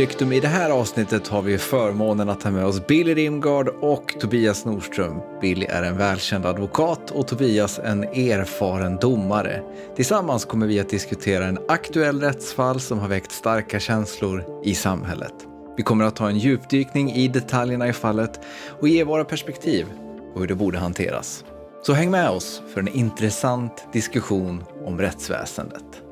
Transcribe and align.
Dyktum. 0.00 0.32
I 0.32 0.40
det 0.40 0.48
här 0.48 0.70
avsnittet 0.70 1.28
har 1.28 1.42
vi 1.42 1.58
förmånen 1.58 2.28
att 2.28 2.42
ha 2.42 2.50
med 2.50 2.64
oss 2.64 2.86
Billy 2.86 3.14
Rimgard 3.14 3.68
och 3.68 4.14
Tobias 4.20 4.64
Nordström. 4.64 5.20
Billy 5.40 5.66
är 5.66 5.82
en 5.82 5.96
välkänd 5.96 6.46
advokat 6.46 7.10
och 7.10 7.28
Tobias 7.28 7.78
en 7.78 8.04
erfaren 8.04 8.96
domare. 8.96 9.62
Tillsammans 9.96 10.44
kommer 10.44 10.66
vi 10.66 10.80
att 10.80 10.88
diskutera 10.88 11.46
en 11.46 11.58
aktuell 11.68 12.20
rättsfall 12.20 12.80
som 12.80 12.98
har 12.98 13.08
väckt 13.08 13.32
starka 13.32 13.80
känslor 13.80 14.44
i 14.64 14.74
samhället. 14.74 15.34
Vi 15.76 15.82
kommer 15.82 16.04
att 16.04 16.16
ta 16.16 16.28
en 16.28 16.38
djupdykning 16.38 17.12
i 17.12 17.28
detaljerna 17.28 17.88
i 17.88 17.92
fallet 17.92 18.40
och 18.80 18.88
ge 18.88 19.04
våra 19.04 19.24
perspektiv 19.24 19.86
på 20.34 20.40
hur 20.40 20.46
det 20.46 20.54
borde 20.54 20.78
hanteras. 20.78 21.44
Så 21.82 21.92
häng 21.92 22.10
med 22.10 22.30
oss 22.30 22.62
för 22.74 22.80
en 22.80 22.88
intressant 22.88 23.86
diskussion 23.92 24.64
om 24.84 24.98
rättsväsendet. 24.98 26.09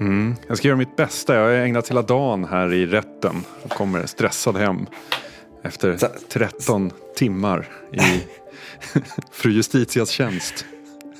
Mm. 0.00 0.34
Jag 0.48 0.58
ska 0.58 0.68
göra 0.68 0.78
mitt 0.78 0.96
bästa. 0.96 1.34
Jag 1.34 1.42
har 1.42 1.50
ägnat 1.50 1.90
hela 1.90 2.02
dagen 2.02 2.44
här 2.44 2.72
i 2.72 2.86
rätten 2.86 3.36
och 3.62 3.70
kommer 3.70 4.06
stressad 4.06 4.56
hem 4.56 4.86
efter 5.62 5.98
13 6.28 6.90
timmar 7.16 7.68
i 7.92 7.98
fru 9.32 9.50
Justitias 9.52 10.10
tjänst. 10.10 10.64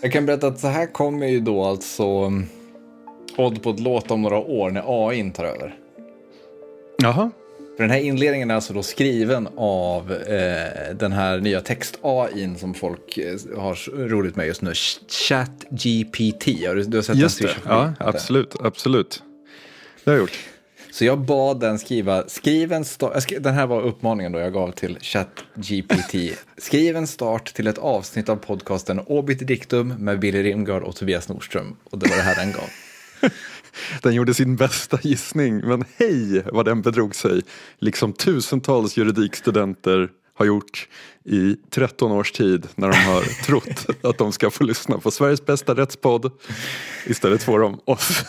Jag 0.00 0.12
kan 0.12 0.26
berätta 0.26 0.46
att 0.46 0.60
så 0.60 0.68
här 0.68 0.86
kommer 0.86 1.26
ju 1.26 1.40
då 1.40 1.64
alltså 1.64 2.04
mm, 2.04 2.46
Odd 3.36 3.62
på 3.62 3.70
att 3.70 3.80
låta 3.80 4.14
om 4.14 4.22
några 4.22 4.38
år 4.38 4.70
när 4.70 5.08
AI 5.08 5.30
tar 5.30 5.44
över. 5.44 5.74
Jaha. 6.98 7.30
Den 7.82 7.90
här 7.90 8.00
inledningen 8.00 8.50
är 8.50 8.54
alltså 8.54 8.72
då 8.72 8.82
skriven 8.82 9.48
av 9.56 10.12
eh, 10.12 10.94
den 10.94 11.12
här 11.12 11.38
nya 11.38 11.60
text-AI 11.60 12.54
som 12.58 12.74
folk 12.74 13.18
eh, 13.18 13.36
har 13.58 14.06
roligt 14.08 14.36
med 14.36 14.46
just 14.46 14.62
nu. 14.62 14.72
ChatGPT. 15.08 16.66
Har 16.66 16.74
du, 16.74 16.82
du 16.82 16.96
har 16.96 17.02
sett 17.02 17.16
Just 17.16 17.38
den 17.38 17.48
det, 17.48 17.54
ja 17.64 17.92
absolut, 17.98 18.54
absolut. 18.60 19.22
Det 20.04 20.10
har 20.10 20.16
jag 20.16 20.20
gjort. 20.20 20.38
Så 20.92 21.04
jag 21.04 21.18
bad 21.18 21.60
den 21.60 21.78
skriva, 21.78 22.28
skriv 22.28 22.72
en 22.72 22.84
start, 22.84 23.28
den 23.40 23.54
här 23.54 23.66
var 23.66 23.82
uppmaningen 23.82 24.32
då 24.32 24.38
jag 24.38 24.52
gav 24.52 24.70
till 24.72 24.98
ChatGPT. 25.00 26.14
Skriv 26.58 26.96
en 26.96 27.06
start 27.06 27.54
till 27.54 27.66
ett 27.66 27.78
avsnitt 27.78 28.28
av 28.28 28.36
podcasten 28.36 29.00
Obit 29.00 29.46
Dictum 29.46 29.94
med 29.98 30.18
Billy 30.18 30.42
Rimgard 30.42 30.82
och 30.82 30.96
Tobias 30.96 31.28
Nordström. 31.28 31.76
Och 31.84 31.98
det 31.98 32.10
var 32.10 32.16
det 32.16 32.22
här 32.22 32.36
den 32.36 32.52
gav. 32.52 32.68
Den 34.02 34.14
gjorde 34.14 34.34
sin 34.34 34.56
bästa 34.56 34.98
gissning, 35.02 35.58
men 35.58 35.84
hej 35.96 36.42
vad 36.52 36.64
den 36.64 36.82
bedrog 36.82 37.14
sig. 37.14 37.42
Liksom 37.78 38.12
tusentals 38.12 38.96
juridikstudenter 38.96 40.10
har 40.34 40.46
gjort 40.46 40.88
i 41.24 41.56
13 41.70 42.12
års 42.12 42.32
tid 42.32 42.68
när 42.74 42.88
de 42.88 42.96
har 42.96 43.22
trott 43.46 43.86
att 44.02 44.18
de 44.18 44.32
ska 44.32 44.50
få 44.50 44.64
lyssna 44.64 44.98
på 44.98 45.10
Sveriges 45.10 45.46
bästa 45.46 45.74
rättspodd. 45.74 46.30
Istället 47.06 47.42
får 47.42 47.60
de 47.60 47.80
oss. 47.84 48.24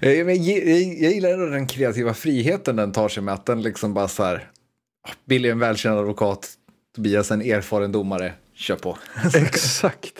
jag, 0.00 0.16
jag, 0.16 0.36
jag 0.36 1.12
gillar 1.12 1.30
ändå 1.30 1.46
den 1.46 1.66
kreativa 1.66 2.14
friheten 2.14 2.76
den 2.76 2.92
tar 2.92 3.08
sig 3.08 3.22
med 3.22 3.34
att 3.34 3.46
den 3.46 3.62
liksom 3.62 3.94
bara 3.94 4.08
så 4.08 4.24
här. 4.24 4.50
Billy 5.24 5.48
är 5.48 5.52
en 5.52 5.58
välkänd 5.58 5.98
advokat, 5.98 6.50
Tobias 6.94 7.30
en 7.30 7.42
erfaren 7.42 7.92
domare, 7.92 8.32
kör 8.54 8.76
på. 8.76 8.98
Exakt. 9.34 10.14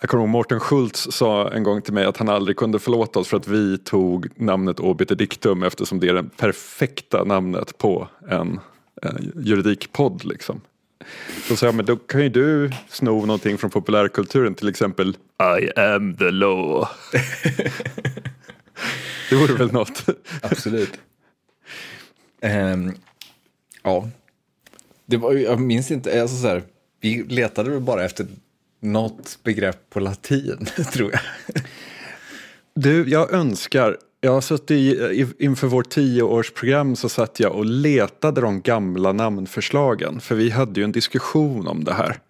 Jag 0.00 0.10
kommer 0.10 0.24
ihåg 0.24 0.30
Mårten 0.30 0.60
Schultz 0.60 1.08
sa 1.10 1.52
en 1.52 1.62
gång 1.62 1.82
till 1.82 1.92
mig 1.92 2.04
att 2.04 2.16
han 2.16 2.28
aldrig 2.28 2.56
kunde 2.56 2.78
förlåta 2.78 3.18
oss 3.18 3.28
för 3.28 3.36
att 3.36 3.48
vi 3.48 3.78
tog 3.78 4.28
namnet 4.40 4.80
Obiter 4.80 5.14
Dictum 5.14 5.62
eftersom 5.62 6.00
det 6.00 6.08
är 6.08 6.14
det 6.14 6.24
perfekta 6.36 7.24
namnet 7.24 7.78
på 7.78 8.08
en, 8.28 8.60
en 9.02 9.32
juridikpodd. 9.36 10.24
Liksom. 10.24 10.60
Då 11.48 11.56
sa 11.56 11.66
jag, 11.66 11.74
men 11.74 11.84
då 11.84 11.96
kan 11.96 12.22
ju 12.22 12.28
du 12.28 12.70
sno 12.88 13.26
någonting 13.26 13.58
från 13.58 13.70
populärkulturen, 13.70 14.54
till 14.54 14.68
exempel 14.68 15.16
I 15.60 15.80
am 15.80 16.16
the 16.16 16.30
law. 16.30 16.88
det 19.30 19.36
vore 19.36 19.54
väl 19.54 19.72
något. 19.72 20.04
Absolut. 20.42 20.92
Um, 22.42 22.94
ja, 23.82 24.08
det 25.06 25.16
var, 25.16 25.32
jag 25.32 25.60
minns 25.60 25.90
inte, 25.90 26.22
alltså 26.22 26.36
så 26.36 26.48
här, 26.48 26.62
vi 27.00 27.22
letade 27.22 27.70
väl 27.70 27.80
bara 27.80 28.04
efter 28.04 28.26
något 28.80 29.38
begrepp 29.42 29.90
på 29.90 30.00
latin, 30.00 30.66
tror 30.92 31.12
jag. 31.12 31.20
Du, 32.74 33.10
jag 33.10 33.32
önskar, 33.32 33.96
jag 34.20 34.32
har 34.32 34.40
suttit 34.40 34.70
i, 34.70 35.26
inför 35.38 35.66
vårt 35.66 35.90
tioårsprogram 35.90 36.96
så 36.96 37.08
satt 37.08 37.40
jag 37.40 37.52
och 37.52 37.64
letade 37.64 38.40
de 38.40 38.60
gamla 38.60 39.12
namnförslagen. 39.12 40.20
För 40.20 40.34
vi 40.34 40.50
hade 40.50 40.80
ju 40.80 40.84
en 40.84 40.92
diskussion 40.92 41.68
om 41.68 41.84
det 41.84 41.94
här. 41.94 42.20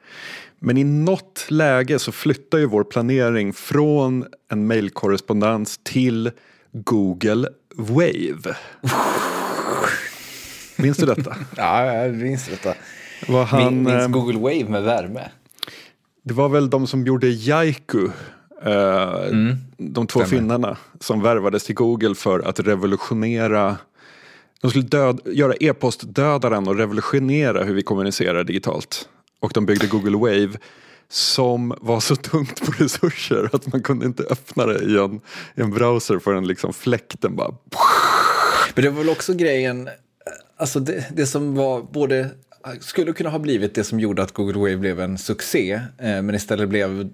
Men 0.58 0.78
i 0.78 0.84
något 0.84 1.46
läge 1.48 1.98
så 1.98 2.12
flyttar 2.12 2.58
ju 2.58 2.66
vår 2.66 2.84
planering 2.84 3.52
från 3.52 4.26
en 4.50 4.66
mejlkorrespondens 4.66 5.80
till 5.82 6.30
Google 6.72 7.48
Wave. 7.74 8.56
Minns 10.76 10.96
du 10.96 11.06
detta? 11.06 11.36
ja, 11.56 11.94
jag 11.94 12.14
minns 12.14 12.48
detta. 12.48 12.74
Var 13.28 13.44
han, 13.44 13.82
minns 13.82 14.04
ehm, 14.04 14.12
Google 14.12 14.38
Wave 14.38 14.64
med 14.64 14.82
värme? 14.82 15.28
Det 16.28 16.34
var 16.34 16.48
väl 16.48 16.70
de 16.70 16.86
som 16.86 17.06
gjorde 17.06 17.28
Jaiku. 17.28 18.08
Eh, 18.62 19.26
mm. 19.28 19.56
De 19.76 20.06
två 20.06 20.20
Stämmer. 20.20 20.26
finnarna 20.26 20.76
som 21.00 21.22
värvades 21.22 21.64
till 21.64 21.74
Google 21.74 22.14
för 22.14 22.40
att 22.40 22.60
revolutionera 22.60 23.76
de 24.60 24.70
skulle 24.70 24.84
död, 24.84 25.20
göra 25.24 25.54
e-postdödaren 25.60 26.68
och 26.68 26.76
revolutionera 26.76 27.64
hur 27.64 27.74
vi 27.74 27.82
kommunicerar 27.82 28.44
digitalt. 28.44 29.08
Och 29.40 29.50
de 29.54 29.66
byggde 29.66 29.86
Google 29.86 30.16
Wave 30.16 30.58
som 31.08 31.74
var 31.80 32.00
så 32.00 32.16
tungt 32.16 32.66
på 32.66 32.72
resurser 32.78 33.50
att 33.52 33.72
man 33.72 33.82
kunde 33.82 34.06
inte 34.06 34.22
öppna 34.22 34.66
det 34.66 34.84
i 34.84 34.98
en, 34.98 35.20
i 35.54 35.60
en 35.60 35.70
browser 35.70 36.18
förrän 36.18 36.46
liksom 36.46 36.72
fläkten 36.72 37.36
bara... 37.36 37.54
Men 38.74 38.84
det 38.84 38.90
var 38.90 38.98
väl 38.98 39.08
också 39.08 39.34
grejen, 39.34 39.88
alltså 40.56 40.80
det, 40.80 41.06
det 41.12 41.26
som 41.26 41.54
var 41.54 41.82
både 41.82 42.30
skulle 42.80 43.12
kunna 43.12 43.30
ha 43.30 43.38
blivit 43.38 43.74
det 43.74 43.84
som 43.84 44.00
gjorde 44.00 44.22
att 44.22 44.32
Google 44.32 44.58
Wave 44.58 44.76
blev 44.76 45.00
en 45.00 45.18
succé, 45.18 45.72
eh, 45.98 46.22
men 46.22 46.34
istället 46.34 46.68
blev 46.68 47.08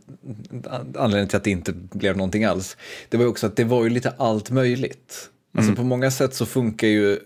anledningen 0.96 1.28
till 1.28 1.36
att 1.36 1.44
det 1.44 1.50
inte 1.50 1.72
blev 1.72 2.16
någonting 2.16 2.44
alls. 2.44 2.76
Det 3.08 3.16
var 3.16 3.24
ju 3.24 3.30
också 3.30 3.46
att 3.46 3.56
det 3.56 3.64
var 3.64 3.84
ju 3.84 3.90
lite 3.90 4.14
allt 4.18 4.50
möjligt. 4.50 5.30
Alltså 5.56 5.68
mm. 5.68 5.76
på 5.76 5.82
många 5.82 6.10
sätt 6.10 6.34
så 6.34 6.46
funkar 6.46 6.86
ju, 6.86 7.18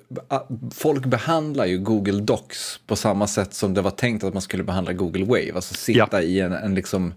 folk 0.74 1.06
behandlar 1.06 1.66
ju 1.66 1.78
Google 1.78 2.20
Docs 2.20 2.80
på 2.86 2.96
samma 2.96 3.26
sätt 3.26 3.54
som 3.54 3.74
det 3.74 3.82
var 3.82 3.90
tänkt 3.90 4.24
att 4.24 4.32
man 4.32 4.42
skulle 4.42 4.64
behandla 4.64 4.92
Google 4.92 5.24
Wave, 5.24 5.52
alltså 5.54 5.74
sitta 5.74 6.08
ja. 6.12 6.20
i 6.20 6.40
en, 6.40 6.52
en 6.52 6.74
liksom 6.74 7.14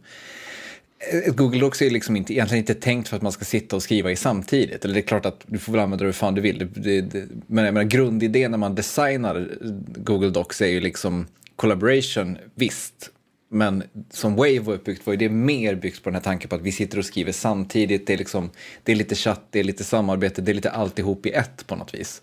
Eh, 1.10 1.34
Google 1.34 1.60
Docs 1.60 1.82
är 1.82 1.90
liksom 1.90 2.16
inte, 2.16 2.34
egentligen 2.34 2.60
inte 2.62 2.74
tänkt 2.74 3.10
för 3.10 3.16
att 3.16 3.22
man 3.22 3.32
ska 3.32 3.46
sitta 3.46 3.76
och 3.76 3.84
skriva 3.84 4.12
i 4.12 4.16
samtidigt. 4.16 4.86
Eller 4.86 4.94
det 4.94 5.00
är 5.00 5.08
klart 5.08 5.26
att 5.26 5.44
du 5.48 5.60
får 5.60 5.72
väl 5.72 5.82
använda 5.82 6.04
det 6.04 6.08
hur 6.08 6.14
fan 6.14 6.36
du 6.36 6.42
vill. 6.42 6.70
Det, 6.74 7.02
det, 7.02 7.28
men 7.48 7.66
jag 7.66 7.74
menar, 7.74 7.90
grundidén 7.90 8.52
när 8.52 8.58
man 8.58 8.76
designar 8.76 9.50
Google 9.96 10.30
Docs 10.30 10.62
är 10.62 10.68
ju 10.68 10.80
liksom 10.80 11.28
collaboration, 11.56 12.38
visst. 12.56 13.10
Men 13.50 13.84
som 14.12 14.36
Wave 14.36 14.60
var 14.60 14.74
uppbyggt 14.74 15.06
var 15.06 15.14
ju 15.14 15.18
det 15.18 15.30
mer 15.30 15.76
byggt 15.76 16.04
på 16.04 16.10
den 16.10 16.16
här 16.16 16.22
tanken 16.22 16.50
på 16.50 16.56
att 16.56 16.62
vi 16.62 16.72
sitter 16.72 16.98
och 16.98 17.06
skriver 17.06 17.32
samtidigt. 17.32 18.08
Det 18.08 18.14
är, 18.14 18.18
liksom, 18.18 18.50
det 18.84 18.92
är 18.92 18.96
lite 18.96 19.16
chatt, 19.16 19.42
det 19.50 19.60
är 19.60 19.64
lite 19.64 19.84
samarbete, 19.84 20.42
det 20.42 20.52
är 20.52 20.54
lite 20.54 20.72
alltihop 20.72 21.26
i 21.26 21.30
ett 21.30 21.68
på 21.68 21.76
något 21.76 21.94
vis. 21.94 22.22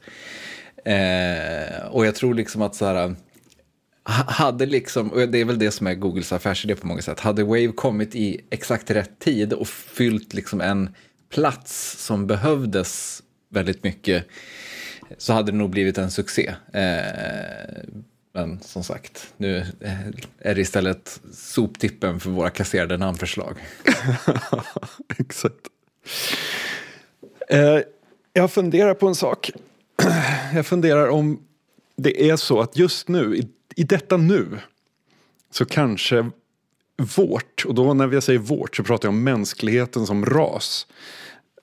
Eh, 0.84 1.86
och 1.90 2.06
jag 2.06 2.14
tror 2.14 2.34
liksom 2.34 2.62
att 2.62 2.74
så 2.74 2.84
här 2.84 3.14
hade 4.08 4.66
liksom, 4.66 5.08
och 5.12 5.28
det 5.28 5.38
är 5.38 5.44
väl 5.44 5.58
det 5.58 5.70
som 5.70 5.86
är 5.86 5.94
Googles 5.94 6.32
affärsidé 6.32 6.74
på 6.74 6.86
många 6.86 7.02
sätt, 7.02 7.20
hade 7.20 7.44
Wave 7.44 7.72
kommit 7.72 8.14
i 8.14 8.40
exakt 8.50 8.90
rätt 8.90 9.18
tid 9.18 9.52
och 9.52 9.68
fyllt 9.68 10.34
liksom 10.34 10.60
en 10.60 10.94
plats 11.30 12.04
som 12.04 12.26
behövdes 12.26 13.22
väldigt 13.50 13.84
mycket 13.84 14.26
så 15.18 15.32
hade 15.32 15.52
det 15.52 15.58
nog 15.58 15.70
blivit 15.70 15.98
en 15.98 16.10
succé. 16.10 16.54
Eh, 16.72 17.92
men 18.32 18.60
som 18.60 18.84
sagt, 18.84 19.32
nu 19.36 19.66
är 20.38 20.54
det 20.54 20.60
istället 20.60 21.20
soptippen 21.32 22.20
för 22.20 22.30
våra 22.30 22.50
kasserade 22.50 22.96
namnförslag. 22.96 23.56
Exakt. 25.18 25.66
Eh, 27.48 27.78
jag 28.32 28.52
funderar 28.52 28.94
på 28.94 29.08
en 29.08 29.14
sak. 29.14 29.50
jag 30.54 30.66
funderar 30.66 31.08
om 31.08 31.40
det 31.96 32.30
är 32.30 32.36
så 32.36 32.60
att 32.60 32.76
just 32.76 33.08
nu, 33.08 33.36
i 33.36 33.48
i 33.78 33.84
detta 33.84 34.16
nu 34.16 34.58
så 35.50 35.64
kanske 35.64 36.30
vårt, 37.16 37.64
och 37.66 37.74
då 37.74 37.94
när 37.94 38.12
jag 38.12 38.22
säger 38.22 38.38
vårt 38.38 38.76
så 38.76 38.82
pratar 38.84 39.08
jag 39.08 39.14
om 39.14 39.24
mänskligheten 39.24 40.06
som 40.06 40.26
ras. 40.26 40.86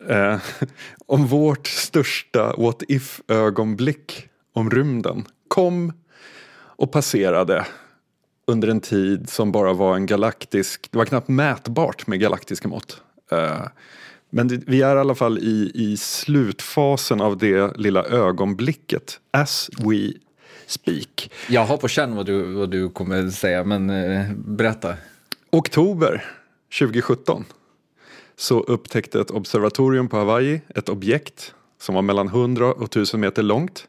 Eh, 0.10 0.38
om 1.06 1.28
vårt 1.28 1.68
största 1.68 2.56
what 2.58 2.84
if 2.88 3.22
ögonblick 3.28 4.28
om 4.54 4.70
rymden 4.70 5.26
kom 5.48 5.94
och 6.56 6.92
passerade 6.92 7.66
under 8.48 8.68
en 8.68 8.82
tid 8.82 9.30
som 9.30 9.52
bara 9.52 9.74
var 9.74 9.96
en 9.96 10.06
galaktisk, 10.06 10.88
det 10.92 10.98
var 10.98 11.06
knappt 11.06 11.28
mätbart 11.28 12.08
med 12.08 12.20
galaktiska 12.20 12.68
mått. 12.68 13.02
Eh, 13.32 13.68
men 14.30 14.48
det, 14.48 14.62
vi 14.68 14.82
är 14.82 14.96
i 14.96 15.00
alla 15.00 15.16
fall 15.16 15.38
i, 15.38 15.72
i 15.74 15.98
slutfasen 15.98 17.22
av 17.22 17.38
det 17.38 17.78
lilla 17.78 18.04
ögonblicket. 18.04 19.20
As 19.32 19.70
we 19.78 20.14
speak. 20.68 21.32
Jag 21.50 21.66
har 21.66 21.78
på 21.78 21.88
känn 21.88 22.16
vad 22.16 22.26
du, 22.26 22.54
vad 22.54 22.70
du 22.70 22.90
kommer 22.90 23.30
säga, 23.30 23.64
men 23.64 23.90
eh, 23.90 24.32
berätta. 24.36 24.94
Oktober 25.52 26.26
2017 26.80 27.46
så 28.36 28.60
upptäckte 28.60 29.22
ett 29.22 29.32
observatorium 29.32 30.08
på 30.08 30.18
Hawaii 30.18 30.62
ett 30.76 30.90
objekt 30.90 31.54
som 31.82 31.96
var 31.96 32.02
mellan 32.02 32.28
100 32.28 32.74
och 32.74 32.84
1000 32.84 33.20
meter 33.20 33.44
långt. 33.44 33.88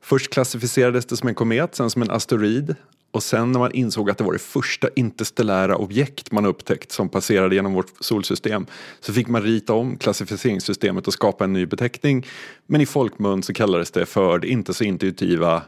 Först 0.00 0.32
klassificerades 0.32 1.06
det 1.06 1.16
som 1.16 1.28
en 1.28 1.34
komet, 1.34 1.74
sen 1.74 1.90
som 1.90 2.02
en 2.02 2.10
asteroid 2.10 2.76
och 3.10 3.22
sen 3.22 3.52
när 3.52 3.58
man 3.58 3.72
insåg 3.72 4.10
att 4.10 4.18
det 4.18 4.24
var 4.24 4.32
det 4.32 4.38
första 4.38 4.88
interstellära 4.96 5.76
objekt 5.76 6.32
man 6.32 6.46
upptäckt 6.46 6.92
som 6.92 7.08
passerade 7.08 7.54
genom 7.54 7.72
vårt 7.72 7.92
solsystem 8.00 8.66
så 9.00 9.12
fick 9.12 9.28
man 9.28 9.42
rita 9.42 9.72
om 9.72 9.96
klassificeringssystemet 9.96 11.06
och 11.06 11.12
skapa 11.12 11.44
en 11.44 11.52
ny 11.52 11.66
beteckning. 11.66 12.26
Men 12.66 12.80
i 12.80 12.86
folkmun 12.86 13.42
så 13.42 13.52
kallades 13.52 13.90
det 13.90 14.06
för 14.06 14.38
det 14.38 14.48
inte 14.48 14.74
så 14.74 14.84
intuitiva 14.84 15.62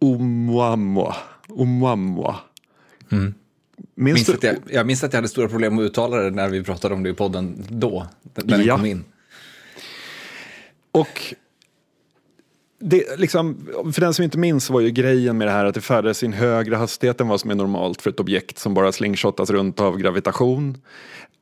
Oumuamua. 0.00 1.16
Oumuamua. 1.48 2.36
Mm. 3.10 3.34
Minns 3.94 4.28
minns 4.28 4.42
jag, 4.42 4.56
jag 4.70 4.86
minns 4.86 5.04
att 5.04 5.12
jag 5.12 5.18
hade 5.18 5.28
stora 5.28 5.48
problem 5.48 5.78
att 5.78 5.82
uttala 5.82 6.16
det 6.16 6.30
när 6.30 6.48
vi 6.48 6.62
pratade 6.62 6.94
om 6.94 7.02
det 7.02 7.10
i 7.10 7.14
podden 7.14 7.64
då, 7.68 8.06
när 8.34 8.44
den 8.44 8.66
ja. 8.66 8.76
kom 8.76 8.86
in. 8.86 9.04
Och 10.92 11.34
det, 12.80 13.18
liksom, 13.18 13.68
för 13.94 14.00
den 14.00 14.14
som 14.14 14.24
inte 14.24 14.38
minns 14.38 14.70
var 14.70 14.80
ju 14.80 14.90
grejen 14.90 15.38
med 15.38 15.46
det 15.46 15.52
här 15.52 15.64
att 15.64 15.74
det 15.74 15.80
färdades 15.80 16.22
i 16.22 16.26
en 16.26 16.32
högre 16.32 16.76
hastighet 16.76 17.20
än 17.20 17.28
vad 17.28 17.40
som 17.40 17.50
är 17.50 17.54
normalt 17.54 18.02
för 18.02 18.10
ett 18.10 18.20
objekt 18.20 18.58
som 18.58 18.74
bara 18.74 18.92
slingshotas 18.92 19.50
runt 19.50 19.80
av 19.80 19.98
gravitation. 19.98 20.78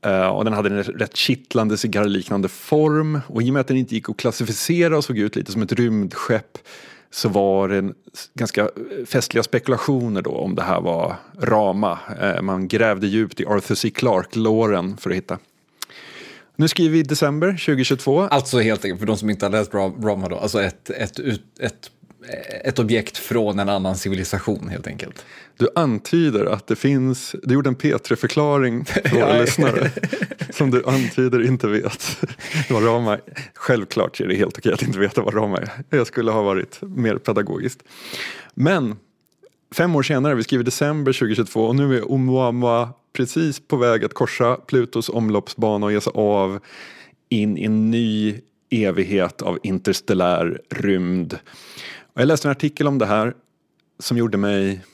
Uh, 0.07 0.27
och 0.27 0.45
den 0.45 0.53
hade 0.53 0.69
en 0.69 0.83
rätt 0.83 1.17
kittlande 1.17 1.77
cigarrliknande 1.77 2.49
form 2.49 3.21
och 3.27 3.43
i 3.43 3.51
och 3.51 3.53
med 3.53 3.61
att 3.61 3.69
den 3.69 3.77
inte 3.77 3.95
gick 3.95 4.11
att 4.11 4.17
klassificera 4.17 4.97
och 4.97 5.05
såg 5.05 5.19
ut 5.19 5.37
lite 5.37 5.53
som 5.53 5.63
ett 5.63 5.73
rymdskepp 5.73 6.59
så 7.11 7.29
var 7.29 7.69
det 7.69 7.93
ganska 8.35 8.61
eh, 8.63 8.69
festliga 9.07 9.43
spekulationer 9.43 10.23
då 10.23 10.31
om 10.31 10.55
det 10.55 10.63
här 10.63 10.81
var 10.81 11.17
Rama. 11.41 11.99
Eh, 12.21 12.43
man 12.43 12.69
grävde 12.69 13.07
djupt 13.07 13.41
i 13.41 13.47
Arthur 13.47 13.75
C. 13.75 13.91
Clarke-låren 13.91 14.97
för 14.97 15.11
att 15.11 15.17
hitta 15.17 15.39
nu 16.57 16.69
skriver 16.69 16.93
vi 16.93 17.03
december 17.03 17.51
2022. 17.51 18.21
Alltså 18.23 18.59
helt 18.59 18.85
enkelt, 18.85 19.01
för 19.01 19.07
de 19.07 19.17
som 19.17 19.31
inte 19.31 19.47
har 19.47 19.51
läst 19.51 19.75
Rama, 19.75 20.29
då, 20.29 20.37
alltså 20.37 20.63
ett, 20.63 20.91
ett, 20.91 21.19
ett, 21.19 21.41
ett, 21.61 21.91
ett 22.65 22.79
objekt 22.79 23.19
från 23.19 23.59
en 23.59 23.69
annan 23.69 23.97
civilisation 23.97 24.69
helt 24.69 24.87
enkelt. 24.87 25.25
Du 25.57 25.69
antyder 25.75 26.47
att 26.47 26.67
det 26.67 26.77
finns, 26.77 27.37
du 27.43 27.55
gjorde 27.55 27.69
en 27.69 27.77
P3-förklaring 27.77 28.85
för 28.85 29.15
våra 29.15 29.39
lyssnare 29.39 29.91
som 30.51 30.71
du 30.71 30.85
antyder 30.87 31.47
inte 31.47 31.67
vet 31.67 32.19
vad 32.71 32.85
Rama 32.85 33.15
är. 33.15 33.21
Självklart 33.55 34.21
är 34.21 34.27
det 34.27 34.35
helt 34.35 34.59
okej 34.59 34.73
att 34.73 34.83
inte 34.83 34.99
veta 34.99 35.23
vad 35.23 35.35
Rama 35.35 35.59
är. 35.59 35.71
Jag 35.91 36.07
skulle 36.07 36.31
ha 36.31 36.43
varit 36.43 36.79
mer 36.81 37.19
pedagogiskt. 37.19 37.83
Men 38.55 38.97
fem 39.75 39.97
år 39.97 40.03
senare, 40.03 40.35
vi 40.35 40.43
skriver 40.43 40.65
december 40.65 41.13
2022 41.13 41.65
och 41.65 41.77
nu 41.77 41.97
är 41.97 42.03
Oumuamua 42.03 42.89
precis 43.13 43.61
på 43.69 43.77
väg 43.77 44.05
att 44.05 44.15
korsa 44.15 44.57
Plutos 44.57 45.09
omloppsbana 45.09 45.87
och 45.87 45.93
ge 45.93 46.01
sig 46.01 46.13
av 46.15 46.61
in 47.29 47.59
i 47.59 47.65
en 47.65 47.91
ny 47.91 48.41
evighet 48.71 49.43
av 49.43 49.59
interstellär 49.63 50.61
rymd. 50.71 51.39
Och 52.17 52.23
jag 52.23 52.27
läste 52.27 52.49
en 52.49 52.53
artikel 52.53 52.87
om 52.87 52.99
det 52.99 53.07
här 53.07 53.35
som 53.99 54.17
gjorde 54.17 54.39
mig... 54.39 54.85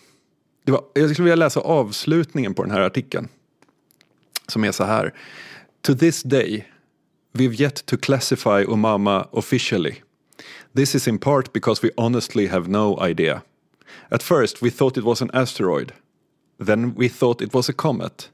Det 0.65 0.73
var, 0.73 0.85
jag 0.95 1.11
skulle 1.11 1.25
vilja 1.25 1.37
läsa 1.37 1.61
avslutningen 1.61 2.55
på 2.55 2.63
den 2.63 2.71
här 2.71 2.81
artikeln. 2.81 3.29
Som 4.49 4.65
är 4.65 4.73
så 4.73 4.85
här. 4.85 5.15
To 5.83 5.95
this 5.95 6.23
day 6.23 6.69
we've 7.33 7.61
yet 7.61 7.87
to 7.87 7.97
classify 7.97 8.65
Umama 8.69 9.29
officially. 9.31 9.95
This 10.77 10.95
is 10.95 11.09
in 11.09 11.19
part 11.19 11.53
because 11.53 11.87
we 11.87 11.91
honestly 11.97 12.47
have 12.47 12.69
no 12.69 13.07
idea. 13.09 13.43
At 14.09 14.23
first 14.23 14.63
we 14.63 14.71
thought 14.71 14.97
it 14.97 15.05
was 15.05 15.23
an 15.23 15.31
asteroid. 15.33 15.93
Then 16.67 16.95
we 16.95 17.09
thought 17.09 17.43
it 17.43 17.55
was 17.55 17.69
a 17.69 17.73
comet. 17.73 18.31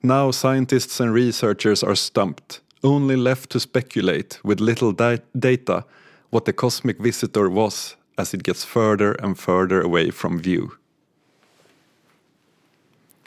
Now 0.00 0.30
scientists 0.30 1.00
and 1.00 1.14
researchers 1.14 1.82
are 1.82 1.96
stumped, 1.96 2.60
only 2.82 3.16
left 3.16 3.50
to 3.50 3.60
speculate 3.60 4.38
with 4.44 4.60
little 4.60 4.92
data 5.40 5.84
what 6.30 6.44
the 6.44 6.52
cosmic 6.52 6.98
visitor 6.98 7.50
was 7.50 7.96
as 8.16 8.34
it 8.34 8.46
gets 8.46 8.64
further 8.64 9.24
and 9.24 9.38
further 9.38 9.80
away 9.80 10.12
from 10.12 10.38
view. 10.38 10.68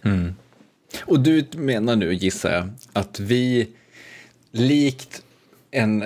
Mm. 0.04 0.36
Och 1.06 1.20
du 1.20 1.46
menar 1.56 1.96
nu, 1.96 2.14
gissar 2.14 2.52
jag, 2.52 2.70
att 2.94 3.20
vi 3.20 3.70
likt 4.52 5.22
en, 5.72 6.04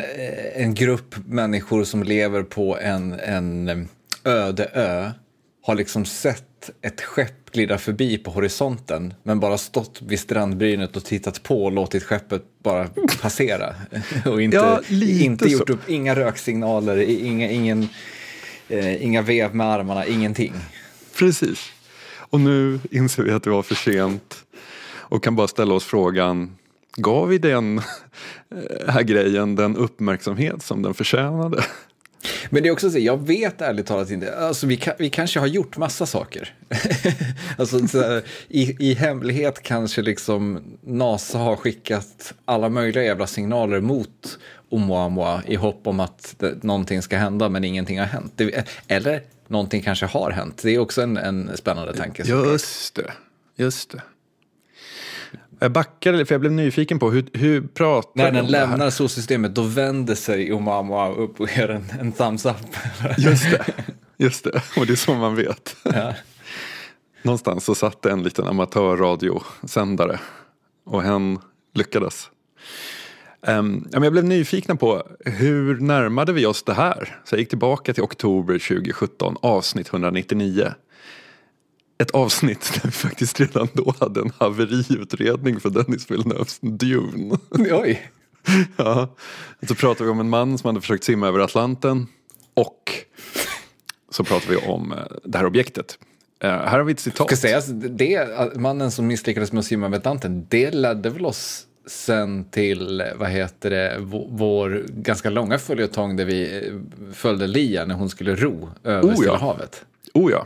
en 0.55 0.73
grupp 0.73 1.15
människor 1.27 1.83
som 1.83 2.03
lever 2.03 2.43
på 2.43 2.77
en, 2.77 3.13
en 3.13 3.89
öde 4.23 4.65
ö 4.73 5.11
har 5.61 5.75
liksom 5.75 6.05
sett 6.05 6.69
ett 6.81 7.01
skepp 7.01 7.51
glida 7.51 7.77
förbi 7.77 8.17
på 8.17 8.31
horisonten 8.31 9.13
men 9.23 9.39
bara 9.39 9.57
stått 9.57 10.01
vid 10.01 10.19
strandbrynet 10.19 10.95
och 10.95 11.05
tittat 11.05 11.43
på 11.43 11.65
och 11.65 11.71
låtit 11.71 12.03
skeppet 12.03 12.43
bara 12.63 12.89
passera. 13.21 13.75
och 14.25 14.41
inte, 14.41 14.57
ja, 14.57 14.81
inte 15.01 15.47
gjort 15.47 15.69
upp, 15.69 15.89
inga 15.89 16.15
röksignaler, 16.15 16.97
inga, 16.97 17.51
ingen, 17.51 17.89
eh, 18.71 19.05
inga 19.05 19.21
vev 19.21 19.55
med 19.55 19.67
armarna, 19.67 20.05
ingenting. 20.05 20.53
Precis. 21.17 21.71
Och 22.13 22.39
nu 22.39 22.79
inser 22.91 23.23
vi 23.23 23.31
att 23.31 23.43
det 23.43 23.49
var 23.49 23.63
för 23.63 23.75
sent 23.75 24.43
och 24.93 25.23
kan 25.23 25.35
bara 25.35 25.47
ställa 25.47 25.73
oss 25.73 25.83
frågan 25.83 26.57
Gav 26.97 27.27
vi 27.27 27.37
den 27.37 27.77
eh, 28.51 28.87
här 28.87 29.03
grejen 29.03 29.55
den 29.55 29.77
uppmärksamhet 29.77 30.63
som 30.63 30.81
den 30.81 30.93
förtjänade? 30.93 31.63
Men 32.49 32.63
det 32.63 32.69
är 32.69 32.73
också 32.73 32.91
så, 32.91 32.99
jag 32.99 33.27
vet 33.27 33.61
ärligt 33.61 33.85
talat 33.85 34.09
inte, 34.09 34.35
alltså 34.35 34.67
vi, 34.67 34.79
vi 34.99 35.09
kanske 35.09 35.39
har 35.39 35.47
gjort 35.47 35.77
massa 35.77 36.05
saker. 36.05 36.53
alltså 37.57 37.87
så, 37.87 38.21
i, 38.47 38.89
i 38.89 38.93
hemlighet 38.93 39.63
kanske 39.63 40.01
liksom 40.01 40.59
NASA 40.81 41.37
har 41.37 41.55
skickat 41.55 42.33
alla 42.45 42.69
möjliga 42.69 43.03
jävla 43.03 43.27
signaler 43.27 43.81
mot 43.81 44.39
Oumuamua 44.71 45.43
i 45.47 45.55
hopp 45.55 45.87
om 45.87 45.99
att 45.99 46.35
det, 46.37 46.63
någonting 46.63 47.01
ska 47.01 47.17
hända 47.17 47.49
men 47.49 47.63
ingenting 47.63 47.99
har 47.99 48.05
hänt. 48.05 48.33
Det, 48.35 48.67
eller 48.87 49.21
någonting 49.47 49.81
kanske 49.81 50.05
har 50.05 50.31
hänt, 50.31 50.61
det 50.63 50.71
är 50.71 50.79
också 50.79 51.01
en, 51.01 51.17
en 51.17 51.57
spännande 51.57 51.93
tanke. 51.93 52.23
Just 52.23 52.95
det, 52.95 53.11
just 53.55 53.91
det. 53.91 54.01
Jag 55.59 55.71
backade 55.71 56.25
för 56.25 56.35
jag 56.35 56.41
blev 56.41 56.51
nyfiken 56.51 56.99
på 56.99 57.11
hur, 57.11 57.25
hur 57.33 57.61
pratar 57.61 58.11
När 58.13 58.31
den 58.31 58.45
lämnar 58.45 58.89
solsystemet 58.89 59.55
då 59.55 59.61
vänder 59.61 60.15
sig 60.15 60.53
Oumuamua 60.53 61.11
upp 61.11 61.39
och 61.39 61.49
ger 61.57 61.69
en, 61.69 61.85
en 61.99 62.11
thumbs 62.11 62.45
up. 62.45 62.55
Just 63.17 63.51
det, 63.51 63.65
just 64.17 64.43
det, 64.43 64.61
och 64.77 64.85
det 64.85 64.93
är 64.93 64.95
så 64.95 65.13
man 65.13 65.35
vet. 65.35 65.75
Ja. 65.83 66.13
Någonstans 67.21 67.65
så 67.65 67.75
satt 67.75 68.05
en 68.05 68.23
liten 68.23 68.47
amatörradiosändare 68.47 70.19
och 70.85 71.03
hen 71.03 71.39
lyckades. 71.73 72.29
Um, 73.47 73.87
jag 73.91 74.11
blev 74.11 74.23
nyfiken 74.23 74.77
på 74.77 75.03
hur 75.19 75.79
närmade 75.79 76.33
vi 76.33 76.45
oss 76.45 76.63
det 76.63 76.73
här? 76.73 77.19
Så 77.25 77.35
jag 77.35 77.39
gick 77.39 77.49
tillbaka 77.49 77.93
till 77.93 78.03
oktober 78.03 78.53
2017, 78.53 79.37
avsnitt 79.41 79.89
199 79.89 80.73
ett 82.01 82.11
avsnitt 82.11 82.73
där 82.73 82.81
vi 82.83 82.91
faktiskt 82.91 83.39
redan 83.39 83.67
då 83.73 83.93
hade 83.99 84.21
en 84.21 84.31
haveriutredning 84.37 85.59
för 85.59 85.69
Dennis 85.69 86.11
Villeneuves 86.11 86.59
Dune. 86.61 87.37
Oj! 87.71 88.11
ja. 88.77 89.15
Så 89.67 89.75
pratade 89.75 90.03
vi 90.03 90.11
om 90.11 90.19
en 90.19 90.29
man 90.29 90.57
som 90.57 90.67
hade 90.67 90.81
försökt 90.81 91.03
simma 91.03 91.27
över 91.27 91.39
Atlanten 91.39 92.07
och 92.53 92.91
så 94.09 94.23
pratade 94.23 94.51
vi 94.51 94.67
om 94.67 94.91
eh, 94.91 94.97
det 95.23 95.37
här 95.37 95.45
objektet. 95.45 95.99
Uh, 96.43 96.49
här 96.49 96.77
har 96.77 96.83
vi 96.83 96.91
ett 96.91 96.99
citat. 96.99 97.27
Ska 97.27 97.35
sägas, 97.35 97.67
det, 97.67 98.55
mannen 98.55 98.91
som 98.91 99.07
misslyckades 99.07 99.51
med 99.51 99.59
att 99.59 99.65
simma 99.65 99.85
över 99.85 99.97
Atlanten, 99.97 100.45
det 100.49 100.71
ledde 100.71 101.09
väl 101.09 101.25
oss 101.25 101.67
sen 101.85 102.43
till, 102.43 103.03
vad 103.15 103.29
heter 103.29 103.69
det, 103.69 103.97
vår 104.29 104.85
ganska 104.87 105.29
långa 105.29 105.59
följetong 105.59 106.15
där 106.15 106.25
vi 106.25 106.67
eh, 106.67 106.73
följde 107.13 107.47
Lia 107.47 107.85
när 107.85 107.95
hon 107.95 108.09
skulle 108.09 108.35
ro 108.35 108.69
över 108.83 109.09
oh, 109.09 109.15
Stilla 109.15 109.37
havet. 109.37 109.85
Oh 110.13 110.31
ja, 110.31 110.45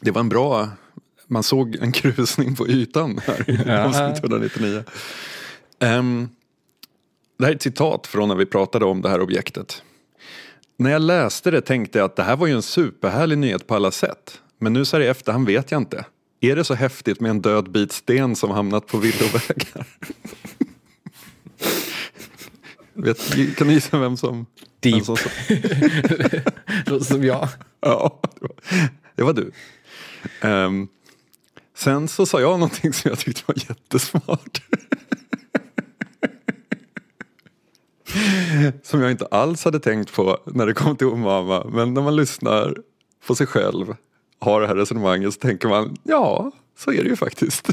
det 0.00 0.10
var 0.10 0.20
en 0.20 0.28
bra, 0.28 0.68
man 1.26 1.42
såg 1.42 1.76
en 1.76 1.92
krusning 1.92 2.56
på 2.56 2.68
ytan 2.68 3.20
här 3.26 3.50
i 3.50 3.70
avsnitt 3.70 4.18
199. 4.18 4.84
Um, 5.80 6.28
det 7.38 7.44
här 7.44 7.52
är 7.52 7.56
ett 7.56 7.62
citat 7.62 8.06
från 8.06 8.28
när 8.28 8.34
vi 8.34 8.46
pratade 8.46 8.84
om 8.84 9.02
det 9.02 9.08
här 9.08 9.20
objektet. 9.20 9.82
När 10.76 10.90
jag 10.90 11.02
läste 11.02 11.50
det 11.50 11.60
tänkte 11.60 11.98
jag 11.98 12.04
att 12.04 12.16
det 12.16 12.22
här 12.22 12.36
var 12.36 12.46
ju 12.46 12.52
en 12.52 12.62
superhärlig 12.62 13.38
nyhet 13.38 13.66
på 13.66 13.74
alla 13.74 13.90
sätt. 13.90 14.40
Men 14.58 14.72
nu 14.72 14.84
så 14.84 14.96
här 14.96 15.04
i 15.04 15.06
efterhand 15.06 15.46
vet 15.46 15.70
jag 15.70 15.80
inte. 15.80 16.04
Är 16.44 16.56
det 16.56 16.64
så 16.64 16.74
häftigt 16.74 17.20
med 17.20 17.30
en 17.30 17.40
död 17.40 17.70
bit 17.70 17.92
sten 17.92 18.36
som 18.36 18.50
hamnat 18.50 18.86
på 18.86 18.98
villovägar? 18.98 19.86
Vet, 22.92 23.56
kan 23.56 23.66
ni 23.66 23.72
gissa 23.72 23.98
vem 23.98 24.16
som... 24.16 24.46
Deep. 24.80 24.94
Vem 24.94 25.04
som, 25.04 25.16
som, 26.86 27.00
som 27.04 27.24
jag. 27.24 27.48
Ja, 27.80 28.20
det 28.40 28.46
var, 28.46 28.56
det 29.14 29.22
var 29.22 29.32
du. 29.32 29.52
Um, 30.48 30.88
sen 31.76 32.08
så 32.08 32.26
sa 32.26 32.40
jag 32.40 32.50
någonting 32.50 32.92
som 32.92 33.08
jag 33.08 33.18
tyckte 33.18 33.42
var 33.46 33.54
jättesmart. 33.68 34.62
som 38.82 39.00
jag 39.00 39.10
inte 39.10 39.26
alls 39.26 39.64
hade 39.64 39.80
tänkt 39.80 40.12
på 40.12 40.38
när 40.46 40.66
det 40.66 40.74
kom 40.74 40.96
till 40.96 41.06
Omama. 41.06 41.64
Men 41.64 41.94
när 41.94 42.02
man 42.02 42.16
lyssnar 42.16 42.76
på 43.26 43.34
sig 43.34 43.46
själv, 43.46 43.94
har 44.42 44.60
det 44.60 44.66
här 44.66 44.74
resonemanget 44.74 45.34
så 45.34 45.40
tänker 45.40 45.68
man 45.68 45.96
ja, 46.02 46.52
så 46.78 46.92
är 46.92 47.02
det 47.02 47.08
ju 47.08 47.16
faktiskt. 47.16 47.68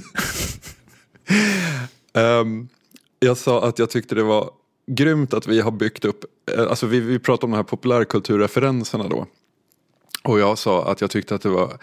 um, 2.13 2.69
Jag 3.19 3.37
sa 3.37 3.67
att 3.67 3.79
jag 3.79 3.89
tyckte 3.89 4.15
det 4.15 4.23
var 4.23 4.49
grymt 4.87 5.33
att 5.33 5.47
vi 5.47 5.61
har 5.61 5.71
byggt 5.71 6.05
upp, 6.05 6.25
eh, 6.57 6.69
alltså 6.69 6.85
vi, 6.85 6.99
vi 6.99 7.19
pratade 7.19 7.45
om 7.45 7.51
de 7.51 7.57
här 7.57 7.63
populärkulturreferenserna 7.63 9.07
då. 9.07 9.25
Och 10.23 10.39
jag 10.39 10.57
sa 10.57 10.91
att 10.91 11.01
jag 11.01 11.11
tyckte 11.11 11.35
att 11.35 11.41
det 11.41 11.49
var 11.49 11.77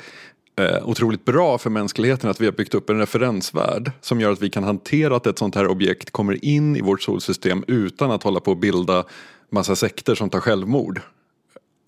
eh, 0.56 0.88
otroligt 0.88 1.24
bra 1.24 1.58
för 1.58 1.70
mänskligheten 1.70 2.30
att 2.30 2.40
vi 2.40 2.44
har 2.44 2.52
byggt 2.52 2.74
upp 2.74 2.90
en 2.90 2.98
referensvärld 2.98 3.90
som 4.00 4.20
gör 4.20 4.32
att 4.32 4.42
vi 4.42 4.50
kan 4.50 4.64
hantera 4.64 5.16
att 5.16 5.26
ett 5.26 5.38
sånt 5.38 5.54
här 5.54 5.68
objekt 5.68 6.10
kommer 6.10 6.44
in 6.44 6.76
i 6.76 6.80
vårt 6.80 7.02
solsystem 7.02 7.64
utan 7.66 8.10
att 8.10 8.22
hålla 8.22 8.40
på 8.40 8.52
att 8.52 8.60
bilda 8.60 9.04
massa 9.50 9.76
sekter 9.76 10.14
som 10.14 10.30
tar 10.30 10.40
självmord. 10.40 11.00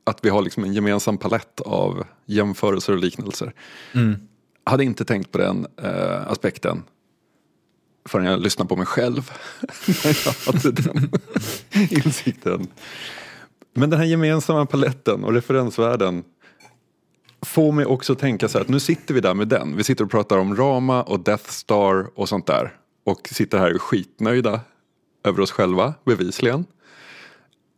Att 0.09 0.25
vi 0.25 0.29
har 0.29 0.43
liksom 0.43 0.65
en 0.65 0.75
gemensam 0.75 1.19
palett 1.19 1.61
av 1.61 2.05
jämförelser 2.27 2.93
och 2.93 2.99
liknelser. 2.99 3.53
Mm. 3.95 4.17
Hade 4.65 4.85
inte 4.85 5.05
tänkt 5.05 5.33
på 5.33 5.38
den 5.38 5.67
eh, 5.83 6.31
aspekten 6.31 6.83
förrän 8.09 8.27
jag 8.27 8.41
lyssnade 8.41 8.69
på 8.69 8.77
mig 8.77 8.87
själv. 8.87 9.31
När 10.05 10.19
jag 10.25 10.53
hade 10.53 10.73
den 10.73 11.11
insikten. 11.91 12.67
Men 13.75 13.91
den 13.91 13.99
här 13.99 14.07
gemensamma 14.07 14.67
paletten 14.67 15.25
och 15.25 15.33
referensvärden 15.33 16.25
får 17.43 17.73
mig 17.73 17.87
också 17.87 18.15
tänka 18.15 18.49
så 18.49 18.59
här 18.59 18.65
att 18.65 18.71
nu 18.71 18.81
sitter 18.81 19.15
vi 19.15 19.21
där 19.21 19.35
med 19.35 19.49
den. 19.49 19.77
Vi 19.77 19.85
sitter 19.85 20.05
och 20.05 20.11
pratar 20.11 20.38
om 20.38 20.57
Rama 20.57 21.03
och 21.03 21.21
Death 21.21 21.50
Star 21.50 22.19
och 22.19 22.29
sånt 22.29 22.47
där. 22.47 22.75
Och 23.05 23.29
sitter 23.33 23.59
här 23.59 23.79
skitnöjda 23.79 24.61
över 25.25 25.41
oss 25.41 25.50
själva, 25.50 25.95
bevisligen. 26.05 26.65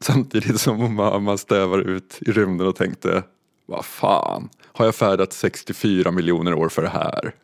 Samtidigt 0.04 0.60
som 0.60 0.94
man 1.24 1.38
stävar 1.38 1.78
ut 1.78 2.18
i 2.20 2.32
rymden 2.32 2.66
och 2.66 2.76
tänkte, 2.76 3.22
vad 3.66 3.84
fan, 3.84 4.48
har 4.72 4.84
jag 4.84 4.94
färdat 4.94 5.32
64 5.32 6.10
miljoner 6.10 6.54
år 6.54 6.68
för 6.68 6.82
det 6.82 6.88
här? 6.88 7.34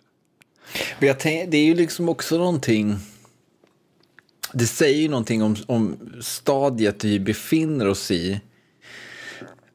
Men 0.98 1.08
jag 1.08 1.20
tänk, 1.20 1.50
det 1.50 1.56
är 1.56 1.64
ju 1.64 1.74
liksom 1.74 2.08
också 2.08 2.38
någonting... 2.38 2.96
Det 4.52 4.66
säger 4.66 5.02
ju 5.02 5.08
någonting 5.08 5.42
om, 5.42 5.56
om 5.66 5.96
stadiet 6.20 7.04
vi 7.04 7.20
befinner 7.20 7.88
oss 7.88 8.10
i. 8.10 8.40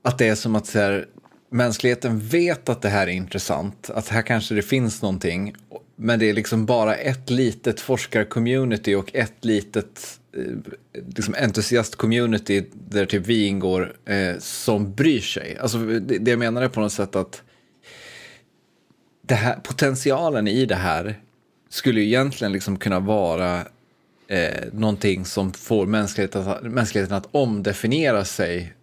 Att 0.01 0.17
det 0.17 0.27
är 0.27 0.35
som 0.35 0.55
att 0.55 0.67
så 0.67 0.79
här, 0.79 1.07
mänskligheten 1.49 2.19
vet 2.19 2.69
att 2.69 2.81
det 2.81 2.89
här 2.89 3.07
är 3.07 3.11
intressant, 3.11 3.89
att 3.89 4.07
här 4.07 4.21
kanske 4.21 4.55
det 4.55 4.61
finns 4.61 5.01
någonting, 5.01 5.55
men 5.95 6.19
det 6.19 6.29
är 6.29 6.33
liksom 6.33 6.65
bara 6.65 6.95
ett 6.95 7.29
litet 7.29 7.79
forskarcommunity 7.79 8.95
och 8.95 9.15
ett 9.15 9.45
litet 9.45 10.20
Eh, 10.37 10.73
liksom 11.15 11.35
entusiast-community 11.37 12.63
där 12.89 13.05
typ 13.05 13.27
vi 13.27 13.45
ingår 13.45 13.93
eh, 14.05 14.37
som 14.39 14.93
bryr 14.93 15.19
sig. 15.21 15.57
Alltså 15.57 15.77
det, 15.77 16.17
det 16.17 16.31
jag 16.31 16.39
menar 16.39 16.61
är 16.61 16.67
på 16.67 16.79
något 16.79 16.93
sätt 16.93 17.15
att 17.15 17.41
det 19.21 19.35
här, 19.35 19.55
potentialen 19.55 20.47
i 20.47 20.65
det 20.65 20.75
här 20.75 21.19
skulle 21.69 22.01
ju 22.01 22.07
egentligen 22.07 22.51
liksom 22.53 22.77
kunna 22.77 22.99
vara 22.99 23.59
eh, 24.27 24.63
någonting 24.73 25.25
som 25.25 25.53
får 25.53 25.85
mänskligheten, 25.85 26.47
att- 26.47 26.63
mänskligheten 26.63 27.17
att 27.17 27.27
omdefiniera 27.31 28.25
sig 28.25 28.73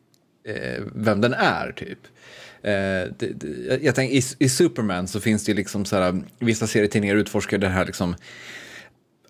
eh, 0.45 0.83
vem 0.95 1.21
den 1.21 1.35
är, 1.35 1.73
typ. 1.73 1.99
Eh, 2.63 3.13
det, 3.19 3.33
det, 3.35 3.79
jag 3.83 3.95
tänker, 3.95 4.17
i, 4.17 4.23
I 4.39 4.49
Superman 4.49 5.09
så 5.09 5.21
finns 5.21 5.45
det 5.45 5.53
ju 5.53 5.57
liksom 5.57 5.85
så 5.85 5.97
här, 5.97 6.21
vissa 6.39 6.67
serietidningar 6.67 7.17
utforskar 7.17 7.59
det 7.59 7.69
här 7.69 7.87
liksom, 7.87 8.15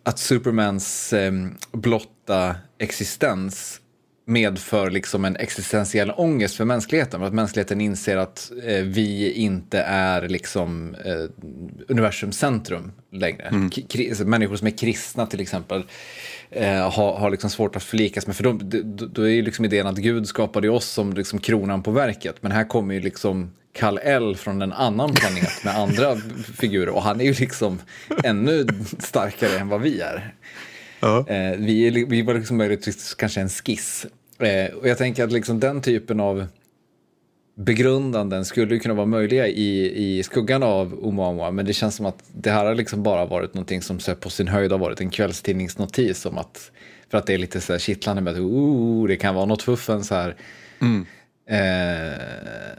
att 0.09 0.19
Supermans 0.19 1.13
eh, 1.13 1.33
blotta 1.73 2.57
existens 2.79 3.81
medför 4.25 4.91
liksom 4.91 5.25
en 5.25 5.37
existentiell 5.37 6.11
ångest 6.17 6.57
för 6.57 6.65
mänskligheten. 6.65 7.21
För 7.21 7.27
att 7.27 7.35
mänskligheten 7.35 7.81
inser 7.81 8.17
att 8.17 8.53
eh, 8.65 8.83
vi 8.83 9.33
inte 9.33 9.81
är 9.81 10.29
liksom 10.29 10.95
eh, 11.05 11.47
universums 11.89 12.39
centrum 12.39 12.93
längre. 13.13 13.51
Kri- 13.89 14.09
alltså, 14.09 14.25
människor 14.25 14.57
som 14.57 14.67
är 14.67 14.79
kristna 14.79 15.27
till 15.27 15.41
exempel 15.41 15.85
eh, 16.51 16.91
har, 16.91 17.17
har 17.19 17.31
liksom 17.31 17.51
svårt 17.51 17.77
att 17.77 17.83
förlikas 17.83 18.27
med. 18.27 18.37
För 18.37 18.45
de, 18.45 18.59
då, 18.97 19.07
då 19.07 19.23
är 19.23 19.29
ju 19.29 19.43
liksom 19.43 19.65
idén 19.65 19.87
att 19.87 19.97
Gud 19.97 20.27
skapade 20.27 20.69
oss 20.69 20.89
som 20.89 21.13
liksom 21.13 21.39
kronan 21.39 21.83
på 21.83 21.91
verket. 21.91 22.37
Men 22.41 22.53
här 22.53 22.65
kommer 22.65 22.95
ju 22.95 23.01
liksom 23.01 23.51
Kal-El 23.73 24.37
från 24.37 24.63
en 24.63 24.73
annan 24.73 25.15
planet 25.15 25.65
med 25.65 25.77
andra 25.77 26.17
figurer. 26.57 26.89
Och 26.89 27.03
han 27.03 27.21
är 27.21 27.25
ju 27.25 27.33
liksom 27.33 27.79
ännu 28.25 28.67
starkare 28.99 29.59
än 29.59 29.69
vad 29.69 29.81
vi 29.81 30.01
är. 30.01 30.35
Eh, 31.03 31.59
vi, 31.59 31.87
är 31.87 32.07
vi 32.07 32.23
var 32.23 32.35
liksom 32.35 32.57
möjligtvis 32.57 33.15
kanske 33.15 33.41
en 33.41 33.49
skiss. 33.49 34.07
Eh, 34.39 34.75
och 34.75 34.89
jag 34.89 34.99
tänker 34.99 35.25
att 35.25 35.33
liksom 35.33 35.61
den 35.61 35.83
typen 35.83 36.21
av 36.21 36.47
begrundanden 37.55 38.45
skulle 38.45 38.79
kunna 38.79 38.95
vara 38.95 39.07
möjliga 39.07 39.47
i, 39.47 39.93
i 40.19 40.23
skuggan 40.23 40.63
av 40.63 40.95
Oumuamua, 40.95 41.51
men 41.51 41.67
det 41.67 41.73
känns 41.73 41.97
som 41.97 42.07
att 42.07 42.25
det 42.33 42.51
här 42.51 42.65
har 42.65 42.75
liksom 42.75 43.03
bara 43.03 43.25
varit 43.25 43.55
någonting 43.55 43.83
som 43.83 44.01
så 44.01 44.15
på 44.15 44.31
sin 44.31 44.49
höjd 44.49 44.73
har 44.73 44.79
varit 44.79 45.01
en 45.01 45.11
kvällstidningsnotis 45.11 46.27
om 46.27 46.39
att, 46.39 46.71
för 47.11 47.19
att 47.19 47.27
det 47.27 47.35
är 47.35 47.39
lite 47.39 47.61
så 47.61 47.73
här 47.73 47.81
kittlande 47.81 48.23
med 48.23 48.33
att 48.33 48.39
oh, 48.39 49.09
det 49.09 49.17
kan 49.17 49.35
vara 49.35 49.47
något 49.47 49.63
fuffens 49.63 50.11
här. 50.11 50.37
Eh, 51.49 52.79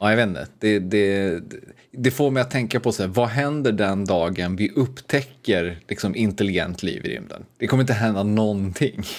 ja, 0.00 0.10
jag 0.10 0.16
vet 0.16 0.28
inte. 0.28 0.46
Det, 0.58 0.78
det, 0.78 1.40
det 1.92 2.10
får 2.10 2.30
mig 2.30 2.40
att 2.40 2.50
tänka 2.50 2.80
på 2.80 2.92
så 2.92 3.02
här, 3.02 3.10
vad 3.10 3.28
händer 3.28 3.72
den 3.72 4.04
dagen 4.04 4.56
vi 4.56 4.70
upptäcker 4.70 5.80
liksom, 5.88 6.16
intelligent 6.16 6.82
liv 6.82 7.06
i 7.06 7.08
rymden? 7.08 7.44
Det 7.58 7.66
kommer 7.66 7.82
inte 7.82 7.92
hända 7.92 8.22
någonting. 8.22 9.02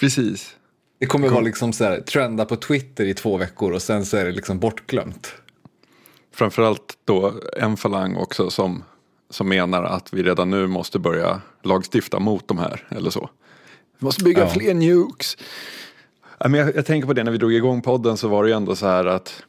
Precis. 0.00 0.56
Det 0.98 1.06
kommer 1.06 1.28
vara 1.28 1.40
liksom 1.40 1.72
så 1.72 1.84
här, 1.84 2.00
trenda 2.00 2.44
på 2.44 2.56
Twitter 2.56 3.04
i 3.04 3.14
två 3.14 3.36
veckor 3.36 3.72
och 3.72 3.82
sen 3.82 4.06
så 4.06 4.16
är 4.16 4.24
det 4.24 4.32
liksom 4.32 4.58
bortglömt. 4.58 5.34
Framförallt 6.34 6.98
då 7.04 7.34
en 7.58 7.76
falang 7.76 8.16
också 8.16 8.50
som, 8.50 8.84
som 9.30 9.48
menar 9.48 9.82
att 9.84 10.12
vi 10.12 10.22
redan 10.22 10.50
nu 10.50 10.66
måste 10.66 10.98
börja 10.98 11.40
lagstifta 11.62 12.18
mot 12.18 12.48
de 12.48 12.58
här 12.58 12.86
eller 12.90 13.10
så. 13.10 13.30
Vi 13.98 14.04
måste 14.04 14.24
bygga 14.24 14.40
Ja. 14.42 14.48
fler 14.48 14.74
nukes. 14.74 15.36
Men 16.48 16.60
jag, 16.60 16.76
jag 16.76 16.86
tänker 16.86 17.06
på 17.06 17.12
det 17.12 17.24
när 17.24 17.32
vi 17.32 17.38
drog 17.38 17.52
igång 17.52 17.82
podden 17.82 18.16
så 18.16 18.28
var 18.28 18.44
det 18.44 18.50
ju 18.50 18.56
ändå 18.56 18.76
så 18.76 18.86
här 18.86 19.04
att 19.04 19.42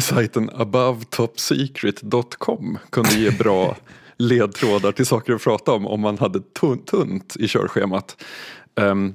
sajten 0.00 0.50
abovetopsecret.com 0.54 2.78
kunde 2.90 3.14
ge 3.14 3.30
bra 3.30 3.76
ledtrådar 4.16 4.92
till 4.92 5.06
saker 5.06 5.32
att 5.32 5.42
prata 5.42 5.72
om 5.72 5.86
om 5.86 6.00
man 6.00 6.18
hade 6.18 6.40
tunt, 6.40 6.86
tunt 6.86 7.36
i 7.38 7.48
körschemat. 7.48 8.24
Ehm, 8.74 9.14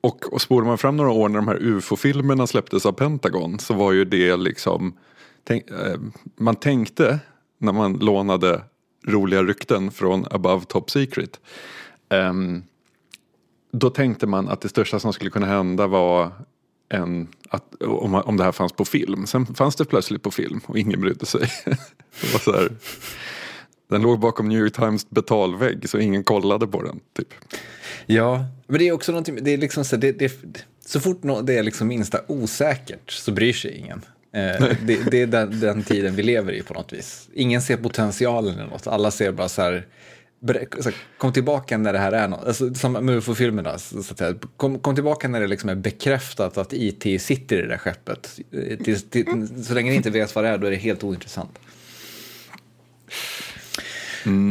och, 0.00 0.32
och 0.32 0.42
spolar 0.42 0.66
man 0.66 0.78
fram 0.78 0.96
några 0.96 1.10
år 1.10 1.28
när 1.28 1.36
de 1.36 1.48
här 1.48 1.62
ufo-filmerna 1.62 2.46
släpptes 2.46 2.86
av 2.86 2.92
Pentagon 2.92 3.58
så 3.58 3.74
var 3.74 3.92
ju 3.92 4.04
det 4.04 4.36
liksom 4.36 4.96
tänk, 5.44 5.70
eh, 5.70 6.00
Man 6.36 6.56
tänkte 6.56 7.18
när 7.58 7.72
man 7.72 7.92
lånade 7.92 8.62
roliga 9.06 9.42
rykten 9.42 9.90
från 9.90 10.26
Above 10.30 10.64
Top 10.64 10.90
Secret 10.90 11.40
ehm, 12.08 12.62
då 13.74 13.90
tänkte 13.90 14.26
man 14.26 14.48
att 14.48 14.60
det 14.60 14.68
största 14.68 15.00
som 15.00 15.12
skulle 15.12 15.30
kunna 15.30 15.46
hända 15.46 15.86
var 15.86 16.32
en, 16.88 17.28
att, 17.48 17.82
om, 17.82 18.14
om 18.14 18.36
det 18.36 18.44
här 18.44 18.52
fanns 18.52 18.72
på 18.72 18.84
film. 18.84 19.26
Sen 19.26 19.46
fanns 19.46 19.76
det 19.76 19.84
plötsligt 19.84 20.22
på 20.22 20.30
film 20.30 20.60
och 20.66 20.78
ingen 20.78 21.00
brydde 21.00 21.26
sig. 21.26 21.40
det 22.20 22.32
var 22.32 22.40
så 22.40 22.52
här, 22.52 22.68
den 23.90 24.02
låg 24.02 24.20
bakom 24.20 24.48
New 24.48 24.58
York 24.58 24.72
Times 24.72 25.10
betalvägg 25.10 25.88
så 25.88 25.98
ingen 25.98 26.24
kollade 26.24 26.66
på 26.66 26.82
den. 26.82 27.00
Typ. 27.16 27.28
Ja, 28.06 28.44
men 28.66 28.78
det 28.78 28.88
är 28.88 28.92
också 28.92 29.12
någonting, 29.12 29.38
det 29.42 29.50
är 29.50 29.58
liksom 29.58 29.84
så, 29.84 29.96
det, 29.96 30.12
det, 30.12 30.32
så 30.86 31.00
fort 31.00 31.20
det 31.42 31.58
är 31.58 31.62
liksom 31.62 31.88
minsta 31.88 32.20
osäkert 32.26 33.10
så 33.10 33.32
bryr 33.32 33.52
sig 33.52 33.78
ingen. 33.78 34.02
Eh, 34.32 34.66
det, 34.82 35.10
det 35.10 35.22
är 35.22 35.26
den, 35.26 35.60
den 35.60 35.82
tiden 35.82 36.16
vi 36.16 36.22
lever 36.22 36.52
i 36.52 36.62
på 36.62 36.74
något 36.74 36.92
vis. 36.92 37.28
Ingen 37.32 37.62
ser 37.62 37.76
potentialen 37.76 38.60
i 38.60 38.70
något, 38.70 38.86
alla 38.86 39.10
ser 39.10 39.32
bara 39.32 39.48
så 39.48 39.62
här 39.62 39.86
kom 41.18 41.32
tillbaka 41.32 41.78
när 41.78 41.92
det 41.92 41.98
här 41.98 42.12
är 42.12 42.28
något, 42.28 42.46
alltså, 42.46 42.74
som 42.74 43.08
ufo-filmerna, 43.08 43.78
kom, 44.56 44.78
kom 44.78 44.94
tillbaka 44.94 45.28
när 45.28 45.40
det 45.40 45.46
liksom 45.46 45.68
är 45.68 45.74
bekräftat 45.74 46.58
att 46.58 46.72
IT 46.72 47.22
sitter 47.22 47.56
i 47.56 47.60
det 47.62 47.68
där 47.68 47.78
skeppet. 47.78 48.40
Eh, 48.52 48.78
Till, 48.78 49.00
till, 49.00 49.64
så 49.64 49.74
länge 49.74 49.90
ni 49.90 49.96
inte 49.96 50.10
vet 50.10 50.34
vad 50.34 50.44
det 50.44 50.48
är, 50.48 50.58
då 50.58 50.66
är 50.66 50.70
det 50.70 50.76
helt 50.76 51.04
ointressant. 51.04 51.58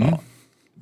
Ja. 0.01 0.19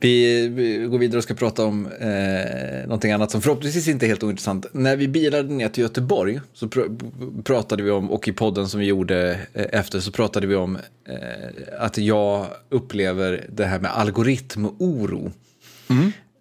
Vi, 0.03 0.47
vi 0.47 0.77
går 0.77 0.97
vidare 0.97 1.17
och 1.17 1.23
ska 1.23 1.33
prata 1.33 1.65
om 1.65 1.87
eh, 1.99 2.83
någonting 2.83 3.11
annat 3.11 3.31
som 3.31 3.41
förhoppningsvis 3.41 3.87
inte 3.87 4.05
är 4.05 4.07
helt 4.07 4.23
ointressant. 4.23 4.65
När 4.71 4.95
vi 4.95 5.07
bilade 5.07 5.53
ner 5.53 5.69
till 5.69 5.81
Göteborg 5.83 6.41
så 6.53 6.67
pr- 6.67 7.43
pratade 7.43 7.83
vi 7.83 7.91
om, 7.91 8.11
och 8.11 8.27
i 8.27 8.31
podden 8.31 8.67
som 8.67 8.79
vi 8.79 8.85
gjorde 8.85 9.39
eh, 9.53 9.65
efter 9.71 9.99
så 9.99 10.11
pratade 10.11 10.47
vi 10.47 10.55
om 10.55 10.75
eh, 11.07 11.79
att 11.79 11.97
jag 11.97 12.47
upplever 12.69 13.45
det 13.49 13.65
här 13.65 13.79
med 13.79 13.91
algoritmoro. 13.97 15.31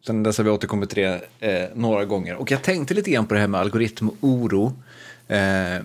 Sen 0.06 0.22
dess 0.22 0.38
har 0.38 0.44
vi 0.44 0.50
återkommit 0.50 0.90
till 0.90 1.02
det 1.02 1.20
eh, 1.40 1.68
några 1.74 2.04
gånger. 2.04 2.34
Och 2.34 2.50
jag 2.50 2.62
tänkte 2.62 2.94
lite 2.94 3.10
grann 3.10 3.26
på 3.26 3.34
det 3.34 3.40
här 3.40 3.48
med 3.48 3.60
algoritmoro 3.60 4.66
eh, 5.28 5.84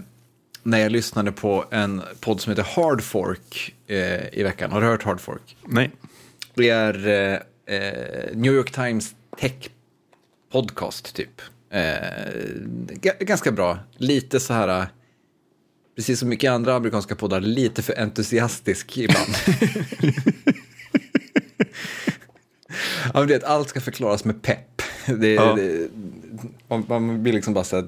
när 0.63 0.77
jag 0.77 0.91
lyssnade 0.91 1.32
på 1.32 1.65
en 1.72 2.01
podd 2.20 2.41
som 2.41 2.50
heter 2.51 2.67
Hard 2.75 3.01
Fork 3.01 3.74
eh, 3.88 4.39
i 4.39 4.44
veckan. 4.44 4.72
Har 4.72 4.82
du 4.82 4.88
hört 4.88 5.03
Hard 5.03 5.20
Fork? 5.20 5.58
Nej. 5.67 5.91
Det 6.53 6.70
är 6.70 7.44
eh, 7.67 8.36
New 8.36 8.53
York 8.53 8.72
Times 8.72 9.15
Tech 9.39 9.69
Podcast 10.51 11.15
typ. 11.15 11.41
Eh, 11.69 11.79
ga- 12.89 13.24
ganska 13.24 13.51
bra. 13.51 13.79
Lite 13.98 14.39
så 14.39 14.53
här, 14.53 14.88
precis 15.95 16.19
som 16.19 16.29
mycket 16.29 16.51
andra 16.51 16.75
amerikanska 16.75 17.15
poddar, 17.15 17.39
lite 17.41 17.81
för 17.81 18.00
entusiastisk 18.00 18.98
ibland. 18.98 19.36
ja, 23.13 23.25
det, 23.25 23.43
allt 23.43 23.69
ska 23.69 23.81
förklaras 23.81 24.25
med 24.25 24.41
pepp. 24.41 24.81
Det, 25.05 25.34
Ja. 25.34 25.53
det, 25.55 25.88
man, 26.67 26.86
man 26.89 27.24
blir 27.24 27.34
liksom 27.34 27.53
bara 27.53 27.63
så 27.63 27.75
här, 27.75 27.86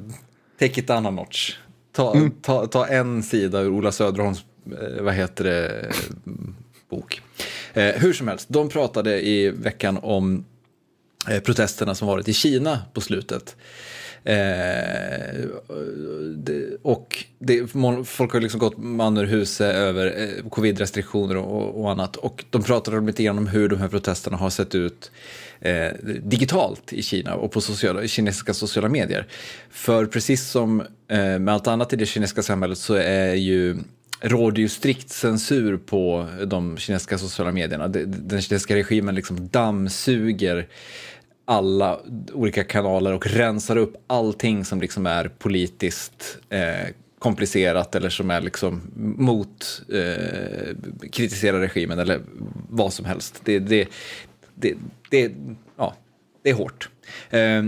take 0.59 0.79
it 0.81 0.87
down 0.87 1.05
a 1.05 1.11
notch. 1.11 1.57
Ta, 1.91 2.15
Mm. 2.15 2.31
ta, 2.41 2.67
ta 2.67 2.87
en 2.87 3.23
sida 3.23 3.61
ur 3.61 3.69
Ola 3.69 3.91
Söderholms, 3.91 4.45
eh, 4.81 5.03
vad 5.03 5.13
heter 5.13 5.43
det, 5.43 5.91
bok. 6.89 7.21
Eh, 7.77 7.95
hur 7.95 8.13
som 8.13 8.27
helst, 8.27 8.49
de 8.49 8.69
pratade 8.69 9.27
i 9.27 9.49
veckan 9.49 9.99
om 10.01 10.45
eh, 11.29 11.39
protesterna 11.39 11.95
som 11.95 12.07
varit 12.07 12.27
i 12.27 12.33
Kina 12.33 12.81
på 12.93 13.01
slutet. 13.01 13.55
Eh, 14.23 14.35
det, 16.35 16.77
och 16.81 17.25
det, 17.39 17.67
folk 18.05 18.33
har 18.33 18.41
liksom 18.41 18.59
gått 18.59 18.77
man 18.77 19.17
ur 19.17 19.25
huset 19.25 19.75
över 19.75 20.05
eh, 20.05 20.49
covid-restriktioner 20.49 21.37
och, 21.37 21.81
och 21.81 21.91
annat. 21.91 22.15
Och 22.15 22.45
de 22.49 22.63
pratade 22.63 23.01
lite 23.01 23.23
grann 23.23 23.37
om 23.37 23.47
hur 23.47 23.69
de 23.69 23.79
här 23.79 23.87
protesterna 23.87 24.37
har 24.37 24.49
sett 24.49 24.75
ut 24.75 25.11
eh, 25.59 25.91
digitalt 26.23 26.93
i 26.93 27.03
Kina 27.03 27.35
och 27.35 27.51
på 27.51 27.61
sociala, 27.61 28.07
kinesiska 28.07 28.53
sociala 28.53 28.89
medier. 28.89 29.27
För 29.69 30.05
precis 30.05 30.49
som 30.49 30.81
eh, 31.07 31.39
med 31.39 31.49
allt 31.49 31.67
annat 31.67 31.93
i 31.93 31.95
det 31.95 32.05
kinesiska 32.05 32.43
samhället 32.43 32.77
så 32.77 32.93
är 32.93 33.33
ju 33.33 33.77
råder 34.19 34.61
ju 34.61 34.69
strikt 34.69 35.09
censur 35.09 35.77
på 35.77 36.27
de 36.45 36.77
kinesiska 36.77 37.17
sociala 37.17 37.51
medierna. 37.51 37.87
Den 37.87 38.41
kinesiska 38.41 38.75
regimen 38.75 39.15
liksom 39.15 39.47
dammsuger 39.47 40.67
alla 41.45 41.99
olika 42.33 42.63
kanaler 42.63 43.13
och 43.13 43.27
rensar 43.27 43.77
upp 43.77 43.95
allting 44.07 44.65
som 44.65 44.81
liksom 44.81 45.05
är 45.05 45.27
politiskt 45.27 46.37
eh, 46.49 46.87
komplicerat 47.19 47.95
eller 47.95 48.09
som 48.09 48.31
är 48.31 48.41
liksom 48.41 48.81
mot 49.17 49.81
eh, 49.93 50.75
kritisera 51.11 51.61
regimen 51.61 51.99
eller 51.99 52.21
vad 52.69 52.93
som 52.93 53.05
helst. 53.05 53.41
Det, 53.43 53.59
det, 53.59 53.87
det, 54.55 54.75
det, 55.09 55.31
ja, 55.77 55.95
det 56.43 56.49
är 56.49 56.53
hårt. 56.53 56.89
Eh, 57.29 57.63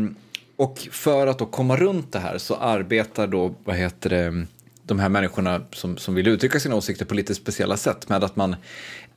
och 0.55 0.79
för 0.91 1.27
att 1.27 1.39
då 1.39 1.45
komma 1.45 1.77
runt 1.77 2.11
det 2.11 2.19
här 2.19 2.37
så 2.37 2.55
arbetar 2.55 3.27
då, 3.27 3.55
vad 3.63 3.75
heter 3.75 4.09
det, 4.09 4.45
de 4.89 4.99
här 4.99 5.09
människorna 5.09 5.61
som, 5.71 5.97
som 5.97 6.15
vill 6.15 6.27
uttrycka 6.27 6.59
sina 6.59 6.75
åsikter 6.75 7.05
på 7.05 7.15
lite 7.15 7.35
speciella 7.35 7.77
sätt 7.77 8.09
med 8.09 8.23
att 8.23 8.35
man 8.35 8.55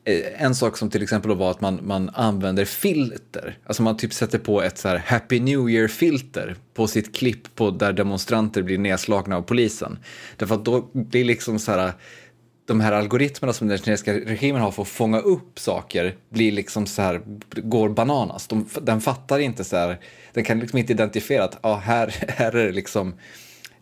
eh, 0.04 0.42
en 0.42 0.54
sak 0.54 0.76
som 0.76 0.90
till 0.90 1.02
exempel 1.02 1.36
var 1.36 1.50
att 1.50 1.60
man, 1.60 1.80
man 1.82 2.10
använder 2.14 2.64
filter. 2.64 3.58
Alltså 3.66 3.82
man 3.82 3.96
typ 3.96 4.12
sätter 4.12 4.38
på 4.38 4.62
ett 4.62 4.78
så 4.78 4.88
här 4.88 4.96
Happy 4.96 5.40
New 5.40 5.70
Year-filter 5.70 6.56
på 6.74 6.86
sitt 6.86 7.16
klipp 7.16 7.54
på 7.54 7.70
där 7.70 7.92
demonstranter 7.92 8.62
blir 8.62 8.78
nedslagna 8.78 9.36
av 9.36 9.42
polisen. 9.42 9.98
Därför 10.36 10.54
att 10.54 10.64
då 10.64 10.90
blir 10.92 11.24
liksom 11.24 11.58
så 11.58 11.72
här 11.72 11.92
de 12.66 12.80
här 12.80 12.92
algoritmerna 12.92 13.52
som 13.52 13.68
den 13.68 13.78
kinesiska 13.78 14.14
regimen 14.14 14.62
har 14.62 14.70
för 14.70 14.82
att 14.82 14.88
fånga 14.88 15.18
upp 15.18 15.58
saker 15.58 16.14
blir 16.28 16.52
liksom 16.52 16.86
så 16.86 17.02
här, 17.02 17.20
går 17.54 17.88
bananas. 17.88 18.46
De, 18.46 18.68
den 18.82 19.00
fattar 19.00 19.38
inte 19.38 19.64
så 19.64 19.76
här, 19.76 19.98
den 20.32 20.44
kan 20.44 20.60
liksom 20.60 20.78
inte 20.78 20.92
identifiera 20.92 21.44
att 21.44 21.58
ah, 21.60 21.76
här, 21.76 22.08
här 22.28 22.56
är 22.56 22.66
det 22.66 22.72
liksom 22.72 23.14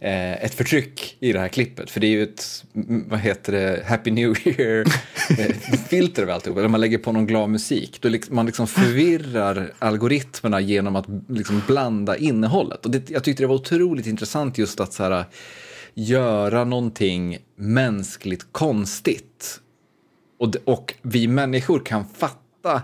ett 0.00 0.54
förtryck 0.54 1.16
i 1.21 1.33
det 1.33 1.38
här 1.38 1.49
klippet. 1.49 1.90
För 1.90 2.00
det 2.00 2.07
är 2.07 2.11
ju 2.11 2.23
ett, 2.23 2.64
vad 3.07 3.21
heter 3.21 3.52
det, 3.52 3.84
Happy 3.86 4.10
New 4.10 4.47
Year-filter 4.47 6.23
över 6.23 6.32
alltihop. 6.32 6.58
Eller 6.58 6.69
man 6.69 6.80
lägger 6.80 6.99
på 6.99 7.13
någon 7.13 7.26
glad 7.26 7.50
musik. 7.50 7.99
Då 8.00 8.08
liksom, 8.08 8.36
man 8.36 8.47
liksom 8.47 8.67
förvirrar 8.67 9.73
algoritmerna 9.78 10.60
genom 10.60 10.97
att 10.97 11.06
liksom 11.28 11.63
blanda 11.67 12.17
innehållet. 12.17 12.84
Och 12.84 12.91
det, 12.91 13.10
jag 13.10 13.25
tyckte 13.25 13.43
det 13.43 13.47
var 13.47 13.54
otroligt 13.54 14.06
intressant 14.06 14.58
just 14.58 14.80
att 14.80 14.93
så 14.93 15.02
här, 15.02 15.25
göra 15.95 16.65
någonting 16.65 17.39
mänskligt 17.56 18.47
konstigt. 18.52 19.60
Och, 20.39 20.56
och 20.65 20.95
vi 21.02 21.28
människor 21.28 21.78
kan 21.84 22.04
fatta 22.04 22.82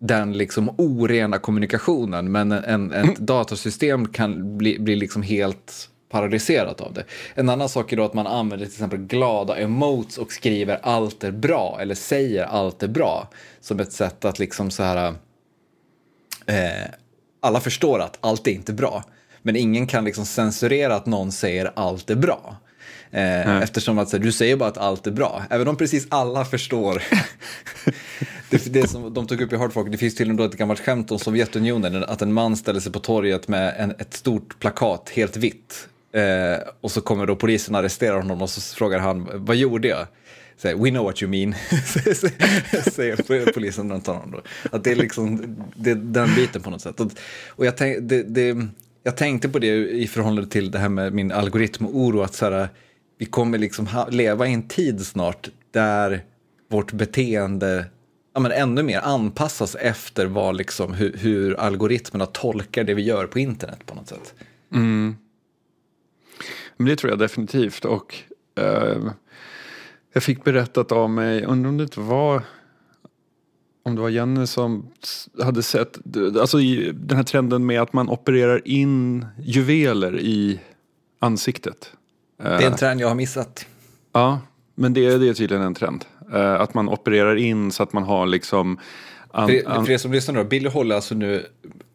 den 0.00 0.32
liksom 0.32 0.74
orena 0.78 1.38
kommunikationen 1.38 2.32
men 2.32 2.52
en, 2.52 2.92
ett 2.92 3.16
datasystem 3.18 4.08
kan 4.08 4.58
bli, 4.58 4.78
bli 4.78 4.96
liksom 4.96 5.22
helt 5.22 5.90
paralyserat 6.08 6.80
av 6.80 6.92
det. 6.92 7.04
En 7.34 7.48
annan 7.48 7.68
sak 7.68 7.92
är 7.92 7.96
då 7.96 8.04
att 8.04 8.14
man 8.14 8.26
använder 8.26 8.66
till 8.66 8.74
exempel 8.74 8.98
glada 8.98 9.56
emotes 9.56 10.18
och 10.18 10.32
skriver 10.32 10.78
allt 10.82 11.24
är 11.24 11.30
bra 11.30 11.78
eller 11.80 11.94
säger 11.94 12.44
allt 12.44 12.82
är 12.82 12.88
bra 12.88 13.28
som 13.60 13.80
ett 13.80 13.92
sätt 13.92 14.24
att 14.24 14.38
liksom 14.38 14.70
så 14.70 14.82
här 14.82 15.14
eh, 16.46 16.88
alla 17.40 17.60
förstår 17.60 17.98
att 17.98 18.18
allt 18.20 18.46
är 18.46 18.50
inte 18.50 18.72
bra. 18.72 19.04
Men 19.42 19.56
ingen 19.56 19.86
kan 19.86 20.04
liksom 20.04 20.26
censurera 20.26 20.96
att 20.96 21.06
någon 21.06 21.32
säger 21.32 21.72
allt 21.74 22.10
är 22.10 22.16
bra. 22.16 22.56
Eh, 23.10 23.62
eftersom 23.62 23.98
att 23.98 24.12
här, 24.12 24.18
du 24.18 24.32
säger 24.32 24.56
bara 24.56 24.68
att 24.68 24.78
allt 24.78 25.06
är 25.06 25.10
bra. 25.10 25.42
Även 25.50 25.68
om 25.68 25.76
precis 25.76 26.06
alla 26.10 26.44
förstår. 26.44 27.02
det, 28.50 28.72
det 28.72 28.88
som 28.88 29.14
de 29.14 29.26
tog 29.26 29.40
upp 29.40 29.52
i 29.52 29.56
Hardfork, 29.56 29.90
det 29.90 29.98
finns 29.98 30.14
till 30.14 30.30
och 30.30 30.36
med 30.36 30.46
ett 30.46 30.56
gammalt 30.56 30.80
skämt 30.80 31.10
om 31.10 31.18
Sovjetunionen. 31.18 32.04
Att 32.04 32.22
en 32.22 32.32
man 32.32 32.56
ställer 32.56 32.80
sig 32.80 32.92
på 32.92 33.00
torget 33.00 33.48
med 33.48 33.74
en, 33.78 33.90
ett 33.98 34.14
stort 34.14 34.58
plakat, 34.58 35.10
helt 35.10 35.36
vitt. 35.36 35.88
Eh, 36.18 36.58
och 36.80 36.90
så 36.90 37.00
kommer 37.00 37.26
då 37.26 37.36
polisen 37.36 37.74
arrestera 37.74 38.16
honom 38.16 38.42
och 38.42 38.50
så 38.50 38.60
frågar 38.60 38.98
han, 38.98 39.28
vad 39.32 39.56
gjorde 39.56 39.88
jag? 39.88 40.06
Säger, 40.56 40.76
We 40.76 40.90
know 40.90 41.04
what 41.04 41.22
you 41.22 41.30
mean, 41.30 41.54
säger 42.92 43.52
polisen 43.52 43.92
runt 43.92 44.06
honom. 44.06 44.30
Då. 44.30 44.40
Att 44.76 44.84
det 44.84 44.90
är 44.90 44.96
liksom 44.96 45.56
det, 45.76 45.90
är 45.90 45.94
den 45.94 46.34
biten 46.36 46.62
på 46.62 46.70
något 46.70 46.80
sätt. 46.80 47.00
Och, 47.00 47.12
och 47.48 47.66
jag, 47.66 47.76
tänk, 47.76 47.98
det, 48.00 48.22
det, 48.22 48.66
jag 49.02 49.16
tänkte 49.16 49.48
på 49.48 49.58
det 49.58 49.90
i 49.90 50.06
förhållande 50.06 50.50
till 50.50 50.70
det 50.70 50.78
här 50.78 50.88
med 50.88 51.12
min 51.12 51.32
algoritmoro, 51.32 52.22
att 52.22 52.34
så 52.34 52.50
här, 52.50 52.68
vi 53.18 53.26
kommer 53.26 53.58
liksom 53.58 53.86
ha, 53.86 54.08
leva 54.08 54.46
i 54.46 54.52
en 54.52 54.68
tid 54.68 55.06
snart 55.06 55.48
där 55.72 56.24
vårt 56.70 56.92
beteende 56.92 57.84
ja, 58.34 58.40
men 58.40 58.52
ännu 58.52 58.82
mer 58.82 59.00
anpassas 59.00 59.74
efter 59.74 60.26
vad 60.26 60.56
liksom, 60.56 60.94
hur, 60.94 61.16
hur 61.16 61.60
algoritmerna 61.60 62.26
tolkar 62.26 62.84
det 62.84 62.94
vi 62.94 63.02
gör 63.02 63.26
på 63.26 63.38
internet 63.38 63.86
på 63.86 63.94
något 63.94 64.08
sätt. 64.08 64.34
Mm. 64.74 65.16
Men 66.78 66.86
det 66.86 66.96
tror 66.96 67.10
jag 67.10 67.18
definitivt. 67.18 67.84
Och 67.84 68.14
eh, 68.58 68.96
jag 70.12 70.22
fick 70.22 70.44
berättat 70.44 70.92
av 70.92 71.10
mig, 71.10 71.44
undrar 71.44 71.68
om 71.68 71.76
det 71.76 71.82
inte 71.82 72.00
var 72.00 72.42
om 73.82 73.94
det 73.94 74.00
var 74.00 74.08
Jenny 74.08 74.46
som 74.46 74.90
hade 75.42 75.62
sett 75.62 75.98
alltså 76.40 76.58
den 76.92 77.16
här 77.16 77.22
trenden 77.22 77.66
med 77.66 77.80
att 77.82 77.92
man 77.92 78.08
opererar 78.08 78.68
in 78.68 79.26
juveler 79.42 80.20
i 80.20 80.60
ansiktet. 81.18 81.92
Det 82.36 82.44
är 82.44 82.66
en 82.66 82.76
trend 82.76 83.00
jag 83.00 83.08
har 83.08 83.14
missat. 83.14 83.66
Ja, 84.12 84.40
men 84.74 84.92
det, 84.94 85.06
är- 85.06 85.18
det 85.18 85.28
är 85.28 85.34
tydligen 85.34 85.62
en 85.64 85.74
trend. 85.74 86.04
Eh, 86.32 86.60
att 86.60 86.74
man 86.74 86.88
opererar 86.88 87.36
in 87.36 87.72
så 87.72 87.82
att 87.82 87.92
man 87.92 88.02
har 88.02 88.26
liksom... 88.26 88.78
An, 89.30 89.48
För, 89.48 89.62
an, 89.66 89.84
för 89.86 89.92
er 89.92 89.98
som 89.98 90.12
lyssnar 90.12 90.34
då, 90.34 90.44
Billy 90.44 90.68
håller 90.68 90.94
alltså 90.94 91.14
nu 91.14 91.46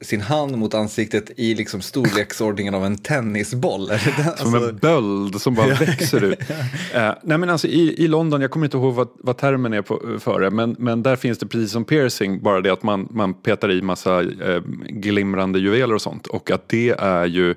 sin 0.03 0.21
hand 0.21 0.57
mot 0.57 0.73
ansiktet 0.73 1.31
i 1.37 1.55
liksom 1.55 1.81
storleksordningen 1.81 2.75
av 2.75 2.85
en 2.85 2.97
tennisboll. 2.97 3.87
Den? 3.87 3.99
som 4.37 4.53
Alltså, 4.55 4.69
en 4.69 4.77
böld 4.77 5.41
som 5.41 5.55
bara 5.55 5.67
växer 5.79 6.23
ut. 6.23 6.39
Eh, 6.93 7.11
nej 7.23 7.37
men 7.37 7.49
alltså 7.49 7.67
i, 7.67 8.03
i 8.03 8.07
London, 8.07 8.41
jag 8.41 8.51
kommer 8.51 8.65
inte 8.65 8.77
ihåg 8.77 8.93
vad, 8.93 9.07
vad 9.15 9.37
termen 9.37 9.73
är 9.73 9.81
på, 9.81 10.19
för 10.19 10.39
det, 10.39 10.49
men, 10.49 10.75
men 10.79 11.03
där 11.03 11.15
finns 11.15 11.37
det 11.37 11.45
precis 11.45 11.71
som 11.71 11.85
piercing, 11.85 12.43
bara 12.43 12.61
det 12.61 12.73
att 12.73 12.83
man, 12.83 13.07
man 13.11 13.33
petar 13.33 13.71
i 13.71 13.81
massa 13.81 14.21
eh, 14.21 14.61
glimrande 14.87 15.59
juveler 15.59 15.95
och 15.95 16.01
sånt. 16.01 16.27
Och 16.27 16.51
att 16.51 16.69
det 16.69 16.89
är 16.89 17.25
ju 17.25 17.55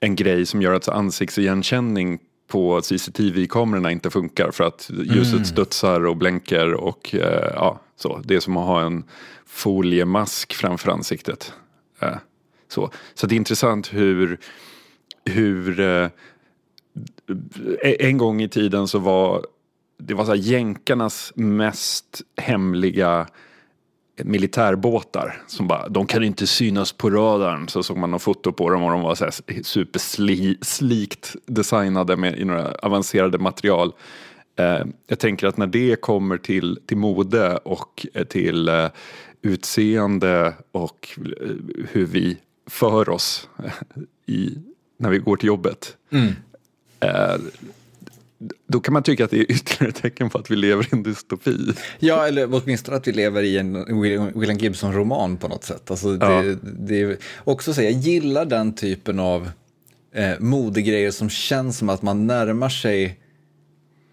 en 0.00 0.16
grej 0.16 0.46
som 0.46 0.62
gör 0.62 0.72
att 0.72 0.88
ansiktsigenkänning 0.88 2.18
på 2.48 2.80
CCTV-kamerorna 2.82 3.92
inte 3.92 4.10
funkar 4.10 4.50
för 4.50 4.64
att 4.64 4.90
ljuset 5.04 5.46
studsar 5.46 6.06
och 6.06 6.16
blänker 6.16 6.74
och 6.74 7.14
eh, 7.14 7.52
ja, 7.54 7.80
så. 7.96 8.20
Det 8.24 8.34
är 8.34 8.40
som 8.40 8.56
att 8.56 8.66
ha 8.66 8.82
en 8.82 9.04
foliemask 9.46 10.54
framför 10.54 10.90
ansiktet. 10.90 11.52
Eh, 12.00 12.16
så. 12.68 12.90
så 13.14 13.26
det 13.26 13.34
är 13.34 13.36
intressant 13.36 13.92
hur, 13.92 14.38
hur 15.24 15.80
eh, 15.80 16.10
eh, 17.82 17.94
en 17.98 18.18
gång 18.18 18.42
i 18.42 18.48
tiden 18.48 18.88
så 18.88 18.98
var 18.98 19.46
det 19.98 20.14
var 20.14 20.24
så 20.24 20.30
här 20.30 20.38
jänkarnas 20.38 21.32
mest 21.36 22.22
hemliga 22.36 23.26
militärbåtar 24.24 25.42
som 25.46 25.68
bara, 25.68 25.88
de 25.88 26.06
kan 26.06 26.24
inte 26.24 26.46
synas 26.46 26.92
på 26.92 27.10
radarn. 27.10 27.68
Så 27.68 27.82
såg 27.82 27.96
man 27.96 28.10
något 28.10 28.22
foto 28.22 28.52
på 28.52 28.70
dem 28.70 28.82
och 28.82 28.90
de 28.90 29.00
var 29.00 29.14
så 29.14 29.24
här 29.24 29.62
superslikt 29.62 31.36
designade 31.46 32.16
med 32.16 32.38
i 32.38 32.44
några 32.44 32.72
avancerade 32.72 33.38
material. 33.38 33.92
Eh, 34.58 34.86
jag 35.06 35.18
tänker 35.18 35.46
att 35.46 35.56
när 35.56 35.66
det 35.66 36.00
kommer 36.00 36.38
till, 36.38 36.78
till 36.86 36.96
mode 36.96 37.56
och 37.56 38.06
eh, 38.14 38.24
till 38.24 38.68
eh, 38.68 38.88
utseende 39.46 40.54
och 40.72 41.08
eh, 41.18 41.50
hur 41.92 42.06
vi 42.06 42.36
för 42.70 43.08
oss 43.08 43.48
i, 44.26 44.58
när 44.98 45.10
vi 45.10 45.18
går 45.18 45.36
till 45.36 45.46
jobbet. 45.46 45.96
Eh, 47.00 47.34
då 48.68 48.80
kan 48.80 48.92
man 48.92 49.02
tycka 49.02 49.24
att 49.24 49.30
det 49.30 49.38
är 49.38 49.52
ytterligare 49.52 49.88
ett 49.88 50.02
tecken 50.02 50.30
på 50.30 50.38
att 50.38 50.50
vi 50.50 50.56
lever 50.56 50.84
i 50.84 50.88
en 50.90 51.02
dystopi. 51.02 51.72
Ja, 51.98 52.26
eller 52.26 52.48
åtminstone 52.54 52.96
att 52.96 53.08
vi 53.08 53.12
lever 53.12 53.42
i 53.42 53.58
en 53.58 54.00
William 54.40 54.58
Gibson-roman 54.58 55.36
på 55.36 55.48
något 55.48 55.64
sätt. 55.64 55.90
Alltså 55.90 56.16
det, 56.16 56.26
Ja. 56.26 56.56
det 56.62 57.00
är 57.02 57.16
också 57.44 57.74
så, 57.74 57.82
jag 57.82 57.92
gillar 57.92 58.44
den 58.44 58.74
typen 58.74 59.18
av 59.20 59.50
eh, 60.14 60.38
modegrejer 60.38 61.10
som 61.10 61.30
känns 61.30 61.78
som 61.78 61.88
att 61.88 62.02
man 62.02 62.26
närmar 62.26 62.68
sig 62.68 63.20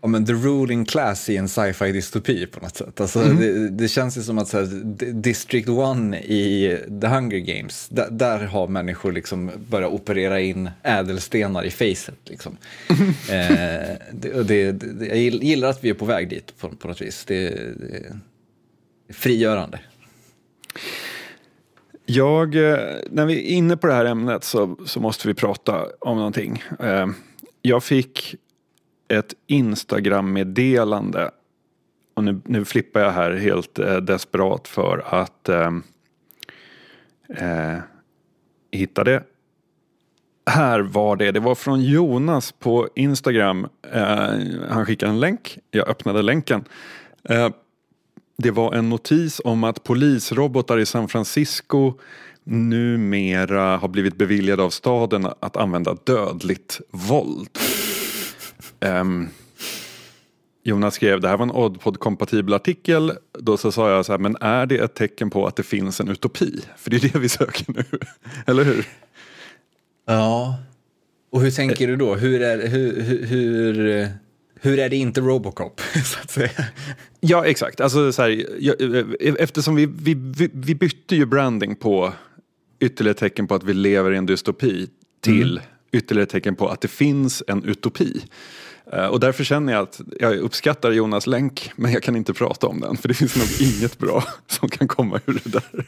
ja, 0.03 0.07
men 0.07 0.25
the 0.25 0.33
ruling 0.33 0.85
class 0.85 1.29
i 1.29 1.37
en 1.37 1.47
sci-fi 1.47 1.91
dystopi 1.91 2.47
på 2.47 2.59
något 2.59 2.75
sätt. 2.75 3.01
Alltså, 3.01 3.19
mm. 3.19 3.37
det, 3.37 3.69
det, 3.69 3.87
känns 3.87 4.17
ju 4.17 4.21
som 4.21 4.37
att 4.37 4.47
så 4.47 4.57
här, 4.57 4.65
District 5.13 5.69
1 5.69 6.25
i 6.25 6.77
The 7.01 7.07
Hunger 7.07 7.37
Games, 7.37 7.89
där, 7.89 8.07
där, 8.11 8.39
har 8.39 8.67
människor 8.67 9.11
liksom 9.11 9.51
börjat 9.69 9.91
operera 9.91 10.39
in 10.39 10.69
ädelstenar 10.83 11.63
i 11.63 11.71
facet. 11.71 12.15
Liksom. 12.25 12.57
eh, 13.29 13.97
det, 14.11 14.71
det, 14.71 15.07
jag 15.07 15.17
gillar 15.17 15.69
att 15.69 15.83
vi 15.83 15.89
är 15.89 15.93
på 15.93 16.05
väg 16.05 16.29
dit 16.29 16.53
på, 16.59 16.69
på 16.69 16.87
något 16.87 17.01
vis. 17.01 17.25
Det, 17.25 17.47
är 17.47 17.73
frigörande. 19.09 19.79
Jag, 22.05 22.55
eh, 22.55 22.77
när 23.09 23.25
vi 23.25 23.33
är 23.33 23.55
inne 23.55 23.77
på 23.77 23.87
det 23.87 23.93
här 23.93 24.05
ämnet 24.05 24.43
så, 24.43 24.77
så 24.85 24.99
måste 24.99 25.27
vi 25.27 25.33
prata 25.33 25.85
om 25.99 26.17
någonting. 26.17 26.63
Eh, 26.79 27.07
jag 27.61 27.83
fick 27.83 28.35
ett 29.07 29.33
Instagram-meddelande. 29.47 31.31
Och 32.13 32.23
nu, 32.23 32.41
nu 32.45 32.65
flippar 32.65 32.99
jag 32.99 33.11
här 33.11 33.31
helt 33.31 33.79
eh, 33.79 33.97
desperat 33.97 34.67
för 34.67 35.03
att 35.05 35.49
eh, 35.49 35.71
eh, 37.29 37.77
hitta 38.71 39.03
det. 39.03 39.23
Här 40.45 40.79
var 40.79 41.15
det, 41.15 41.31
det 41.31 41.39
var 41.39 41.55
från 41.55 41.83
Jonas 41.83 42.51
på 42.51 42.87
Instagram. 42.95 43.67
Eh, 43.91 44.29
han 44.69 44.85
skickade 44.85 45.11
en 45.11 45.19
länk, 45.19 45.57
jag 45.71 45.87
öppnade 45.87 46.21
länken. 46.21 46.63
Eh, 47.29 47.49
det 48.37 48.51
var 48.51 48.73
en 48.73 48.89
notis 48.89 49.41
om 49.43 49.63
att 49.63 49.83
polisrobotar 49.83 50.77
i 50.77 50.85
San 50.85 51.07
Francisco 51.07 51.93
numera 52.43 53.77
har 53.77 53.87
blivit 53.87 54.17
beviljade 54.17 54.63
av 54.63 54.69
staden 54.69 55.27
att 55.39 55.57
använda 55.57 55.97
dödligt 56.03 56.81
våld. 56.91 57.49
Um, 58.83 59.29
Jonas 60.63 60.95
skrev, 60.95 61.21
det 61.21 61.27
här 61.27 61.37
var 61.37 61.45
en 61.45 61.51
Oddpod-kompatibel 61.51 62.53
artikel. 62.53 63.11
Då 63.39 63.57
så 63.57 63.71
sa 63.71 63.91
jag 63.91 64.05
så 64.05 64.13
här, 64.13 64.19
men 64.19 64.37
är 64.41 64.65
det 64.65 64.77
ett 64.77 64.95
tecken 64.95 65.29
på 65.29 65.47
att 65.47 65.55
det 65.55 65.63
finns 65.63 65.99
en 65.99 66.09
utopi? 66.09 66.61
För 66.77 66.89
det 66.89 66.95
är 66.95 67.09
det 67.13 67.19
vi 67.19 67.29
söker 67.29 67.65
nu, 67.67 67.83
eller 68.45 68.63
hur? 68.63 68.85
Ja, 70.05 70.57
och 71.31 71.41
hur 71.41 71.51
tänker 71.51 71.87
du 71.87 71.95
då? 71.95 72.15
Hur 72.15 72.41
är, 72.41 72.67
hur, 72.67 73.01
hur, 73.25 74.07
hur 74.61 74.79
är 74.79 74.89
det 74.89 74.95
inte 74.95 75.21
Robocop, 75.21 75.81
så 76.05 76.19
att 76.19 76.31
säga? 76.31 76.65
Ja, 77.19 77.45
exakt. 77.45 77.81
Alltså, 77.81 78.11
så 78.11 78.21
här, 78.21 78.45
eftersom 79.39 79.75
vi, 79.75 79.85
vi, 79.85 80.15
vi 80.53 80.75
bytte 80.75 81.15
ju 81.15 81.25
branding 81.25 81.75
på 81.75 82.13
ytterligare 82.79 83.17
tecken 83.17 83.47
på 83.47 83.55
att 83.55 83.63
vi 83.63 83.73
lever 83.73 84.11
i 84.11 84.17
en 84.17 84.25
dystopi 84.25 84.87
till 85.21 85.51
mm. 85.51 85.63
ytterligare 85.91 86.29
tecken 86.29 86.55
på 86.55 86.67
att 86.67 86.81
det 86.81 86.87
finns 86.87 87.43
en 87.47 87.63
utopi. 87.63 88.21
Eh, 88.95 89.05
och 89.05 89.19
därför 89.19 89.43
känner 89.43 89.73
jag 89.73 89.83
att 89.83 90.01
jag 90.19 90.37
uppskattar 90.37 90.91
Jonas 90.91 91.27
länk 91.27 91.71
men 91.75 91.91
jag 91.91 92.03
kan 92.03 92.15
inte 92.15 92.33
prata 92.33 92.67
om 92.67 92.79
den 92.79 92.97
för 92.97 93.07
det 93.07 93.13
finns 93.13 93.35
nog 93.35 93.47
inget 93.59 93.97
bra 93.97 94.23
som 94.47 94.69
kan 94.69 94.87
komma 94.87 95.19
ur 95.25 95.41
det 95.43 95.49
där. 95.49 95.85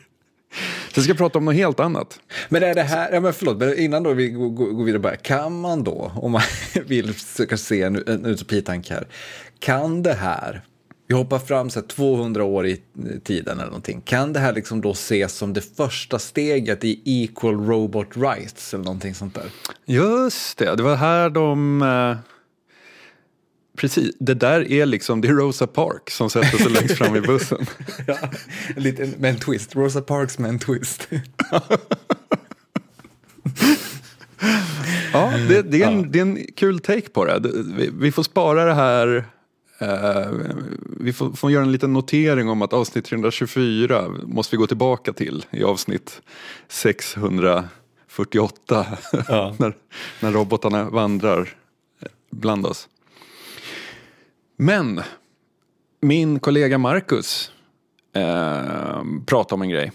Så 0.94 1.00
jag 1.00 1.04
ska 1.04 1.14
prata 1.14 1.38
om 1.38 1.46
något 1.46 1.56
helt 1.56 1.80
annat. 1.80 2.20
Men 2.50 2.64
är 2.64 2.76
det 2.76 2.84
här, 2.84 3.14
ja 3.14 3.20
men 3.20 3.34
förlåt, 3.34 3.58
men 3.58 3.80
innan 3.80 4.04
då 4.04 4.14
vi 4.14 4.30
går, 4.30 4.84
vidare 4.84 5.00
bara, 5.00 5.16
kan 5.16 5.60
man 5.60 5.84
då, 5.84 6.12
om 6.16 6.32
man 6.32 6.42
vill 6.86 7.14
försöka 7.14 7.58
se 7.58 7.82
en, 7.82 7.96
en 8.08 8.26
utopitanke 8.26 8.94
här, 8.94 9.08
kan 9.60 10.04
det 10.04 10.14
här, 10.14 10.62
vi 11.08 11.16
hoppar 11.16 11.40
fram 11.40 11.70
så 11.70 11.82
200 11.82 12.44
år 12.44 12.68
i 12.68 12.82
tiden 13.24 13.58
eller 13.60 13.66
någonting, 13.66 14.02
kan 14.02 14.34
det 14.34 14.40
här 14.40 14.54
liksom 14.54 14.82
då 14.82 14.92
ses 14.92 15.34
som 15.34 15.54
det 15.54 15.76
första 15.78 16.20
steget 16.20 16.84
i 16.84 17.02
equal 17.06 17.66
robot 17.66 18.18
rights 18.18 18.74
eller 18.74 18.84
någonting 18.84 19.16
sånt 19.16 19.36
där? 19.36 19.46
Just 19.86 20.58
det, 20.58 20.76
det 20.76 20.84
var 20.84 20.96
här 20.96 21.30
de 21.30 21.82
eh, 21.82 22.18
Precis, 23.76 24.16
det 24.20 24.34
där 24.34 24.72
är 24.72 24.86
liksom, 24.86 25.22
det 25.22 25.28
är 25.28 25.34
Rosa 25.34 25.68
Parks 25.68 26.16
som 26.16 26.30
sätter 26.30 26.58
sig 26.58 26.72
längst 26.72 26.98
fram 26.98 27.16
i 27.16 27.22
bussen. 27.22 27.66
ja, 28.08 28.18
lite 28.76 29.10
med 29.18 29.30
en 29.30 29.40
twist, 29.40 29.76
Rosa 29.76 30.02
Parks 30.02 30.40
med 30.40 30.50
en 30.50 30.60
twist. 30.60 31.08
ja, 35.14 35.34
det, 35.50 35.62
det, 35.62 35.82
är 35.82 35.88
en, 35.88 36.02
ja. 36.02 36.08
det 36.10 36.20
är 36.20 36.22
en 36.22 36.46
kul 36.56 36.80
take 36.80 37.10
på 37.10 37.26
det. 37.26 37.40
Vi, 37.78 37.90
vi 37.94 38.12
får 38.12 38.24
spara 38.24 38.66
det 38.66 38.74
här 38.74 39.26
Uh, 39.82 40.32
vi 41.00 41.14
får, 41.14 41.32
får, 41.32 41.52
göra 41.52 41.64
en 41.64 41.72
liten 41.72 41.94
notering 41.94 42.50
om 42.50 42.62
att 42.62 42.74
avsnitt 42.74 43.06
324 43.06 44.08
måste 44.24 44.56
vi 44.56 44.58
gå 44.58 44.68
tillbaka 44.68 45.14
till 45.14 45.46
i 45.52 45.64
avsnitt 45.64 46.22
648 46.68 48.86
ja. 49.28 49.56
när, 49.60 49.76
när 50.20 50.32
robotarna 50.32 50.90
vandrar 50.90 51.50
bland 52.32 52.66
oss. 52.66 52.88
Men 54.56 55.02
min 56.02 56.40
kollega 56.40 56.78
Marcus 56.78 57.52
eh, 58.16 59.04
pratade 59.26 59.54
om 59.56 59.62
en 59.62 59.70
grej 59.70 59.92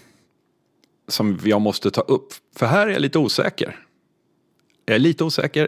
som 1.07 1.39
jag 1.43 1.61
måste 1.61 1.91
ta 1.91 2.01
upp. 2.01 2.33
För 2.55 2.65
här 2.65 2.87
är 2.87 2.91
jag 2.91 3.01
lite 3.01 3.19
osäker. 3.19 3.79
Jag 4.85 4.95
är 4.95 4.99
lite 4.99 5.23
osäker. 5.23 5.67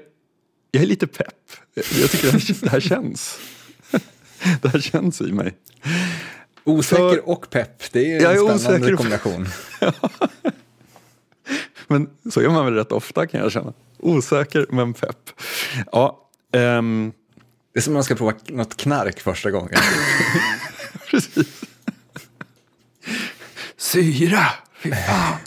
Jag 0.72 0.84
är 0.84 0.88
lite 0.88 1.08
pepp. 1.08 1.52
Jag 1.74 2.12
tycker 2.12 2.32
det 2.32 2.32
här, 2.32 2.62
det 2.62 2.70
här 2.70 2.80
känns. 2.80 3.40
Det 4.62 4.68
här 4.70 4.80
känns 4.80 5.22
i 5.22 5.32
mig. 5.32 5.54
Osäker 6.64 7.10
För, 7.10 7.30
och 7.30 7.50
pepp, 7.50 7.92
det 7.92 8.16
är 8.16 8.52
en 8.52 8.60
spännande 8.60 8.96
kombination. 8.98 9.48
ja. 9.82 9.94
Men 11.88 12.10
så 12.32 12.42
gör 12.42 12.50
man 12.50 12.66
väl 12.66 12.74
rätt 12.74 12.92
ofta 12.92 13.28
kan 13.28 13.40
jag 13.40 13.52
känna. 13.52 13.74
Osäker 14.00 14.66
men 14.70 14.94
pepp. 14.94 15.30
Ja, 15.92 16.30
um, 16.52 17.14
det 17.74 17.80
är 17.80 17.82
som 17.82 17.92
om 17.92 17.94
man 17.94 18.04
ska 18.04 18.16
prova 18.16 18.34
något 18.48 18.78
knark 18.78 19.20
första 19.20 19.52
gången. 19.52 19.80
Precis. 21.10 21.64
Syra, 23.78 24.46
fy 24.76 24.92
fan. 24.92 25.38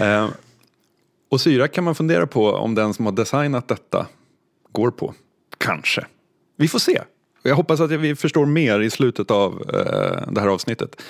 uh, 0.00 0.30
och 1.30 1.40
syra 1.40 1.68
kan 1.68 1.84
man 1.84 1.94
fundera 1.94 2.26
på 2.26 2.52
om 2.52 2.74
den 2.74 2.94
som 2.94 3.06
har 3.06 3.12
designat 3.12 3.68
detta 3.68 4.06
går 4.72 4.90
på. 4.90 5.14
Kanske. 5.58 6.06
Vi 6.56 6.68
får 6.68 6.78
se. 6.78 7.02
Jag 7.42 7.56
hoppas 7.56 7.80
att 7.80 7.90
vi 7.90 8.16
förstår 8.16 8.46
mer 8.46 8.80
i 8.80 8.90
slutet 8.90 9.30
av 9.30 9.52
uh, 9.52 10.32
det 10.32 10.40
här 10.40 10.48
avsnittet. 10.48 11.02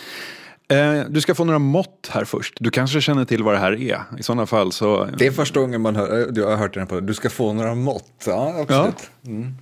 Uh, 0.72 1.04
du 1.08 1.20
ska 1.20 1.34
få 1.34 1.44
några 1.44 1.58
mått 1.58 2.10
här 2.10 2.24
först. 2.24 2.56
Du 2.60 2.70
kanske 2.70 3.00
känner 3.00 3.24
till 3.24 3.42
vad 3.42 3.54
det 3.54 3.58
här 3.58 3.72
är. 3.72 4.02
I 4.18 4.22
sådana 4.22 4.46
fall 4.46 4.72
så... 4.72 5.08
Det 5.18 5.26
är 5.26 5.30
första 5.30 5.60
gången 5.60 5.80
man 5.80 5.96
hör, 5.96 6.30
du 6.30 6.44
har 6.44 6.56
hört 6.56 6.74
den 6.74 6.86
på. 6.86 7.00
Du 7.00 7.14
ska 7.14 7.30
få 7.30 7.52
några 7.52 7.74
mått. 7.74 8.24
Ja, 8.26 8.54
absolut. 8.60 9.10
Ja. 9.22 9.30
Mm. 9.30 9.54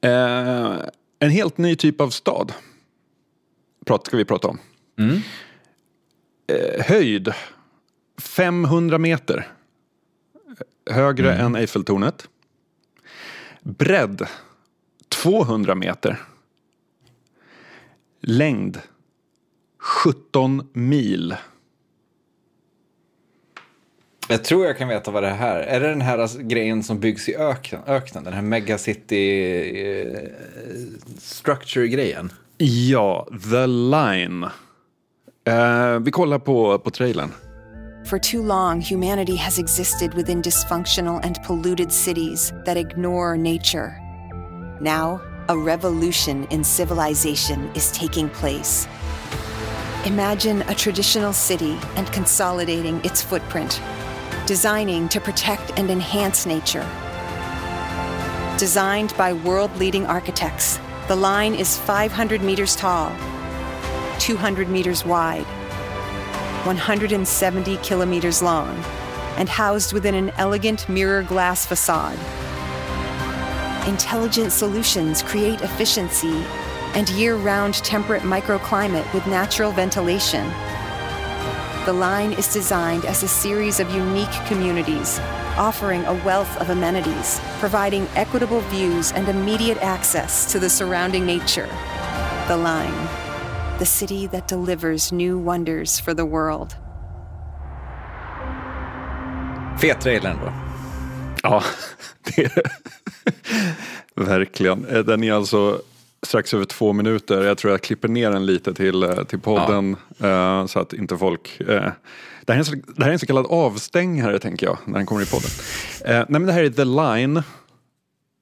Eh, 0.00 0.80
en 1.18 1.30
helt 1.30 1.58
ny 1.58 1.76
typ 1.76 2.00
av 2.00 2.10
stad 2.10 2.52
ska 4.06 4.16
vi 4.16 4.24
prata 4.24 4.48
om. 4.48 4.58
Mm. 4.98 5.20
Eh, 6.46 6.84
höjd 6.86 7.32
500 8.18 8.98
meter. 8.98 9.48
Högre 10.90 11.32
mm. 11.32 11.46
än 11.46 11.56
Eiffeltornet. 11.56 12.28
Bredd 13.62 14.26
200 15.08 15.74
meter. 15.74 16.20
Längd 18.20 18.80
17 19.78 20.68
mil. 20.72 21.36
Jag 24.30 24.44
tror 24.44 24.66
jag 24.66 24.78
kan 24.78 24.88
veta 24.88 25.10
vad 25.10 25.22
det 25.22 25.28
här 25.28 25.56
är. 25.56 25.62
Är 25.62 25.80
det 25.80 25.88
den 25.88 26.00
här 26.00 26.18
alltså, 26.18 26.38
grejen 26.38 26.82
som 26.82 27.00
byggs 27.00 27.28
i 27.28 27.36
öknen? 27.36 27.80
öknen 27.86 28.24
den 28.24 28.32
här 28.32 28.42
megacity 28.42 29.24
uh, 30.04 30.18
structure-grejen? 31.18 32.32
Ja, 32.58 33.28
The 33.50 33.66
Line. 33.66 34.44
Uh, 35.48 35.98
vi 36.00 36.10
kollar 36.10 36.38
på, 36.38 36.78
på 36.78 36.90
trailern. 36.90 37.32
For 38.04 38.18
too 38.18 38.42
long, 38.42 38.80
humanity 38.80 39.36
has 39.36 39.58
existed 39.58 40.14
within 40.14 40.42
dysfunctional 40.42 41.26
and 41.26 41.42
polluted 41.46 41.92
cities 41.92 42.52
that 42.66 42.76
ignore 42.76 43.36
nature. 43.36 43.92
Now, 44.80 45.20
a 45.48 45.56
revolution 45.56 46.46
in 46.50 46.64
civilization 46.64 47.70
is 47.74 47.92
taking 47.92 48.28
place. 48.28 48.88
Imagine 50.06 50.62
a 50.68 50.74
traditional 50.74 51.32
city 51.32 51.76
and 51.96 52.12
consolidating 52.12 53.00
its 53.04 53.22
footprint 53.22 53.80
designing 54.50 55.08
to 55.08 55.20
protect 55.20 55.78
and 55.78 55.92
enhance 55.92 56.44
nature. 56.44 56.84
Designed 58.58 59.16
by 59.16 59.32
world 59.32 59.70
leading 59.76 60.04
architects, 60.06 60.80
the 61.06 61.14
line 61.14 61.54
is 61.54 61.78
500 61.78 62.42
meters 62.42 62.74
tall, 62.74 63.14
200 64.18 64.68
meters 64.68 65.04
wide, 65.04 65.46
170 66.66 67.76
kilometers 67.76 68.42
long, 68.42 68.76
and 69.36 69.48
housed 69.48 69.92
within 69.92 70.16
an 70.16 70.30
elegant 70.30 70.88
mirror 70.88 71.22
glass 71.22 71.64
facade. 71.64 72.18
Intelligent 73.86 74.50
solutions 74.50 75.22
create 75.22 75.60
efficiency 75.60 76.44
and 76.94 77.08
year 77.10 77.36
round 77.36 77.74
temperate 77.74 78.22
microclimate 78.22 79.14
with 79.14 79.24
natural 79.28 79.70
ventilation 79.70 80.44
The 81.90 81.94
Line 81.94 82.34
is 82.34 82.46
designed 82.46 83.04
as 83.04 83.24
a 83.24 83.26
series 83.26 83.80
of 83.80 83.90
unique 83.90 84.30
communities, 84.46 85.18
offering 85.58 86.04
a 86.04 86.14
wealth 86.24 86.56
of 86.60 86.70
amenities, 86.70 87.40
providing 87.58 88.06
equitable 88.14 88.60
views 88.70 89.10
and 89.10 89.28
immediate 89.28 89.78
access 89.82 90.52
to 90.52 90.60
the 90.60 90.70
surrounding 90.70 91.26
nature. 91.26 91.68
The 92.46 92.56
Line, 92.56 93.08
the 93.80 93.86
city 93.86 94.28
that 94.28 94.46
delivers 94.46 95.10
new 95.10 95.36
wonders 95.36 95.98
for 95.98 96.14
the 96.14 96.24
world. 96.24 96.76
Fet 99.80 100.00
trailer 100.00 100.30
ändå. 100.30 100.52
Ja, 101.42 101.62
det 102.22 102.44
är. 102.44 102.62
Verkligen. 104.14 104.84
Eh, 104.84 104.98
Den 104.98 105.24
är 105.24 105.32
alltså 105.32 105.82
strax 106.26 106.54
över 106.54 106.64
två 106.64 106.92
minuter. 106.92 107.42
Jag 107.44 107.58
tror 107.58 107.70
jag 107.70 107.82
klipper 107.82 108.08
ner 108.08 108.30
den 108.30 108.46
lite 108.46 108.74
till, 108.74 109.02
eh, 109.02 109.24
till 109.24 109.40
podden. 109.40 109.96
eh, 110.18 110.66
Så 110.66 110.78
att 110.80 110.92
inte 110.92 111.18
folk... 111.18 111.60
eh, 111.60 111.66
Det 112.44 112.52
här, 112.52 112.60
är 112.70 112.72
en, 112.74 112.82
det 112.96 113.02
här 113.02 113.08
är 113.08 113.12
en 113.12 113.18
så 113.18 113.26
kallad 113.26 113.46
avstängare 113.46 114.38
tänker 114.38 114.66
jag 114.66 114.78
när 114.84 114.94
den 114.98 115.06
kommer 115.06 115.22
i 115.22 115.26
podden. 115.26 115.50
Nej 116.04 116.24
men 116.28 116.46
det 116.46 116.52
här 116.52 116.64
är 116.64 116.70
The 116.70 116.84
Line. 116.84 117.42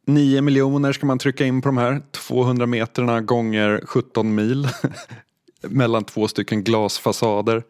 9 0.07 0.41
miljoner 0.43 0.93
ska 0.93 1.07
man 1.07 1.19
trycka 1.19 1.45
in 1.47 1.63
på 1.63 1.69
de 1.69 1.77
här 1.79 2.03
200 2.13 2.67
meterna 2.67 3.21
gånger 3.21 3.81
17 3.87 4.35
mil. 4.35 4.69
Mellan 5.63 6.05
två 6.05 6.29
stycken 6.29 6.65
glasfasader. 6.65 7.63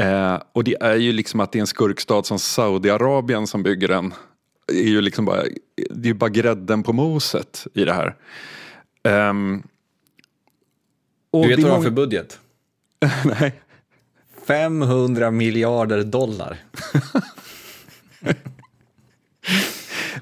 Eh, 0.00 0.38
och 0.52 0.64
det 0.64 0.76
är 0.82 0.94
ju 0.96 1.12
liksom 1.12 1.40
att 1.40 1.52
det 1.52 1.58
är 1.58 1.60
en 1.60 1.66
skurkstad 1.66 2.22
som 2.22 2.38
Saudiarabien 2.38 3.46
som 3.46 3.62
bygger 3.62 3.88
den. 3.88 4.14
Det 4.66 4.78
är 4.80 4.88
ju 4.88 5.00
liksom 5.00 5.24
bara, 5.24 5.42
det 5.90 6.08
är 6.08 6.14
bara 6.14 6.30
grädden 6.30 6.82
på 6.82 6.92
moset 6.92 7.66
i 7.74 7.84
det 7.84 7.92
här. 7.92 8.16
Och 11.30 11.42
Du 11.42 11.48
vet 11.48 11.58
vad 11.58 11.70
de 11.70 11.76
har 11.76 11.82
för 11.82 11.90
budget? 11.90 12.38
Nej. 13.24 13.60
500 14.46 15.30
miljarder 15.30 16.04
dollar. 16.04 16.58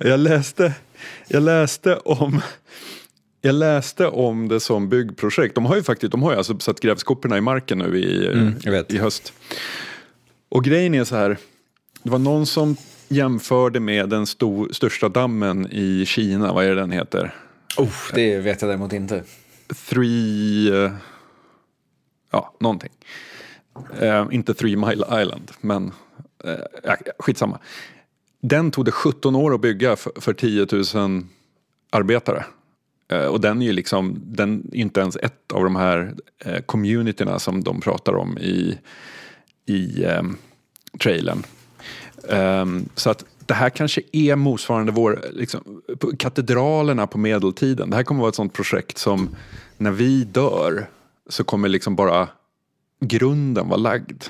Jag 0.01 0.21
läste, 0.21 0.75
jag 1.29 1.43
läste 1.43 1.97
om 1.97 2.41
jag 3.41 3.55
läste 3.55 4.07
om 4.07 4.49
det 4.49 4.61
som 4.61 4.89
byggprojekt. 4.89 5.55
De 5.55 5.67
har 5.67 5.77
ju 5.77 5.83
faktiskt, 5.83 6.13
de 6.13 6.23
har 6.23 6.33
ju 6.33 6.39
alltså 6.39 6.59
satt 6.59 6.81
grävskoporna 6.81 7.39
i 7.39 7.41
marken 7.41 7.79
nu 7.79 7.99
i, 7.99 8.27
Mm, 8.27 8.55
i 8.89 8.99
höst. 8.99 9.33
Och 10.49 10.65
grejen 10.65 10.95
är 10.95 11.05
så 11.05 11.17
här. 11.17 11.37
Det 12.03 12.11
var 12.11 12.19
någon 12.19 12.47
som 12.47 12.77
jämförde 13.09 13.81
med 13.81 14.09
den 14.09 14.27
stor, 14.27 14.69
största 14.73 15.09
dammen 15.09 15.69
i 15.71 16.07
Kina. 16.07 16.53
Vad 16.53 16.65
är 16.65 16.69
det 16.69 16.75
den 16.75 16.91
heter? 16.91 17.35
Oh, 17.79 17.95
det 18.15 18.39
vet 18.39 18.63
jag 18.63 18.71
däremot 18.71 18.93
inte. 18.93 19.23
Three... 19.89 20.85
Eh, 20.85 20.93
ja, 22.31 22.55
någonting. 22.61 22.93
Eh, 24.01 24.27
inte 24.31 24.55
Three 24.55 24.77
Mile 24.77 25.23
Island, 25.23 25.51
men 25.61 25.93
eh, 26.45 26.95
skitsamma. 27.19 27.59
Den 28.41 28.71
tog 28.71 28.85
det 28.85 28.93
17 28.93 29.37
år 29.37 29.55
att 29.55 29.61
bygga 29.61 29.97
för, 29.97 30.13
för 30.21 30.33
10 30.33 30.67
000 30.95 31.27
arbetare. 31.91 32.45
Eh, 33.09 33.25
och 33.25 33.41
den 33.41 33.63
är 33.63 33.67
ju 33.67 33.73
liksom, 33.73 34.23
den 34.25 34.71
är 34.73 34.77
inte 34.77 35.01
ens 35.01 35.17
ett 35.17 35.53
av 35.53 35.65
de 35.65 35.77
här 35.77 36.15
eh, 36.45 36.61
communityna 36.61 37.39
som 37.39 37.65
de 37.65 37.81
pratar 37.81 38.17
om 38.17 38.39
i, 38.39 38.79
i 39.67 40.05
eh, 40.05 40.23
trailern. 41.01 41.43
Eh, 42.29 42.67
så 42.95 43.11
att 43.11 43.25
det 43.47 43.55
här 43.55 43.71
kanske 43.71 44.03
är 44.13 44.37
motsvarande 44.37 44.93
vår, 44.93 45.25
liksom, 45.33 45.83
katedralerna 46.19 47.07
på 47.07 47.19
medeltiden. 47.19 47.91
Det 47.91 47.97
här 47.97 48.03
kommer 48.03 48.21
vara 48.21 48.29
ett 48.29 48.35
sånt 48.35 48.53
projekt 48.53 48.99
som 48.99 49.37
när 49.79 49.91
vi 49.91 50.25
dör 50.25 50.87
så 51.29 51.45
kommer 51.45 51.69
liksom 51.69 51.97
bara 51.97 52.29
grunden 53.01 53.69
vara 53.69 53.77
lagd 53.77 54.23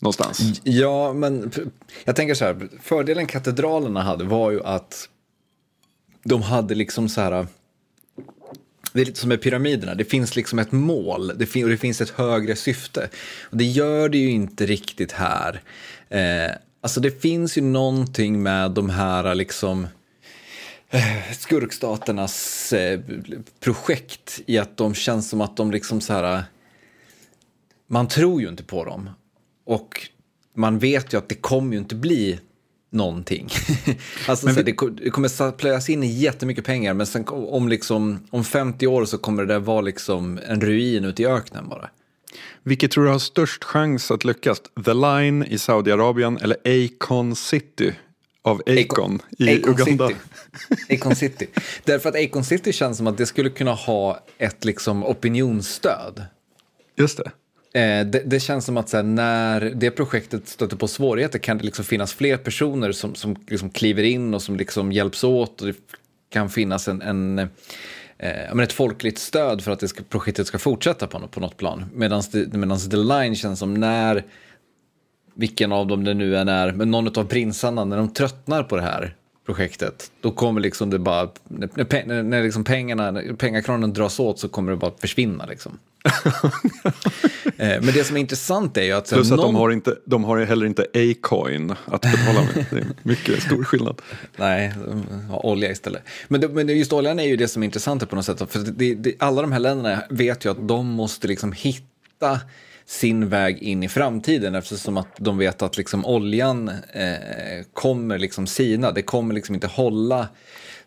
någonstans. 0.00 0.60
Ja, 0.64 1.12
men 1.12 1.50
jag 2.04 2.16
tänker 2.16 2.34
så 2.34 2.44
här, 2.44 2.68
fördelen 2.82 3.26
katedralerna 3.26 4.02
hade 4.02 4.24
var 4.24 4.50
ju 4.50 4.64
att 4.64 5.08
de 6.24 6.42
hade 6.42 6.74
liksom 6.74 7.08
så 7.08 7.20
här, 7.20 7.46
det 8.92 9.00
är 9.00 9.04
lite 9.04 9.20
som 9.20 9.28
med 9.28 9.42
pyramiderna, 9.42 9.94
det 9.94 10.04
finns 10.04 10.36
liksom 10.36 10.58
ett 10.58 10.72
mål 10.72 11.32
det 11.38 11.46
fin- 11.46 11.64
och 11.64 11.70
det 11.70 11.76
finns 11.76 12.00
ett 12.00 12.10
högre 12.10 12.56
syfte. 12.56 13.08
Och 13.42 13.56
det 13.56 13.64
gör 13.64 14.08
det 14.08 14.18
ju 14.18 14.30
inte 14.30 14.66
riktigt 14.66 15.12
här. 15.12 15.62
Eh, 16.08 16.52
alltså 16.80 17.00
det 17.00 17.22
finns 17.22 17.58
ju 17.58 17.62
någonting 17.62 18.42
med 18.42 18.70
de 18.70 18.90
här 18.90 19.34
liksom 19.34 19.86
eh, 20.90 21.32
skurkstaternas 21.32 22.72
eh, 22.72 23.00
projekt 23.60 24.40
i 24.46 24.58
att 24.58 24.76
de 24.76 24.94
känns 24.94 25.28
som 25.28 25.40
att 25.40 25.56
de 25.56 25.70
liksom 25.70 26.00
så 26.00 26.12
här 26.12 26.44
man 27.86 28.08
tror 28.08 28.40
ju 28.42 28.48
inte 28.48 28.62
på 28.62 28.84
dem. 28.84 29.10
Och 29.64 30.08
man 30.54 30.78
vet 30.78 31.12
ju 31.12 31.18
att 31.18 31.28
det 31.28 31.34
kommer 31.34 31.72
ju 31.72 31.78
inte 31.78 31.94
bli 31.94 32.40
någonting. 32.90 33.48
alltså, 34.28 34.46
så 34.46 34.52
här, 34.52 34.62
det, 34.62 35.02
det 35.04 35.10
kommer 35.10 35.50
plöjas 35.52 35.88
in 35.88 36.02
jättemycket 36.02 36.64
pengar 36.64 36.94
men 36.94 37.06
sen 37.06 37.24
om, 37.28 37.68
liksom, 37.68 38.26
om 38.30 38.44
50 38.44 38.86
år 38.86 39.04
så 39.04 39.18
kommer 39.18 39.44
det 39.44 39.54
där 39.54 39.60
vara 39.60 39.80
liksom 39.80 40.40
en 40.46 40.60
ruin 40.60 41.04
ute 41.04 41.22
i 41.22 41.26
öknen 41.26 41.68
bara. 41.68 41.90
Vilket 42.62 42.90
tror 42.90 43.04
du 43.04 43.10
har 43.10 43.18
störst 43.18 43.64
chans 43.64 44.10
att 44.10 44.24
lyckas? 44.24 44.62
The 44.84 44.94
Line 44.94 45.44
i 45.44 45.58
Saudiarabien 45.58 46.38
eller 46.38 46.56
Acon 46.64 47.36
City 47.36 47.92
av 48.42 48.62
Acon 48.66 49.22
i 49.38 49.54
Acon 49.54 49.70
Uganda? 49.70 50.08
City. 50.08 50.20
Acon 50.94 51.16
City. 51.16 51.46
Därför 51.84 52.08
att 52.08 52.14
Acon 52.14 52.44
City 52.44 52.72
känns 52.72 52.96
som 52.96 53.06
att 53.06 53.18
det 53.18 53.26
skulle 53.26 53.50
kunna 53.50 53.72
ha 53.72 54.20
ett 54.38 54.64
liksom 54.64 55.04
opinionsstöd. 55.04 56.24
Just 56.96 57.18
det. 57.18 57.30
Eh, 57.80 58.06
det, 58.06 58.22
det 58.26 58.40
känns 58.40 58.64
som 58.64 58.76
att 58.76 58.92
här, 58.92 59.02
när 59.02 59.60
det 59.60 59.90
projektet 59.90 60.48
stöter 60.48 60.76
på 60.76 60.88
svårigheter 60.88 61.38
kan 61.38 61.58
det 61.58 61.64
liksom 61.64 61.84
finnas 61.84 62.14
fler 62.14 62.36
personer 62.36 62.92
som, 62.92 63.14
som 63.14 63.36
liksom 63.48 63.70
kliver 63.70 64.02
in 64.02 64.34
och 64.34 64.42
som 64.42 64.56
liksom 64.56 64.92
hjälps 64.92 65.24
åt. 65.24 65.60
Och 65.60 65.66
det 65.66 65.76
kan 66.30 66.50
finnas 66.50 66.88
en, 66.88 67.02
en, 67.02 67.48
eh, 68.18 68.58
ett 68.58 68.72
folkligt 68.72 69.18
stöd 69.18 69.62
för 69.62 69.70
att 69.72 69.80
det 69.80 69.88
ska, 69.88 70.02
projektet 70.02 70.46
ska 70.46 70.58
fortsätta 70.58 71.06
på, 71.06 71.18
något, 71.18 71.30
på 71.30 71.40
något 71.40 71.56
plan. 71.56 71.84
Medan 71.94 72.22
The 72.90 72.96
Line 72.96 73.36
känns 73.36 73.58
som 73.58 73.74
när, 73.74 74.24
vilken 75.34 75.72
av 75.72 75.86
dem 75.86 76.04
det 76.04 76.14
nu 76.14 76.36
än 76.36 76.48
är, 76.48 76.72
men 76.72 76.90
någon 76.90 77.18
av 77.18 77.24
prinsarna, 77.24 77.84
när 77.84 77.96
de 77.96 78.08
tröttnar 78.08 78.62
på 78.62 78.76
det 78.76 78.82
här 78.82 79.14
projektet, 79.46 80.10
då 80.20 80.30
kommer 80.30 80.60
liksom 80.60 80.90
det 80.90 80.98
bara, 80.98 81.28
när, 81.48 81.68
när, 81.74 82.06
när, 82.06 82.22
när 82.22 82.42
liksom 82.42 82.64
pengarna, 82.64 83.10
när 83.10 83.32
pengakranen 83.32 83.92
dras 83.92 84.20
åt 84.20 84.38
så 84.38 84.48
kommer 84.48 84.72
det 84.72 84.78
bara 84.78 84.92
försvinna 84.98 85.46
liksom. 85.46 85.78
Eh, 87.60 87.82
Men 87.82 87.94
det 87.94 88.04
som 88.04 88.16
är 88.16 88.20
intressant 88.20 88.76
är 88.76 88.82
ju 88.82 88.92
att... 88.92 89.08
Plus 89.08 89.30
att 89.32 89.36
de 89.38 89.44
någon- 89.46 89.54
har, 89.54 89.70
inte, 89.70 89.96
de 90.04 90.24
har 90.24 90.38
heller 90.38 90.66
inte 90.66 90.82
A-coin 90.82 91.74
att 91.84 92.00
betala 92.02 92.40
med. 92.42 92.66
Det 92.70 92.76
är 92.78 92.86
mycket 93.02 93.42
stor 93.42 93.64
skillnad. 93.64 94.02
Nej, 94.36 94.74
de 94.86 95.06
har 95.30 95.46
olja 95.46 95.70
istället. 95.70 96.02
Men, 96.28 96.40
det, 96.40 96.48
men 96.48 96.68
just 96.68 96.92
oljan 96.92 97.18
är 97.20 97.24
ju 97.24 97.36
det 97.36 97.48
som 97.48 97.62
är 97.62 97.64
intressant 97.64 98.10
på 98.10 98.16
något 98.16 98.24
sätt. 98.24 98.42
För 98.50 98.58
det, 98.58 98.94
det, 98.94 99.14
alla 99.18 99.42
de 99.42 99.52
här 99.52 99.58
länderna 99.60 100.02
vet 100.10 100.44
ju 100.44 100.50
att 100.50 100.68
de 100.68 100.86
måste 100.86 101.28
liksom 101.28 101.52
hitta 101.52 102.40
sin 102.86 103.28
väg 103.28 103.58
in 103.58 103.82
i 103.82 103.88
framtiden 103.88 104.54
eftersom 104.54 104.96
att 104.96 105.16
de 105.18 105.38
vet 105.38 105.62
att 105.62 105.76
liksom 105.76 106.06
oljan 106.06 106.68
eh, 106.92 107.64
kommer 107.72 108.18
liksom 108.18 108.46
sina. 108.46 108.92
Det 108.92 109.02
kommer 109.02 109.34
liksom 109.34 109.54
inte 109.54 109.66
hålla 109.66 110.28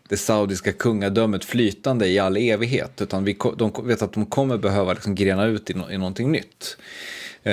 det 0.08 0.16
saudiska 0.16 0.72
kungadömet 0.72 1.44
flytande 1.44 2.08
i 2.08 2.18
all 2.18 2.36
evighet. 2.36 3.00
Utan 3.00 3.24
vi, 3.24 3.36
de 3.56 3.72
vet 3.84 4.02
att 4.02 4.12
de 4.12 4.26
kommer 4.26 4.58
behöva 4.58 4.92
liksom 4.92 5.14
grena 5.14 5.44
ut 5.44 5.70
i, 5.70 5.74
no, 5.74 5.90
i 5.90 5.98
någonting 5.98 6.32
nytt. 6.32 6.76
Eh, 7.42 7.52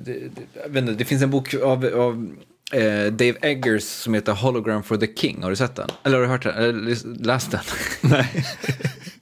det, 0.00 0.30
det, 0.70 0.80
det 0.80 1.04
finns 1.04 1.22
en 1.22 1.30
bok 1.30 1.54
av, 1.54 1.84
av 1.84 2.36
eh, 2.72 3.12
Dave 3.12 3.34
Eggers 3.42 3.84
som 3.84 4.14
heter 4.14 4.32
Hologram 4.32 4.82
for 4.82 4.96
the 4.96 5.14
King. 5.16 5.42
Har 5.42 5.50
du 5.50 5.56
sett 5.56 5.76
den? 5.76 5.88
Eller 6.02 6.16
har 6.16 6.22
du 6.22 6.28
hört 6.28 6.42
den? 6.42 6.54
Eller 6.54 7.24
läst 7.24 7.50
den? 7.50 7.60
Nej. 8.00 8.28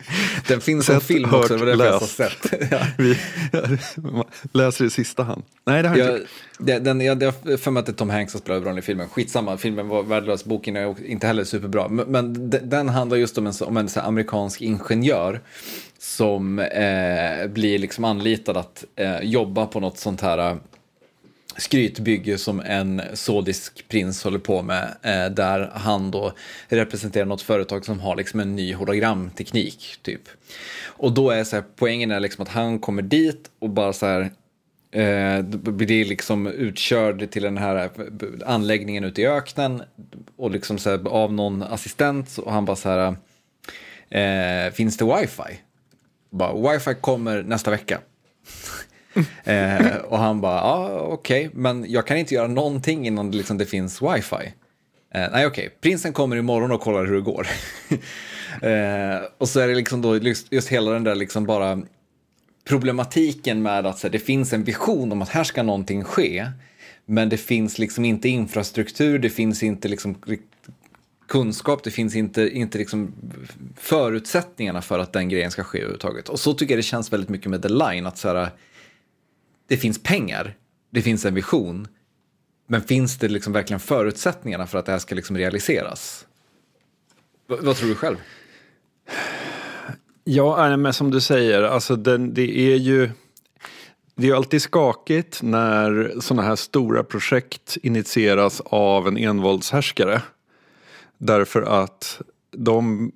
Den 0.49 0.61
finns 0.61 0.87
Sett, 0.87 1.03
film 1.03 1.25
hört, 1.31 1.41
också, 1.41 1.57
det 1.57 1.61
var 1.61 1.67
därför 1.67 1.85
jag 1.85 2.03
sett. 2.03 2.71
Ja. 2.71 2.79
Vi 2.99 3.17
läser 4.53 4.85
i 4.85 4.91
sista 4.91 5.23
hand. 5.23 5.43
Nej, 5.65 5.83
det 5.83 5.89
har 5.89 5.97
jag 5.97 6.17
inte. 6.17 6.27
det, 6.59 6.79
den, 6.79 7.01
jag, 7.01 7.23
jag 7.23 7.33
har 7.33 7.57
för 7.57 7.71
mig 7.71 7.81
att 7.81 7.87
det 7.87 7.93
är 7.93 7.95
Tom 7.95 8.11
Hanks 8.11 8.33
som 8.33 8.41
spelar 8.41 8.55
huvudrollen 8.55 8.79
i 8.79 8.83
filmen. 8.83 9.09
Skitsamma, 9.09 9.57
filmen 9.57 9.89
var 9.89 10.03
värdelös, 10.03 10.45
boken 10.45 10.77
är 10.77 11.07
inte 11.07 11.27
heller 11.27 11.45
superbra. 11.45 11.89
Men, 11.89 12.07
men 12.07 12.51
de- 12.51 12.59
den 12.59 12.89
handlar 12.89 13.17
just 13.17 13.39
om 13.39 13.47
en, 13.47 13.53
om 13.61 13.77
en 13.77 13.89
amerikansk 13.97 14.61
ingenjör 14.63 15.41
som 15.99 16.59
eh, 16.59 17.47
blir 17.49 17.79
liksom 17.79 18.05
anlitad 18.05 18.57
att 18.57 18.85
eh, 18.97 19.21
jobba 19.21 19.67
på 19.67 19.81
något 19.81 19.99
sånt 19.99 20.21
här 20.21 20.57
skrytbygge 21.59 22.39
som 22.39 22.61
en 22.61 23.03
saudisk 23.15 23.89
prins 23.89 24.25
håller 24.25 24.39
på 24.39 24.63
med. 24.63 24.97
Eh, 25.03 25.31
där 25.31 25.71
han 25.75 26.11
då 26.11 26.33
representerar 26.69 27.25
något 27.25 27.43
företag 27.43 27.85
som 27.85 28.01
har 28.01 28.17
liksom 28.17 28.41
en 28.41 28.57
ny 28.57 28.75
hologramteknik. 28.75 29.97
Typ. 30.03 30.23
Och 30.85 31.13
då 31.13 31.31
är 31.31 31.45
så 31.45 31.57
här, 31.57 31.65
poängen 31.77 32.11
är 32.11 32.21
liksom 32.21 32.43
att 32.43 32.49
han 32.49 32.79
kommer 32.79 33.03
dit 33.03 33.51
och 33.59 33.71
bara 33.71 33.93
så 33.93 34.07
här 34.07 34.31
Eh, 34.91 35.43
blir 35.43 36.05
liksom 36.05 36.47
utkörd 36.47 37.31
till 37.31 37.43
den 37.43 37.59
här 37.59 37.77
eh, 37.77 37.91
anläggningen 38.47 39.05
ute 39.05 39.23
i 39.23 39.27
öknen 39.27 39.83
och 40.37 40.51
liksom 40.51 40.79
så 40.79 40.91
här, 40.91 41.09
av 41.09 41.33
någon 41.33 41.63
assistent 41.63 42.39
och 42.39 42.53
han 42.53 42.65
bara 42.65 42.77
så 42.77 42.89
här, 42.89 43.17
eh, 44.67 44.73
finns 44.73 44.97
det 44.97 45.05
wifi? 45.05 45.61
Bara, 46.31 46.73
wifi 46.73 46.95
kommer 47.01 47.43
nästa 47.43 47.71
vecka. 47.71 48.01
Eh, 49.45 49.97
och 49.97 50.19
han 50.19 50.41
bara, 50.41 50.57
ja 50.57 51.01
okej, 51.01 51.47
okay, 51.47 51.61
men 51.61 51.91
jag 51.91 52.07
kan 52.07 52.17
inte 52.17 52.35
göra 52.35 52.47
någonting 52.47 53.07
innan 53.07 53.31
det, 53.31 53.37
liksom, 53.37 53.59
det 53.59 53.67
finns 53.67 54.03
wifi. 54.03 54.53
Eh, 55.15 55.31
nej 55.33 55.47
okej, 55.47 55.47
okay. 55.47 55.69
prinsen 55.81 56.13
kommer 56.13 56.37
imorgon 56.37 56.73
och 56.73 56.81
kollar 56.81 57.07
hur 57.07 57.15
det 57.15 57.21
går. 57.21 57.47
eh, 58.63 59.23
och 59.39 59.49
så 59.49 59.61
är 59.61 59.69
det 59.69 59.75
liksom 59.75 60.03
då 60.03 60.17
just 60.51 60.69
hela 60.69 60.91
den 60.91 61.05
där 61.05 61.15
liksom 61.15 61.45
bara 61.45 61.83
problematiken 62.69 63.63
med 63.63 63.87
att 63.87 64.03
här, 64.03 64.11
det 64.11 64.19
finns 64.19 64.53
en 64.53 64.65
vision 64.65 65.13
om 65.13 65.23
att 65.23 65.29
här 65.29 65.45
ska 65.45 65.63
någonting 65.63 66.05
ske. 66.05 66.51
Men 67.07 67.29
det 67.29 67.37
finns 67.37 67.79
liksom 67.79 68.05
inte 68.05 68.29
infrastruktur, 68.29 69.19
det 69.19 69.31
finns 69.31 69.63
inte 69.63 69.89
liksom 69.89 70.17
kunskap, 71.29 71.85
det 71.85 71.91
finns 71.91 72.17
inte, 72.17 72.49
inte 72.49 72.79
liksom 72.79 73.13
förutsättningarna 73.77 74.83
för 74.83 74.99
att 74.99 75.13
den 75.13 75.29
grejen 75.29 75.51
ska 75.51 75.65
ske 75.65 75.79
överhuvudtaget. 75.79 76.29
Och 76.29 76.41
så 76.41 76.55
tycker 76.55 76.75
jag 76.75 76.79
det 76.79 76.83
känns 76.83 77.13
väldigt 77.13 77.29
mycket 77.29 77.51
med 77.51 77.63
The 77.63 77.69
Line, 77.69 78.07
att 78.07 78.19
så 78.19 78.29
här, 78.29 78.51
det 79.69 79.77
finns 79.77 80.03
pengar, 80.03 80.57
det 80.91 81.03
finns 81.03 81.25
en 81.25 81.35
vision, 81.35 81.89
men 82.67 82.83
finns 82.83 83.19
det 83.19 83.29
liksom 83.29 83.53
verkligen 83.53 83.81
förutsättningarna 83.81 84.67
för 84.67 84.79
att 84.79 84.87
det 84.87 84.93
här 84.93 84.99
ska 84.99 85.15
liksom 85.15 85.37
realiseras? 85.37 86.27
V 87.49 87.57
vad 87.61 87.77
tror 87.77 87.89
du 87.89 87.95
själv? 87.95 88.17
Ja, 90.25 90.77
men 90.77 90.93
som 90.93 91.11
du 91.11 91.21
säger, 91.21 91.63
alltså 91.63 91.97
den, 91.97 92.35
det 92.35 92.59
är 92.59 92.77
ju 92.77 93.11
det 94.15 94.29
är 94.29 94.35
alltid 94.35 94.63
skakigt 94.63 95.43
när 95.43 96.15
sådana 96.21 96.43
här 96.43 96.57
stora 96.57 97.05
projekt 97.05 97.77
initieras 97.83 98.63
av 98.65 99.09
en 99.09 99.17
envåldshärskare. 99.17 100.23
Därför 101.19 101.63
att 101.63 102.21
de 102.51 103.13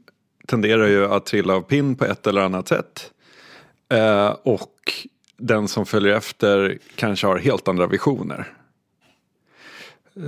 tenderar 0.46 0.86
ju 0.86 1.06
att 1.06 1.26
trilla 1.26 1.54
av 1.54 1.60
pinn 1.60 1.96
på 1.96 2.04
ett 2.04 2.26
eller 2.26 2.40
annat 2.40 2.68
sätt. 2.68 3.10
Eh, 3.88 4.28
och 4.42 5.06
den 5.38 5.68
som 5.68 5.86
följer 5.86 6.16
efter 6.16 6.78
kanske 6.94 7.26
har 7.26 7.38
helt 7.38 7.68
andra 7.68 7.86
visioner. 7.86 8.52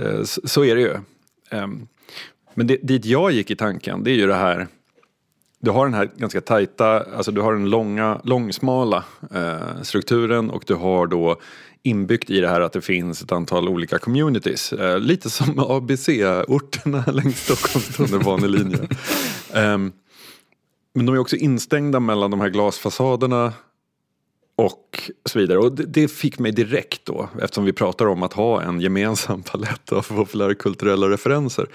Eh, 0.01 0.23
så, 0.23 0.63
är 0.63 0.75
det 0.75 0.81
ju. 0.81 0.97
Ehm, 1.49 1.87
men 2.53 2.67
det, 2.67 2.75
dit 2.75 3.05
jag 3.05 3.31
gick 3.31 3.51
i 3.51 3.55
tanken, 3.55 4.03
det 4.03 4.11
är 4.11 4.15
ju 4.15 4.27
det 4.27 4.35
här 4.35 4.67
du 5.65 5.71
har 5.71 5.85
den 5.85 5.93
här 5.93 6.09
ganska 6.17 6.41
tajta, 6.41 6.99
alltså 6.99 7.31
du 7.31 7.41
har 7.41 7.53
den 7.53 7.69
långa, 7.69 8.21
långsmala 8.23 9.03
eh, 9.33 9.81
strukturen 9.81 10.49
och 10.49 10.63
du 10.67 10.73
har 10.73 11.07
då 11.07 11.39
inbyggt 11.83 12.29
i 12.29 12.39
det 12.39 12.47
här 12.47 12.61
att 12.61 12.73
det 12.73 12.81
finns 12.81 13.21
ett 13.21 13.31
antal 13.31 13.69
olika 13.69 13.99
communities. 13.99 14.73
Eh, 14.73 14.99
lite 14.99 15.29
som 15.29 15.59
ABC-orterna 15.69 17.03
längs 17.11 17.43
Stockholms 17.43 17.97
tunnelbanelinje. 17.97 18.79
eh, 19.53 19.77
men 20.93 21.05
de 21.05 21.09
är 21.09 21.17
också 21.17 21.35
instängda 21.35 21.99
mellan 21.99 22.31
de 22.31 22.41
här 22.41 22.49
glasfasaderna 22.49 23.53
och 24.55 25.11
så 25.25 25.39
vidare. 25.39 25.59
Och 25.59 25.75
det, 25.75 25.83
det, 25.85 26.07
fick 26.07 26.39
mig 26.39 26.51
direkt 26.51 27.05
då, 27.05 27.29
eftersom 27.41 27.65
vi 27.65 27.73
pratar 27.73 28.05
om 28.05 28.23
att 28.23 28.33
ha 28.33 28.61
en 28.61 28.81
gemensam 28.81 29.43
palett 29.51 29.91
av 29.91 30.01
populärkulturella 30.01 31.09
referenser. 31.09 31.67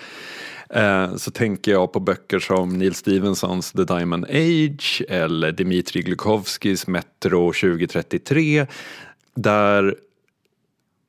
Eh, 0.70 1.16
så 1.16 1.30
tänker 1.30 1.72
jag 1.72 1.92
på 1.92 2.00
böcker 2.00 2.38
som 2.38 2.78
Neil 2.78 2.94
Stevensons 2.94 3.72
The 3.72 3.84
Diamond 3.84 4.24
Age 4.24 5.02
eller 5.08 5.52
Dmitrij 5.52 6.02
Glukovskis 6.02 6.86
Metro 6.86 7.52
2033 7.52 8.66
där 9.34 9.94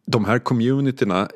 de 0.05 0.25
här 0.25 0.39
communityna 0.39 1.29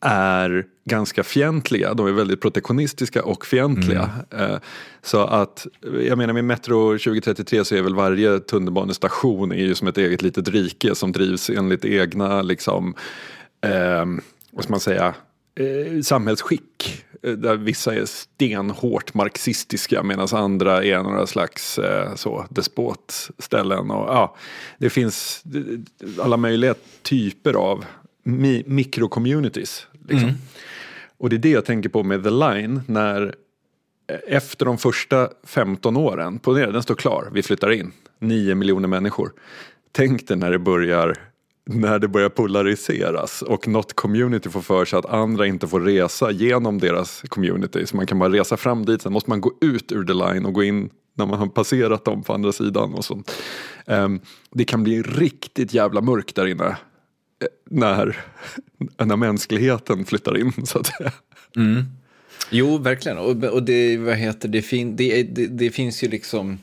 är 0.00 0.64
ganska 0.84 1.22
fientliga. 1.22 1.94
De 1.94 2.06
är 2.06 2.12
väldigt 2.12 2.40
protektionistiska 2.40 3.24
och 3.24 3.46
fientliga. 3.46 4.10
Mm. 4.30 4.50
Eh, 4.50 4.58
så 5.02 5.20
att, 5.20 5.66
jag 6.02 6.18
menar 6.18 6.34
med 6.34 6.44
Metro 6.44 6.98
2033 6.98 7.64
så 7.64 7.74
är 7.74 7.82
väl 7.82 7.94
varje 7.94 8.38
tunnelbanestation 8.38 9.52
är 9.52 9.56
ju 9.56 9.74
som 9.74 9.88
ett 9.88 9.98
eget 9.98 10.22
litet 10.22 10.48
rike 10.48 10.94
som 10.94 11.12
drivs 11.12 11.50
enligt 11.50 11.84
egna 11.84 12.42
liksom, 12.42 12.94
eh, 13.60 14.04
vad 14.50 14.64
ska 14.64 14.70
man 14.70 14.80
säga, 14.80 15.14
eh, 15.58 16.02
samhällsskick. 16.02 17.04
Eh, 17.22 17.32
där 17.32 17.56
vissa 17.56 17.94
är 17.94 18.04
stenhårt 18.04 19.14
marxistiska 19.14 20.02
medan 20.02 20.28
andra 20.32 20.84
är 20.84 21.02
några 21.02 21.26
slags 21.26 21.78
eh, 21.78 22.14
så, 22.14 22.46
despotställen. 22.50 23.90
Och, 23.90 24.08
ja, 24.08 24.36
det 24.78 24.90
finns 24.90 25.42
alla 26.20 26.36
möjliga 26.36 26.74
typer 27.02 27.54
av 27.54 27.84
mi 28.22 28.62
mikrocommunities. 28.66 29.86
Liksom. 30.08 30.28
Mm. 30.28 30.40
Och 31.18 31.30
det 31.30 31.36
är 31.36 31.38
det 31.38 31.50
jag 31.50 31.64
tänker 31.64 31.88
på 31.88 32.02
med 32.02 32.24
The 32.24 32.30
Line. 32.30 32.80
När 32.86 33.34
eh, 34.10 34.16
efter 34.26 34.66
de 34.66 34.78
första 34.78 35.28
15 35.44 35.96
åren, 35.96 36.38
på 36.38 36.52
den 36.52 36.82
står 36.82 36.94
klar, 36.94 37.28
vi 37.32 37.42
flyttar 37.42 37.70
in, 37.70 37.92
9 38.18 38.54
miljoner 38.54 38.88
människor. 38.88 39.32
Tänk 39.92 40.28
dig 40.28 40.36
när 40.36 40.50
det 40.50 40.58
börjar 40.58 41.18
när 41.70 41.98
det 41.98 42.08
börjar 42.08 42.28
polariseras 42.28 43.42
och 43.42 43.68
något 43.68 43.92
community 43.96 44.50
får 44.50 44.60
för 44.60 44.84
sig 44.84 44.98
att 44.98 45.06
andra 45.06 45.46
inte 45.46 45.68
får 45.68 45.80
resa 45.80 46.30
genom 46.30 46.78
deras 46.78 47.22
community. 47.28 47.86
Så 47.86 47.96
man 47.96 48.06
kan 48.06 48.18
bara 48.18 48.32
resa 48.32 48.56
fram 48.56 48.84
dit, 48.84 49.02
sen 49.02 49.12
måste 49.12 49.30
man 49.30 49.40
gå 49.40 49.52
ut 49.60 49.92
ur 49.92 50.04
the 50.04 50.14
line 50.14 50.46
och 50.46 50.52
gå 50.52 50.62
in 50.62 50.90
när 51.16 51.26
man 51.26 51.38
har 51.38 51.46
passerat 51.46 52.04
dem 52.04 52.22
på 52.22 52.34
andra 52.34 52.52
sidan. 52.52 52.94
och 52.94 53.04
sånt. 53.04 53.32
Um, 53.86 54.20
Det 54.50 54.64
kan 54.64 54.84
bli 54.84 55.02
riktigt 55.02 55.74
jävla 55.74 56.00
mörkt 56.00 56.36
där 56.36 56.46
inne. 56.46 56.76
När, 57.70 58.16
när 58.96 59.16
mänskligheten 59.16 60.04
flyttar 60.04 60.38
in 60.38 60.66
så 60.66 60.78
att 60.78 60.86
säga. 60.86 61.12
Mm. 61.56 61.84
Jo, 62.50 62.78
verkligen. 62.78 63.18
Och, 63.18 63.44
och 63.44 63.62
det, 63.62 63.96
vad 63.96 64.16
heter, 64.16 64.48
det, 64.48 64.62
fin, 64.62 64.96
det, 64.96 65.22
det, 65.22 65.46
det 65.46 65.70
finns 65.70 66.04
ju 66.04 66.08
liksom 66.08 66.58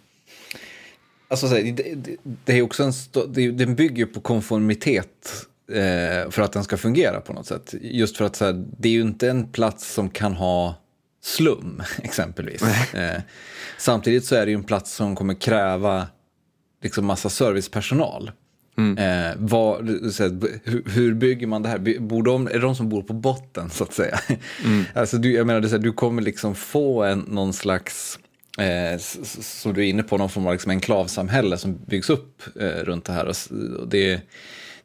Alltså, 1.27 1.47
det, 1.47 1.71
det, 1.71 2.17
det 2.45 2.53
är 2.53 2.61
också 2.61 2.83
en, 2.83 2.93
det, 3.33 3.51
den 3.51 3.75
bygger 3.75 4.05
på 4.05 4.21
konformitet 4.21 5.47
eh, 5.71 6.31
för 6.31 6.39
att 6.39 6.51
den 6.51 6.63
ska 6.63 6.77
fungera 6.77 7.21
på 7.21 7.33
något 7.33 7.47
sätt. 7.47 7.73
Just 7.81 8.17
för 8.17 8.25
att 8.25 8.35
så 8.35 8.45
här, 8.45 8.65
det 8.77 8.89
är 8.89 8.93
ju 8.93 9.01
inte 9.01 9.29
en 9.29 9.47
plats 9.51 9.93
som 9.93 10.09
kan 10.09 10.33
ha 10.33 10.75
slum, 11.23 11.83
exempelvis. 12.03 12.61
Eh, 12.93 13.21
samtidigt 13.77 14.25
så 14.25 14.35
är 14.35 14.45
det 14.45 14.51
ju 14.51 14.57
en 14.57 14.63
plats 14.63 14.93
som 14.93 15.15
kommer 15.15 15.33
kräva 15.33 16.07
liksom 16.81 17.05
massa 17.05 17.29
servicepersonal. 17.29 18.31
Mm. 18.77 18.97
Eh, 18.97 19.35
vad, 19.37 19.89
hur, 20.63 20.89
hur, 20.89 21.13
bygger 21.13 21.47
man 21.47 21.61
det 21.61 21.69
här? 21.69 21.99
Bor 21.99 22.23
de, 22.23 22.47
är 22.47 22.53
det 22.53 22.59
de 22.59 22.75
som 22.75 22.89
bor 22.89 23.01
på 23.01 23.13
botten, 23.13 23.69
så 23.69 23.83
att 23.83 23.93
säga? 23.93 24.19
Mm. 24.65 24.83
alltså, 24.93 25.17
du, 25.17 25.33
jag 25.33 25.47
menar, 25.47 25.61
det, 25.61 25.69
så 25.69 25.75
här, 25.75 25.83
du 25.83 25.93
kommer 25.93 26.21
liksom 26.21 26.55
få 26.55 27.03
en, 27.03 27.19
någon 27.19 27.53
slags 27.53 28.19
eh, 28.57 28.99
som 29.41 29.73
du 29.73 29.81
är 29.81 29.89
inne 29.89 30.03
på, 30.03 30.17
någon 30.17 30.29
form 30.29 30.47
av 30.47 30.53
liksom 30.53 30.71
enklavsamhälle 30.71 31.57
som 31.57 31.77
byggs 31.85 32.09
upp 32.09 32.41
eh, 32.59 32.67
runt 32.67 33.05
det 33.05 33.13
här. 33.13 33.25
Och 33.25 33.35
det, 33.87 34.21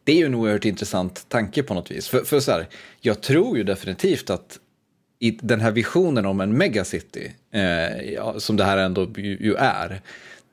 det 0.05 0.13
är 0.13 0.17
ju 0.17 0.27
en 0.27 0.35
oerhört 0.35 0.65
intressant 0.65 1.29
tanke 1.29 1.63
på 1.63 1.75
något 1.75 1.91
vis. 1.91 2.09
För, 2.09 2.25
för 2.25 2.41
så 2.41 2.53
här, 2.53 2.69
jag 3.01 3.21
tror 3.21 3.59
ju 3.59 3.65
definitivt 3.65 4.31
att 4.31 4.59
i 5.19 5.31
den 5.31 5.61
här 5.61 5.71
visionen 5.71 6.27
om 6.27 6.41
en 6.41 6.59
megacity, 6.59 7.31
eh, 7.53 8.39
som 8.39 8.57
det 8.57 8.65
här 8.65 8.79
ändå 8.79 9.13
ju, 9.17 9.39
ju, 9.41 9.55
är, 9.55 10.01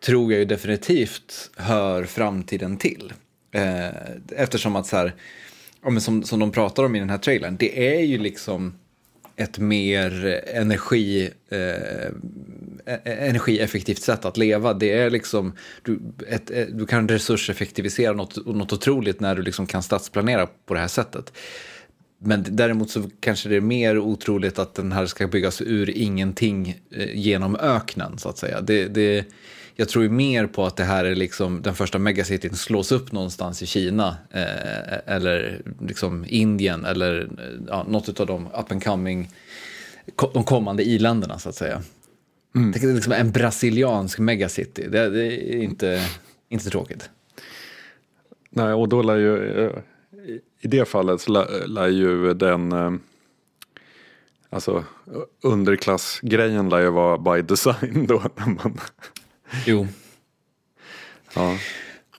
tror 0.05 0.31
jag 0.31 0.39
ju 0.39 0.45
definitivt 0.45 1.51
hör 1.55 2.03
framtiden 2.03 2.77
till. 2.77 3.13
Eh, 3.51 3.87
eftersom 4.35 4.75
att 4.75 4.87
så 4.87 4.97
här, 4.97 5.15
ja, 5.83 5.99
som, 5.99 6.23
som 6.23 6.39
de 6.39 6.51
pratar 6.51 6.83
om 6.83 6.95
i 6.95 6.99
den 6.99 7.09
här 7.09 7.17
trailern, 7.17 7.57
det 7.59 7.95
är 7.95 8.01
ju 8.01 8.17
liksom 8.17 8.73
ett 9.35 9.57
mer 9.57 10.41
energi, 10.53 11.29
eh, 11.49 11.57
e-, 11.59 12.11
e-, 12.85 13.27
energieffektivt 13.27 14.01
sätt 14.01 14.25
att 14.25 14.37
leva. 14.37 14.73
Det 14.73 14.91
är 14.91 15.09
liksom, 15.09 15.53
du, 15.83 15.99
ett, 16.27 16.51
e-, 16.51 16.67
du 16.71 16.85
kan 16.85 17.07
resurseffektivisera 17.07 18.13
något, 18.13 18.45
något 18.45 18.73
otroligt 18.73 19.19
när 19.19 19.35
du 19.35 19.41
liksom 19.41 19.65
kan 19.65 19.83
stadsplanera 19.83 20.47
på 20.65 20.73
det 20.73 20.79
här 20.79 20.87
sättet. 20.87 21.33
Men 22.19 22.45
däremot 22.49 22.89
så 22.89 23.09
kanske 23.19 23.49
det 23.49 23.55
är 23.55 23.61
mer 23.61 23.97
otroligt 23.97 24.59
att 24.59 24.75
den 24.75 24.91
här 24.91 25.05
ska 25.05 25.27
byggas 25.27 25.61
ur 25.61 25.89
ingenting 25.89 26.79
eh, 26.91 27.15
genom 27.15 27.55
öknen 27.55 28.17
så 28.17 28.29
att 28.29 28.37
säga. 28.37 28.61
Det, 28.61 28.87
det, 28.87 29.25
jag 29.79 29.89
tror 29.89 30.03
ju 30.03 30.09
mer 30.09 30.47
på 30.47 30.65
att 30.65 30.75
det 30.75 30.83
här 30.83 31.05
är 31.05 31.15
liksom 31.15 31.61
den 31.61 31.75
första 31.75 31.99
megacityn 31.99 32.55
slås 32.55 32.91
upp 32.91 33.11
någonstans 33.11 33.61
i 33.61 33.65
Kina 33.65 34.17
eh, 34.31 35.13
eller 35.15 35.61
liksom 35.81 36.25
Indien 36.27 36.85
eller 36.85 37.21
eh, 37.21 37.59
ja, 37.67 37.85
något 37.87 38.19
av 38.19 38.27
de 38.27 38.47
up 38.47 38.71
and 38.71 38.83
coming, 38.83 39.29
de 40.33 40.43
kommande 40.43 40.83
i-länderna 40.83 41.39
så 41.39 41.49
att 41.49 41.55
säga. 41.55 41.81
Mm. 42.55 42.71
Det 42.71 42.83
är 42.83 42.93
liksom 42.93 43.13
en 43.13 43.31
brasiliansk 43.31 44.19
megacity, 44.19 44.87
det, 44.87 45.09
det 45.09 45.55
är 45.55 45.63
inte, 45.63 46.05
inte 46.49 46.69
tråkigt. 46.69 47.09
Nej, 48.49 48.73
och 48.73 48.89
då 48.89 49.01
lär 49.01 49.17
ju, 49.17 49.63
eh, 49.65 49.71
i 50.61 50.67
det 50.67 50.87
fallet 50.87 51.21
så 51.21 51.31
lär, 51.31 51.67
lär 51.67 51.87
ju 51.87 52.33
den 52.33 52.71
eh, 52.71 52.91
Alltså 54.49 54.83
underklassgrejen 55.43 56.69
lär 56.69 56.79
ju 56.79 56.89
vara 56.89 57.17
by 57.17 57.41
design 57.41 58.05
då. 58.07 58.23
När 58.35 58.45
man 58.45 58.79
Jo. 59.65 59.87
Ja. 61.33 61.57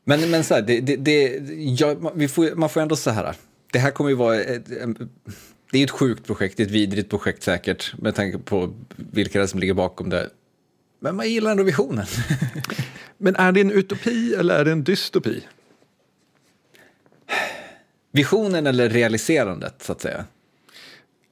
Men, 0.04 0.30
men 0.30 0.44
så 0.44 0.54
här, 0.54 0.62
det, 0.62 0.80
det, 0.80 0.96
det, 0.96 1.40
ja, 1.58 2.12
vi 2.14 2.28
får, 2.28 2.54
man 2.54 2.68
får 2.68 2.80
ändå 2.80 2.96
så 2.96 3.10
här. 3.10 3.34
Det 3.72 3.78
här 3.78 3.90
kommer 3.90 4.10
ju 4.10 4.16
vara 4.16 4.40
ett, 4.40 4.66
det 5.72 5.78
är 5.78 5.84
ett 5.84 5.90
sjukt 5.90 6.26
projekt, 6.26 6.60
ett 6.60 6.70
vidrigt 6.70 7.10
projekt 7.10 7.42
säkert 7.42 7.98
med 7.98 8.14
tanke 8.14 8.38
på 8.38 8.74
vilka 8.96 9.46
som 9.46 9.60
ligger 9.60 9.74
bakom 9.74 10.10
det. 10.10 10.30
Men 11.00 11.16
man 11.16 11.30
gillar 11.30 11.50
ändå 11.50 11.62
visionen. 11.62 12.06
men 13.18 13.36
är 13.36 13.52
det 13.52 13.60
en 13.60 13.70
utopi 13.70 14.34
eller 14.34 14.58
är 14.58 14.64
det 14.64 14.72
en 14.72 14.84
dystopi? 14.84 15.42
Visionen 18.12 18.66
eller 18.66 18.88
realiserandet, 18.88 19.82
så 19.82 19.92
att 19.92 20.00
säga? 20.00 20.24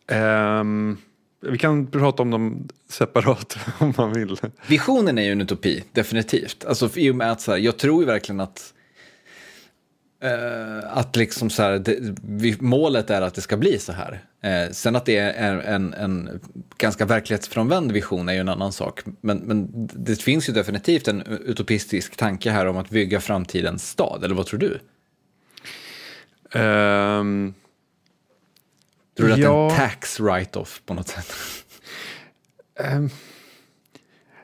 Ehm, 0.06 0.98
vi 1.50 1.58
kan 1.58 1.86
prata 1.86 2.22
om 2.22 2.30
dem 2.30 2.68
separat 2.88 3.56
om 3.78 3.94
man 3.96 4.12
vill. 4.12 4.36
Visionen 4.66 5.18
är 5.18 5.22
ju 5.22 5.32
en 5.32 5.40
utopi, 5.40 5.84
definitivt. 5.92 6.64
Alltså, 6.64 6.90
i 6.94 7.10
och 7.10 7.16
med 7.16 7.32
att 7.32 7.40
så 7.40 7.50
här, 7.50 7.58
jag 7.58 7.76
tror 7.76 8.02
ju 8.02 8.06
verkligen 8.06 8.40
att 8.40 8.72
eh, 10.22 10.98
att 10.98 11.16
liksom 11.16 11.50
så 11.50 11.62
här, 11.62 11.78
det, 11.78 11.96
vi, 12.22 12.56
målet 12.60 13.10
är 13.10 13.22
att 13.22 13.34
det 13.34 13.40
ska 13.40 13.56
bli 13.56 13.78
så 13.78 13.92
här. 13.92 14.22
Eh, 14.40 14.70
sen 14.72 14.96
att 14.96 15.04
det 15.04 15.16
är 15.16 15.58
en, 15.58 15.94
en 15.94 16.40
ganska 16.78 17.04
verklighetsfrånvänd 17.04 17.92
vision 17.92 18.28
är 18.28 18.32
ju 18.32 18.40
en 18.40 18.48
annan 18.48 18.72
sak. 18.72 19.02
Men, 19.20 19.38
men 19.38 19.68
det 19.94 20.22
finns 20.22 20.48
ju 20.48 20.52
definitivt 20.52 21.08
en 21.08 21.22
utopistisk 21.22 22.16
tanke 22.16 22.50
här 22.50 22.66
om 22.66 22.76
att 22.76 22.90
bygga 22.90 23.20
framtidens 23.20 23.90
stad, 23.90 24.24
eller 24.24 24.34
vad 24.34 24.46
tror 24.46 24.60
du? 24.60 24.78
Ehm, 26.52 27.54
Tror 29.16 29.26
du 29.26 29.32
att 29.32 29.38
det 29.38 29.44
är 29.44 29.50
Ja. 29.50 29.70
en 29.70 29.76
tax 29.76 30.20
write-off 30.20 30.82
på 30.86 30.94
något 30.94 31.08
sätt? 31.08 31.32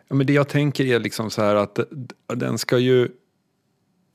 ja, 0.09 0.15
men 0.15 0.27
det 0.27 0.33
jag 0.33 0.49
tänker 0.49 0.85
är 0.85 1.01
liksom 1.01 1.31
så 1.31 1.43
här 1.43 1.55
att 1.55 1.79
den 2.35 2.59
ska 2.59 2.79
ju 2.79 3.09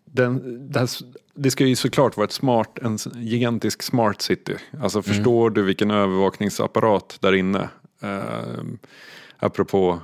den, 0.05 0.41
det, 0.71 0.79
här, 0.79 0.89
det 1.33 1.51
ska 1.51 1.65
ju 1.65 1.75
såklart 1.75 2.17
vara 2.17 2.25
ett 2.25 2.31
smart, 2.31 2.79
en 2.81 2.97
gigantisk 3.15 3.83
smart 3.83 4.21
city. 4.21 4.55
Alltså 4.81 5.01
förstår 5.01 5.49
du 5.49 5.61
vilken 5.63 5.91
övervakningsapparat 5.91 7.17
där 7.21 7.33
inne? 7.33 7.69
Ehm, 8.01 8.79
apropå 9.37 9.99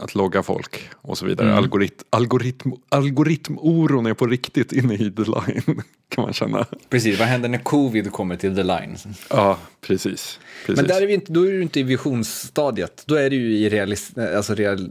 att 0.00 0.14
logga 0.14 0.42
folk 0.42 0.80
och 0.94 1.18
så 1.18 1.26
vidare. 1.26 1.54
Algorit, 1.54 2.04
algoritm, 2.10 2.72
algoritmoron 2.88 4.06
är 4.06 4.14
på 4.14 4.26
riktigt 4.26 4.72
inne 4.72 4.94
i 4.94 5.10
the 5.10 5.22
line 5.22 5.82
kan 6.08 6.24
man 6.24 6.32
känna. 6.32 6.66
Precis, 6.88 7.18
vad 7.18 7.28
händer 7.28 7.48
när 7.48 7.58
covid 7.58 8.12
kommer 8.12 8.36
till 8.36 8.56
the 8.56 8.62
line? 8.62 8.96
Ja, 9.30 9.58
precis. 9.80 10.40
precis. 10.66 10.76
Men 10.76 10.86
där 10.86 11.02
är 11.02 11.06
vi 11.06 11.14
inte, 11.14 11.32
då 11.32 11.46
är 11.46 11.52
du 11.52 11.62
inte 11.62 11.80
i 11.80 11.82
visionsstadiet. 11.82 13.02
Då 13.06 13.14
är 13.14 13.30
du 13.30 13.36
ju 13.36 13.58
i 13.58 13.68
realis, 13.68 14.18
alltså 14.18 14.54
real, 14.54 14.90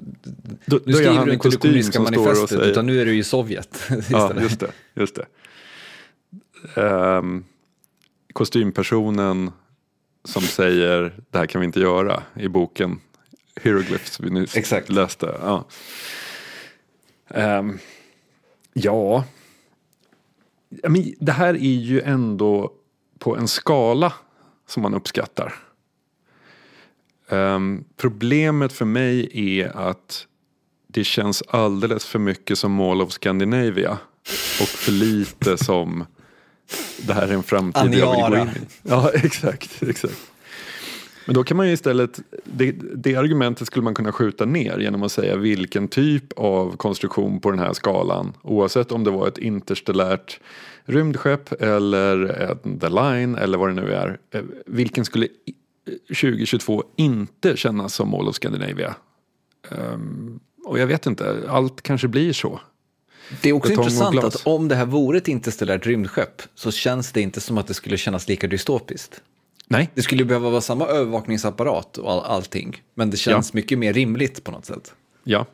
då, 0.66 0.80
nu 0.86 0.94
skriver 0.94 1.26
du 1.26 1.34
inte 1.34 1.50
det 1.50 1.58
kommunistiska 1.58 2.02
manifestet, 2.02 2.50
säger... 2.50 2.72
utan 2.72 2.86
nu 2.86 3.02
är 3.02 3.06
du 3.06 3.18
i 3.18 3.24
Sovjet 3.24 3.84
Ja, 4.10 4.34
just 4.42 4.60
det. 4.60 4.72
Just 4.94 5.16
det. 5.16 5.26
Ehm, 6.82 7.44
kostympersonen 8.34 9.52
som 10.24 10.42
säger 10.42 11.14
det 11.32 11.38
här 11.38 11.46
kan 11.46 11.62
vi 11.62 11.66
inte 11.66 11.80
göra 11.80 12.24
i 12.36 12.48
boken 12.48 13.00
Hieroglyphs 13.64 14.20
vi 14.20 14.30
nyss 14.30 14.55
Exakt. 14.58 14.89
läste. 14.89 15.38
Ja. 15.41 15.66
Ehm, 17.30 17.80
ja. 18.74 19.24
Men 20.70 21.14
det 21.20 21.32
här 21.32 21.53
är 21.53 21.76
ju 21.80 22.01
ändå 22.01 22.72
på 23.20 23.38
en 23.38 23.47
skala 23.47 24.14
som 24.68 24.84
man 24.84 24.93
uppskattar. 24.93 25.53
Ehm, 27.30 27.84
problemet 27.97 28.74
för 28.74 28.86
mig 28.86 29.30
är 29.34 29.78
att 29.78 30.28
det 30.88 31.03
känns 31.03 31.41
alldeles 31.47 32.05
för 32.05 32.20
mycket 32.20 32.58
som 32.60 32.72
Mall 32.72 33.01
of 33.01 33.12
Scandinavia 33.12 33.97
och 34.62 34.68
för 34.68 34.91
lite 34.91 35.58
som 35.58 36.05
det 37.01 37.14
här 37.14 37.28
är 37.28 37.34
en 37.34 37.43
framtid 37.43 37.84
jag 37.84 37.89
vill 37.89 38.01
gå 38.01 38.12
Aniara. 38.12 38.41
in 38.41 38.47
i. 38.47 38.68
Ja, 38.84 39.12
exakt, 39.14 39.84
exakt. 39.84 40.32
Men 41.28 41.34
då 41.34 41.43
kan 41.43 41.57
man 41.57 41.67
ju 41.67 41.73
istället, 41.73 42.19
det, 42.43 42.71
det 42.95 43.15
argumentet 43.15 43.67
skulle 43.67 43.84
man 43.84 43.93
kunna 43.93 44.11
skjuta 44.11 44.45
ner 44.45 44.80
genom 44.80 45.03
att 45.03 45.11
säga 45.11 45.36
vilken 45.36 45.88
typ 45.88 46.34
av 46.36 46.78
konstruktion 46.78 47.39
på 47.39 47.51
den 47.51 47.59
här 47.59 47.73
skalan, 47.73 48.34
oavsett 48.41 48.91
om 48.91 49.03
det 49.03 49.11
var 49.11 49.28
ett 49.28 49.38
interstellärt 49.38 50.39
rymdskepp 50.86 51.61
eller 51.61 52.25
en 52.63 52.80
The 52.80 52.89
Line 52.89 53.36
eller 53.36 53.57
vad 53.57 53.69
det 53.69 53.73
nu 53.82 53.93
är, 53.93 54.19
eh, 54.32 54.41
vilken 54.65 55.05
skulle 55.05 55.25
i- 55.25 55.53
2022 56.07 56.84
inte 56.95 57.57
kännas 57.57 57.93
som 57.93 58.09
Mall 58.09 58.28
of 58.28 58.36
Scandinavia? 58.36 58.95
Ehm, 59.71 60.39
och 60.65 60.80
jag 60.80 60.88
vet 60.88 61.05
inte, 61.05 61.36
allt 61.49 61.82
kanske 61.82 62.07
blir 62.07 62.34
så. 62.34 62.59
Det 63.41 63.49
är 63.49 63.53
också 63.53 63.69
Betong 63.69 63.84
intressant 63.86 64.23
att 64.23 64.47
om 64.47 64.67
det 64.67 64.75
här 64.75 64.86
vore 64.86 65.17
ett 65.17 65.28
interstellärt 65.28 65.86
rymdskepp 65.86 66.41
så 66.55 66.71
känns 66.71 67.11
det 67.11 67.21
inte 67.21 67.41
som 67.41 67.57
att 67.57 67.67
det 67.67 67.73
skulle 67.73 67.97
kännas 67.97 68.28
lika 68.28 68.47
dystopiskt. 68.47 69.21
Nej, 69.68 69.89
Det 69.95 70.01
skulle 70.01 70.26
behöva 70.26 70.49
vara 70.49 70.61
samma 70.61 70.88
övervakningsapparat 70.88 71.97
och 71.97 72.11
all, 72.11 72.20
allting, 72.20 72.84
men 72.93 73.09
det 73.09 73.18
känns 73.18 73.53
mycket 73.53 73.80
mer 73.80 73.93
rimligt 73.93 74.43
på 74.43 74.51
något 74.51 74.65
sätt. 74.65 74.93
ja. 75.24 75.45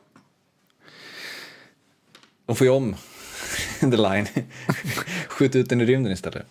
De 2.46 2.56
får 2.56 2.68
ju 2.68 2.74
om 2.74 2.96
the 3.80 3.98
line. 3.98 4.28
Skjut 5.28 5.56
ut 5.56 5.70
den 5.70 5.82
i 5.82 5.86
rymden 5.86 6.12
istället. 6.14 6.46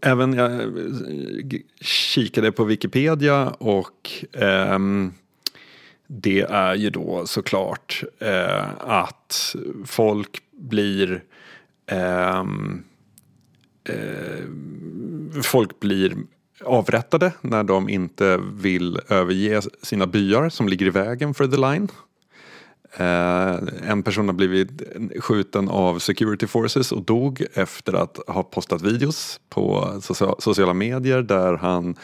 Även 0.00 0.32
jag 0.32 0.52
eh, 0.60 1.60
kikade 1.80 2.52
på 2.52 2.64
Wikipedia 2.64 3.48
och 3.48 4.10
ehm, 4.32 5.12
det 6.06 6.40
är 6.40 6.74
ju 6.74 6.90
då 6.90 7.26
såklart 7.26 8.02
eh, 8.18 8.68
att 8.80 9.54
folk 9.86 10.42
blir 10.50 11.22
ehm, 11.86 12.84
eh, 13.84 14.44
folk 15.42 15.80
blir 15.80 16.16
avrättade 16.64 17.32
när 17.40 17.64
de 17.64 17.88
inte 17.88 18.40
vill 18.54 19.00
överge 19.08 19.62
sina 19.82 20.06
byar 20.06 20.48
som 20.48 20.68
ligger 20.68 20.86
i 20.86 20.90
vägen 20.90 21.34
för 21.34 21.46
the 21.46 21.56
line. 21.56 21.88
Eh, 22.96 23.90
en 23.90 24.02
person 24.02 24.28
har 24.28 24.32
blivit 24.32 24.82
skjuten 25.20 25.68
av 25.68 25.98
security 25.98 26.46
forces 26.46 26.92
och 26.92 27.02
dog 27.02 27.44
efter 27.54 27.92
att 27.92 28.18
ha 28.26 28.42
postat 28.42 28.82
videos 28.82 29.40
på 29.48 29.94
socia- 30.00 30.34
sociala 30.38 30.74
medier 30.74 31.22
där 31.22 31.56
han 31.56 31.94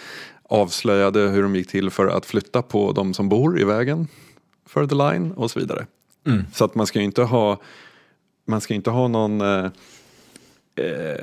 avslöjade 0.42 1.20
hur 1.20 1.42
de 1.42 1.56
gick 1.56 1.68
till 1.68 1.90
för 1.90 2.06
att 2.06 2.26
flytta 2.26 2.62
på 2.62 2.92
de 2.92 3.14
som 3.14 3.28
bor 3.28 3.60
i 3.60 3.64
vägen 3.64 4.08
för 4.66 4.86
the 4.86 4.94
line 4.94 5.32
och 5.32 5.50
så 5.50 5.60
vidare. 5.60 5.86
Så 6.54 6.64
att 6.64 6.74
man 6.74 6.86
ska 6.86 6.98
ju 6.98 7.04
inte 7.04 7.22
ha 7.22 7.60
man 8.48 8.60
ska 8.60 8.74
inte 8.74 8.90
ha 8.90 9.08
någon 9.08 9.40
eh, 9.40 9.70
eh, 10.76 11.14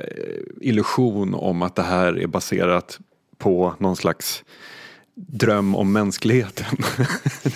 illusion 0.60 1.34
om 1.34 1.62
att 1.62 1.76
det 1.76 1.82
här 1.82 2.18
är 2.18 2.26
baserat 2.26 2.98
på 3.38 3.74
någon 3.78 3.96
slags 3.96 4.44
dröm 5.14 5.74
om 5.74 5.92
mänskligheten. 5.92 6.76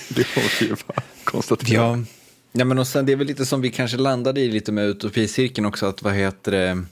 det 0.08 0.24
får 0.24 0.60
vi 0.60 0.66
ju 0.66 0.76
bara 0.86 1.02
konstatera. 1.24 1.82
Ja. 1.82 1.98
ja, 2.52 2.64
men 2.64 2.78
och 2.78 2.86
sen 2.86 3.06
det 3.06 3.12
är 3.12 3.16
väl 3.16 3.26
lite 3.26 3.46
som 3.46 3.60
vi 3.60 3.70
kanske 3.70 3.96
landade 3.96 4.40
i 4.40 4.48
lite 4.48 4.72
med 4.72 4.86
utopicirkeln 4.86 5.66
också, 5.66 5.86
att 5.86 6.02
vad 6.02 6.14
heter 6.14 6.52
det, 6.52 6.84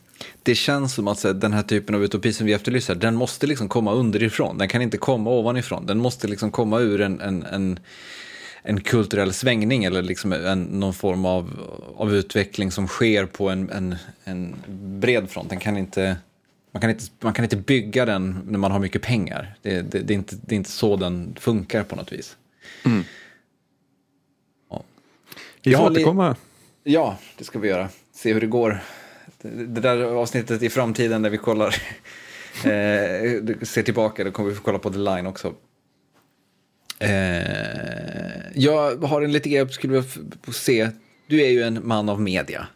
det 0.42 0.54
känns 0.54 0.94
som 0.94 1.08
att 1.08 1.18
så 1.18 1.32
den 1.32 1.52
här 1.52 1.62
typen 1.62 1.94
av 1.94 2.04
utopi 2.04 2.32
som 2.32 2.46
vi 2.46 2.52
efterlyser, 2.52 2.94
den 2.94 3.14
måste 3.14 3.46
liksom 3.46 3.68
komma 3.68 3.92
underifrån, 3.92 4.58
den 4.58 4.68
kan 4.68 4.82
inte 4.82 4.98
komma 4.98 5.30
ovanifrån, 5.30 5.86
den 5.86 5.98
måste 5.98 6.28
liksom 6.28 6.50
komma 6.50 6.80
ur 6.80 7.00
en, 7.00 7.20
en, 7.20 7.42
en, 7.42 7.78
en 8.66 8.80
kulturell 8.80 9.32
svängning 9.32 9.84
eller 9.84 10.02
liksom 10.02 10.32
en, 10.32 10.62
någon 10.62 10.94
form 10.94 11.24
av, 11.24 11.50
av 11.96 12.14
utveckling 12.14 12.70
som 12.70 12.88
sker 12.88 13.26
på 13.26 13.48
en, 13.48 13.70
en, 13.70 13.96
en 14.24 14.54
bred 15.00 15.30
front. 15.30 15.50
Den 15.50 15.58
kan 15.58 15.76
inte, 15.76 16.16
man, 16.72 16.80
kan 16.80 16.90
inte, 16.90 17.04
man 17.20 17.32
kan 17.32 17.44
inte 17.44 17.56
bygga 17.56 18.04
den 18.04 18.40
när 18.46 18.58
man 18.58 18.70
har 18.70 18.78
mycket 18.78 19.02
pengar. 19.02 19.54
Det, 19.62 19.82
det, 19.82 19.98
det, 19.98 20.14
är, 20.14 20.16
inte, 20.16 20.36
det 20.46 20.54
är 20.54 20.56
inte 20.56 20.70
så 20.70 20.96
den 20.96 21.36
funkar 21.40 21.82
på 21.82 21.96
något 21.96 22.12
vis. 22.12 22.36
Ja. 24.70 24.82
Vi 25.62 25.74
får 25.74 25.90
återkomma. 25.90 26.36
Ja, 26.82 27.18
det 27.38 27.44
ska 27.44 27.58
vi 27.58 27.68
göra. 27.68 27.88
Se 28.14 28.32
hur 28.32 28.40
det 28.40 28.46
går. 28.46 28.82
Det, 29.42 29.80
där 29.80 30.02
avsnittet 30.02 30.62
i 30.62 30.70
framtiden 30.70 31.22
när 31.22 31.30
vi 31.30 31.38
kollar, 31.38 31.66
eh, 32.64 33.42
ser 33.62 33.82
tillbaka, 33.82 34.24
då 34.24 34.30
kommer 34.30 34.48
vi 34.48 34.54
få 34.54 34.62
kolla 34.62 34.78
på 34.78 34.90
The 34.90 34.98
Line 34.98 35.26
också. 35.26 35.54
Eh, 36.98 38.40
jag 38.54 38.96
har 39.04 39.22
en 39.22 39.32
lite 39.32 39.48
grej 39.48 39.58
jag 39.58 39.72
skulle 39.72 39.92
vilja 39.92 40.10
se. 40.52 40.90
Du 41.26 41.42
är 41.42 41.48
ju 41.48 41.62
en 41.62 41.86
man 41.86 42.08
av 42.08 42.20
media. 42.20 42.66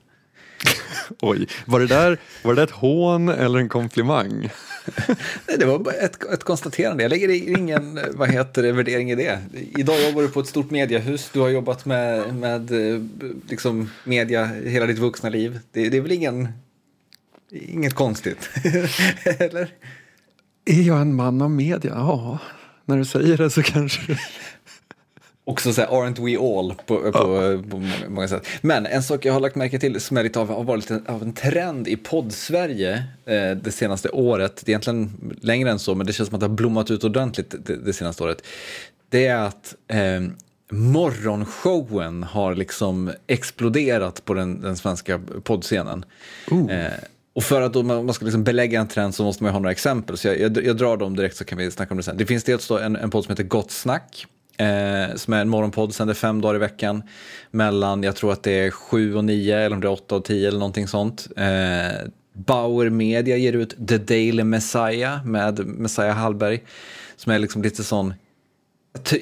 Oj, 1.21 1.49
var 1.67 1.81
det, 1.81 1.87
där, 1.87 2.19
var 2.43 2.55
det 2.55 2.63
ett 2.63 2.71
hån 2.71 3.29
eller 3.29 3.59
en 3.59 3.69
komplimang? 3.69 4.51
Nej, 5.49 5.59
Det 5.59 5.65
var 5.65 5.79
bara 5.79 5.95
ett, 5.95 6.25
ett 6.25 6.45
konstaterande. 6.45 7.03
Jag 7.03 7.11
lägger 7.11 7.59
ingen 7.59 8.01
vad 8.13 8.31
heter 8.31 8.63
det, 8.63 8.73
värdering 8.73 9.11
i 9.11 9.15
det. 9.15 9.39
Idag 9.79 10.03
jobbar 10.03 10.23
du 10.23 10.29
på 10.29 10.41
ett 10.41 10.47
stort 10.47 10.71
mediehus. 10.71 11.31
Du 11.33 11.41
har 11.41 11.49
jobbat 11.49 11.87
med, 11.87 12.35
med 12.35 12.93
eh, 12.95 13.01
liksom 13.49 13.91
media 14.05 14.45
hela 14.45 14.87
ditt 14.87 14.99
vuxna 14.99 15.29
liv. 15.29 15.59
Det, 15.73 15.89
det 15.89 15.97
är 15.97 16.01
väl 16.01 16.13
ingen, 16.13 16.49
inget 17.51 17.95
konstigt? 17.95 18.51
Eller? 19.25 19.69
Är 20.65 20.83
jag 20.83 21.01
en 21.01 21.15
man 21.15 21.43
av 21.43 21.51
media? 21.51 21.93
Ja, 21.95 22.39
när 22.91 22.97
du 22.97 23.05
säger 23.05 23.37
det 23.37 23.51
så 23.51 23.63
kanske... 23.63 24.19
Också 25.45 25.73
så 25.73 25.81
här, 25.81 25.89
aren't 25.89 26.25
we 26.25 26.39
all 26.39 26.75
på, 26.87 27.13
på, 27.13 27.63
på 27.71 27.77
många, 27.77 27.93
många 28.09 28.29
sätt. 28.29 28.47
Men 28.61 28.87
en 28.87 29.03
sak 29.03 29.25
jag 29.25 29.33
har 29.33 29.41
lagt 29.41 29.57
märke 29.57 29.79
till 29.79 30.01
som 30.01 30.17
är 30.17 30.23
lite 30.23 30.41
av, 30.41 30.49
har 30.49 30.65
varit 30.65 30.91
lite 30.91 31.13
av 31.13 31.23
en 31.23 31.33
trend 31.33 31.89
i 31.89 31.97
podd-Sverige 31.97 33.05
eh, 33.25 33.51
det 33.51 33.73
senaste 33.73 34.09
året, 34.09 34.57
det 34.57 34.69
är 34.69 34.71
egentligen 34.71 35.35
längre 35.41 35.71
än 35.71 35.79
så, 35.79 35.95
men 35.95 36.07
det 36.07 36.13
känns 36.13 36.29
som 36.29 36.35
att 36.35 36.41
det 36.41 36.47
har 36.47 36.55
blommat 36.55 36.91
ut 36.91 37.05
ordentligt 37.05 37.55
det, 37.67 37.77
det 37.77 37.93
senaste 37.93 38.25
året. 38.25 38.47
Det 39.09 39.27
är 39.27 39.37
att 39.37 39.75
eh, 39.89 40.21
morgonshowen 40.71 42.23
har 42.23 42.55
liksom 42.55 43.13
exploderat 43.27 44.25
på 44.25 44.35
den, 44.35 44.61
den 44.61 44.77
svenska 44.77 45.21
poddscenen. 45.43 46.05
Eh, 46.71 46.93
och 47.35 47.43
för 47.45 47.63
att 47.63 47.73
då 47.73 47.83
man, 47.83 48.15
ska 48.15 48.25
liksom 48.25 48.45
belägga 48.45 48.81
en 48.81 48.89
trend 48.89 49.15
så 49.15 49.25
måste 49.25 49.43
man 49.43 49.51
ju 49.51 49.53
ha 49.53 49.59
några 49.61 49.73
exempel. 49.73 50.17
Så 50.17 50.29
jag, 50.29 50.41
jag, 50.41 50.65
jag 50.65 50.77
drar 50.77 50.97
dem 50.97 51.17
direkt 51.17 51.37
så 51.37 51.45
kan 51.45 51.59
vi 51.59 51.71
snacka 51.71 51.91
om 51.95 51.97
det 51.97 52.03
sen. 52.03 52.17
Det 52.17 52.27
finns 52.27 52.45
dels 52.45 52.69
då 52.69 52.79
en, 52.79 52.97
en 52.97 53.11
podd 53.11 53.25
som 53.25 53.33
heter 53.33 53.45
Gott 53.45 53.71
Snack. 53.71 54.27
Eh, 54.57 55.17
som 55.17 55.35
är 55.35 55.41
en 55.41 55.49
morgonpodd, 55.49 55.95
sänder 55.95 56.15
fem 56.15 56.41
dagar 56.41 56.55
i 56.55 56.59
veckan. 56.59 57.03
Mellan, 57.51 58.03
jag 58.03 58.17
tror 58.17 58.33
att 58.33 58.43
det 58.43 58.53
är 58.53 58.71
sju 58.71 59.15
och 59.15 59.25
nio 59.25 59.59
eller 59.59 59.77
om 59.77 59.81
det 59.81 59.87
är 59.87 59.93
åtta 59.93 60.17
och 60.17 60.25
tio 60.25 60.49
eller 60.49 60.59
någonting 60.59 60.89
sånt. 60.89 61.29
Eh, 61.37 62.09
Bauer 62.33 62.91
Media 62.91 63.37
ger 63.37 63.53
ut 63.53 63.89
The 63.89 63.99
Daily 63.99 64.45
Messiah 64.45 65.25
med 65.25 65.67
Messiah 65.67 66.17
Hallberg. 66.17 66.65
Som 67.17 67.33
är 67.33 67.39
liksom 67.39 67.63
lite 67.63 67.85
sån 67.85 68.15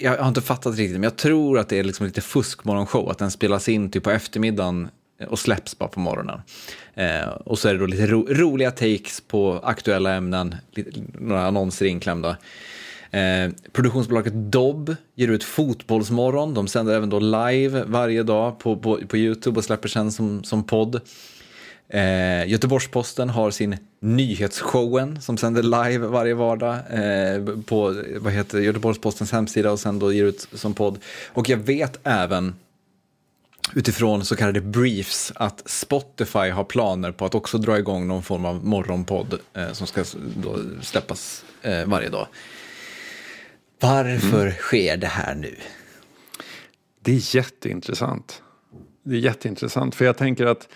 jag 0.01 0.19
har 0.19 0.29
inte 0.29 0.41
fattat 0.41 0.77
riktigt, 0.77 0.93
men 0.93 1.03
jag 1.03 1.17
tror 1.17 1.59
att 1.59 1.69
det 1.69 1.79
är 1.79 1.85
liksom 1.85 2.07
lite 2.07 2.21
fuskmorgonshow. 2.21 3.11
Att 3.11 3.19
den 3.19 3.31
spelas 3.31 3.69
in 3.69 3.91
typ 3.91 4.03
på 4.03 4.11
eftermiddagen 4.11 4.89
och 5.29 5.39
släpps 5.39 5.79
bara 5.79 5.89
på 5.89 6.01
morgonen. 6.01 6.41
Eh, 6.99 7.29
och 7.29 7.59
så 7.59 7.69
är 7.69 7.73
det 7.73 7.79
då 7.79 7.87
lite 7.87 8.07
ro 8.07 8.27
roliga 8.31 8.71
takes 8.71 9.21
på 9.21 9.61
aktuella 9.63 10.15
ämnen, 10.15 10.57
några 11.19 11.47
annonser 11.47 11.87
inklämda. 11.87 12.37
Eh, 13.11 13.51
produktionsbolaget 13.73 14.33
Dobb 14.35 14.97
ger 15.15 15.29
ut 15.29 15.45
Fotbollsmorgon. 15.45 16.55
De 16.55 16.69
sänder 16.69 16.95
även 16.95 17.11
då 17.11 17.19
live 17.19 17.85
varje 17.87 18.23
dag 18.23 18.59
på, 18.59 18.77
på, 18.77 19.01
på 19.09 19.17
YouTube 19.17 19.59
och 19.59 19.65
släpper 19.65 19.89
sen 19.89 20.13
som, 20.13 20.45
som 20.45 20.65
podd. 20.65 21.01
Eh, 21.89 22.49
Göteborgs-Posten 22.49 23.31
har 23.31 23.51
sin 23.51 23.77
nyhetsshowen 24.01 25.21
som 25.21 25.37
sänder 25.37 25.63
live 25.63 26.07
varje 26.07 26.35
vardag 26.35 26.75
eh, 26.75 27.63
på 27.67 28.03
vad 28.21 28.33
heter 28.33 28.59
Göteborgs-Postens 28.59 29.33
hemsida 29.33 29.73
och 29.73 29.81
sen 29.81 29.99
då 29.99 30.13
ger 30.13 30.25
ut 30.25 30.49
som 30.53 30.75
podd. 30.75 30.99
Och 31.27 31.49
jag 31.49 31.57
vet 31.57 31.99
även 32.03 32.55
utifrån 33.75 34.25
så 34.25 34.37
kallade 34.37 34.61
briefs 34.61 35.33
att 35.35 35.71
Spotify 35.71 36.51
har 36.51 36.64
planer 36.64 37.12
på 37.12 37.25
att 37.25 37.35
också 37.35 37.59
dra 37.59 37.79
igång 37.79 38.09
någon 38.09 38.23
form 38.23 38.45
av 38.45 38.64
morgonpodd 38.64 39.39
eh, 39.55 39.73
som 39.73 39.87
ska 39.87 40.05
då 40.37 40.59
släppas 40.83 41.45
eh, 41.62 41.85
varje 41.87 42.09
dag. 42.09 42.27
Varför 43.81 44.41
mm. 44.41 44.53
sker 44.53 44.97
det 44.97 45.07
här 45.07 45.35
nu? 45.35 45.57
Det 47.01 47.12
är 47.12 47.37
jätteintressant. 47.37 48.43
Det 49.03 49.14
är 49.14 49.21
jätteintressant 49.21 49.95
för 49.95 50.05
jag 50.05 50.16
tänker 50.16 50.47
att 50.47 50.69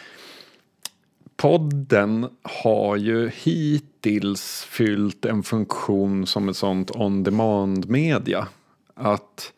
podden 1.36 2.28
har 2.42 2.96
ju 2.96 3.30
hittills 3.34 4.66
fyllt 4.68 5.24
en 5.24 5.42
funktion 5.42 6.26
som 6.26 6.48
ett 6.48 6.56
sånt 6.56 6.90
on 6.90 7.22
demand 7.22 7.88
media. 7.88 8.48
Att 8.94 9.52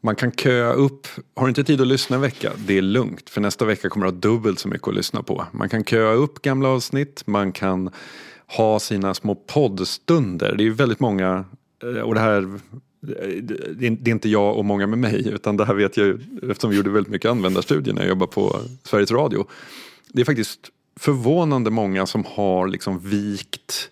man 0.00 0.16
kan 0.16 0.32
köa 0.32 0.72
upp, 0.72 1.06
har 1.34 1.46
du 1.46 1.48
inte 1.48 1.64
tid 1.64 1.80
att 1.80 1.86
lyssna 1.86 2.16
en 2.16 2.22
vecka, 2.22 2.52
det 2.66 2.78
är 2.78 2.82
lugnt 2.82 3.30
för 3.30 3.40
nästa 3.40 3.64
vecka 3.64 3.88
kommer 3.88 4.06
du 4.06 4.12
ha 4.12 4.18
dubbelt 4.18 4.58
så 4.58 4.68
mycket 4.68 4.88
att 4.88 4.94
lyssna 4.94 5.22
på. 5.22 5.46
Man 5.52 5.68
kan 5.68 5.84
köa 5.84 6.12
upp 6.12 6.42
gamla 6.42 6.68
avsnitt, 6.68 7.22
man 7.26 7.52
kan 7.52 7.90
ha 8.46 8.80
sina 8.80 9.14
små 9.14 9.34
poddstunder. 9.34 10.54
Det 10.56 10.62
är 10.62 10.64
ju 10.64 10.72
väldigt 10.72 11.00
många, 11.00 11.44
eh, 11.82 12.00
och 12.00 12.14
det 12.14 12.20
här 12.20 12.42
eh, 12.42 13.42
det 13.72 13.86
är 13.86 14.08
inte 14.08 14.28
jag 14.28 14.56
och 14.56 14.64
många 14.64 14.86
med 14.86 14.98
mig 14.98 15.28
utan 15.28 15.56
det 15.56 15.64
här 15.64 15.74
vet 15.74 15.96
jag 15.96 16.06
ju 16.06 16.18
eftersom 16.50 16.70
vi 16.70 16.76
gjorde 16.76 16.90
väldigt 16.90 17.12
mycket 17.12 17.30
användarstudier 17.30 17.94
när 17.94 18.02
jag 18.02 18.08
jobbade 18.08 18.32
på 18.32 18.60
Sveriges 18.82 19.10
Radio. 19.10 19.46
Det 20.08 20.20
är 20.20 20.24
faktiskt 20.24 20.60
förvånande 20.96 21.70
många 21.70 22.06
som 22.06 22.24
har 22.26 22.68
liksom 22.68 22.98
vikt 22.98 23.90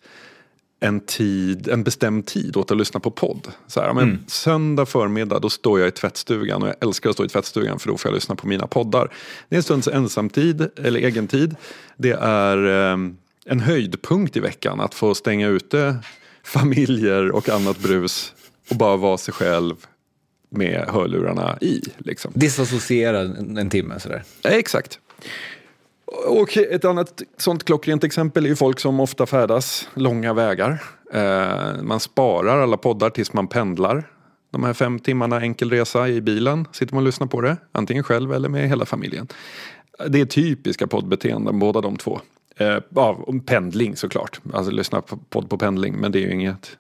en 0.81 1.01
tid, 1.01 1.69
en 1.69 1.85
bestämd 1.85 2.27
tid 2.27 2.57
åt 2.57 2.71
att 2.71 2.77
lyssna 2.77 3.01
på 3.01 3.11
podd. 3.11 3.49
Så 3.67 3.81
här, 3.81 3.95
men 3.95 4.05
mm. 4.05 4.19
Söndag 4.27 4.87
förmiddag 4.87 5.39
då 5.39 5.51
står 5.51 5.81
jag 5.81 5.89
i 5.89 5.91
tvättstugan 5.91 6.63
och 6.63 6.69
jag 6.69 6.77
älskar 6.81 7.11
att 7.11 7.17
stå 7.17 7.25
i 7.25 7.29
tvättstugan 7.29 7.79
för 7.79 7.89
då 7.89 7.97
får 7.97 8.09
jag 8.09 8.15
lyssna 8.15 8.37
på 8.37 8.49
mina 8.49 8.67
poddar. 8.67 9.13
Det 9.49 9.55
är 9.55 9.57
en 9.57 9.63
stunds 9.63 9.89
ensamtid 9.89 10.69
eller 10.77 11.01
egentid. 11.01 11.57
Det 11.97 12.13
är 12.21 12.67
eh, 12.93 12.99
en 13.47 13.61
höjdpunkt 13.61 14.37
i 14.37 14.41
veckan 14.41 14.81
att 14.81 14.95
få 14.95 15.15
stänga 15.15 15.49
ute 15.49 15.97
familjer 16.43 17.31
och 17.31 17.49
annat 17.49 17.79
brus 17.79 18.35
och 18.71 18.77
bara 18.77 18.97
vara 18.97 19.19
sig 19.19 19.35
själv 19.35 19.75
med 20.51 20.89
hörlurarna 20.89 21.59
i. 21.61 21.83
Liksom. 21.99 22.33
Disassociera 22.35 23.21
en, 23.21 23.59
en 23.59 23.71
timme 23.71 24.01
sådär. 24.01 24.23
exakt. 24.43 24.99
Och 26.27 26.57
ett 26.57 26.85
annat 26.85 27.23
sånt 27.37 27.65
klockrent 27.65 28.05
exempel 28.05 28.45
är 28.45 28.49
ju 28.49 28.57
folk 28.57 28.81
som 28.81 29.01
ofta 29.01 29.27
färdas 29.27 29.89
långa 29.95 30.35
vägar. 30.35 30.83
Eh, 31.13 31.83
man 31.83 32.01
sparar 32.01 32.63
alla 32.63 32.77
poddar 32.77 33.11
tills 33.11 33.33
man 33.33 33.49
pendlar. 33.49 34.11
De 34.51 34.65
här 34.65 34.73
fem 34.73 34.99
timmarna 34.99 35.41
enkel 35.41 35.71
resa 35.71 36.09
i 36.09 36.21
bilen 36.21 36.67
sitter 36.73 36.95
man 36.95 37.03
och 37.03 37.07
lyssnar 37.07 37.27
på 37.27 37.41
det. 37.41 37.57
Antingen 37.73 38.05
själv 38.05 38.33
eller 38.33 38.49
med 38.49 38.69
hela 38.69 38.87
familjen. 38.87 39.29
Det 40.09 40.21
är 40.21 40.27
typiska 40.27 40.87
poddbeteenden 40.87 41.59
båda 41.59 41.81
de 41.81 41.97
två. 41.97 42.21
Eh, 42.57 42.79
ja, 42.89 43.25
pendling 43.47 43.97
såklart. 43.97 44.41
Alltså 44.53 44.73
lyssna 44.73 45.01
på 45.01 45.17
podd 45.17 45.51
på 45.51 45.59
pendling. 45.59 45.97
Men 45.97 46.13
det 46.13 46.19
är 46.19 46.27
ju 46.27 46.33
inget. 46.33 46.77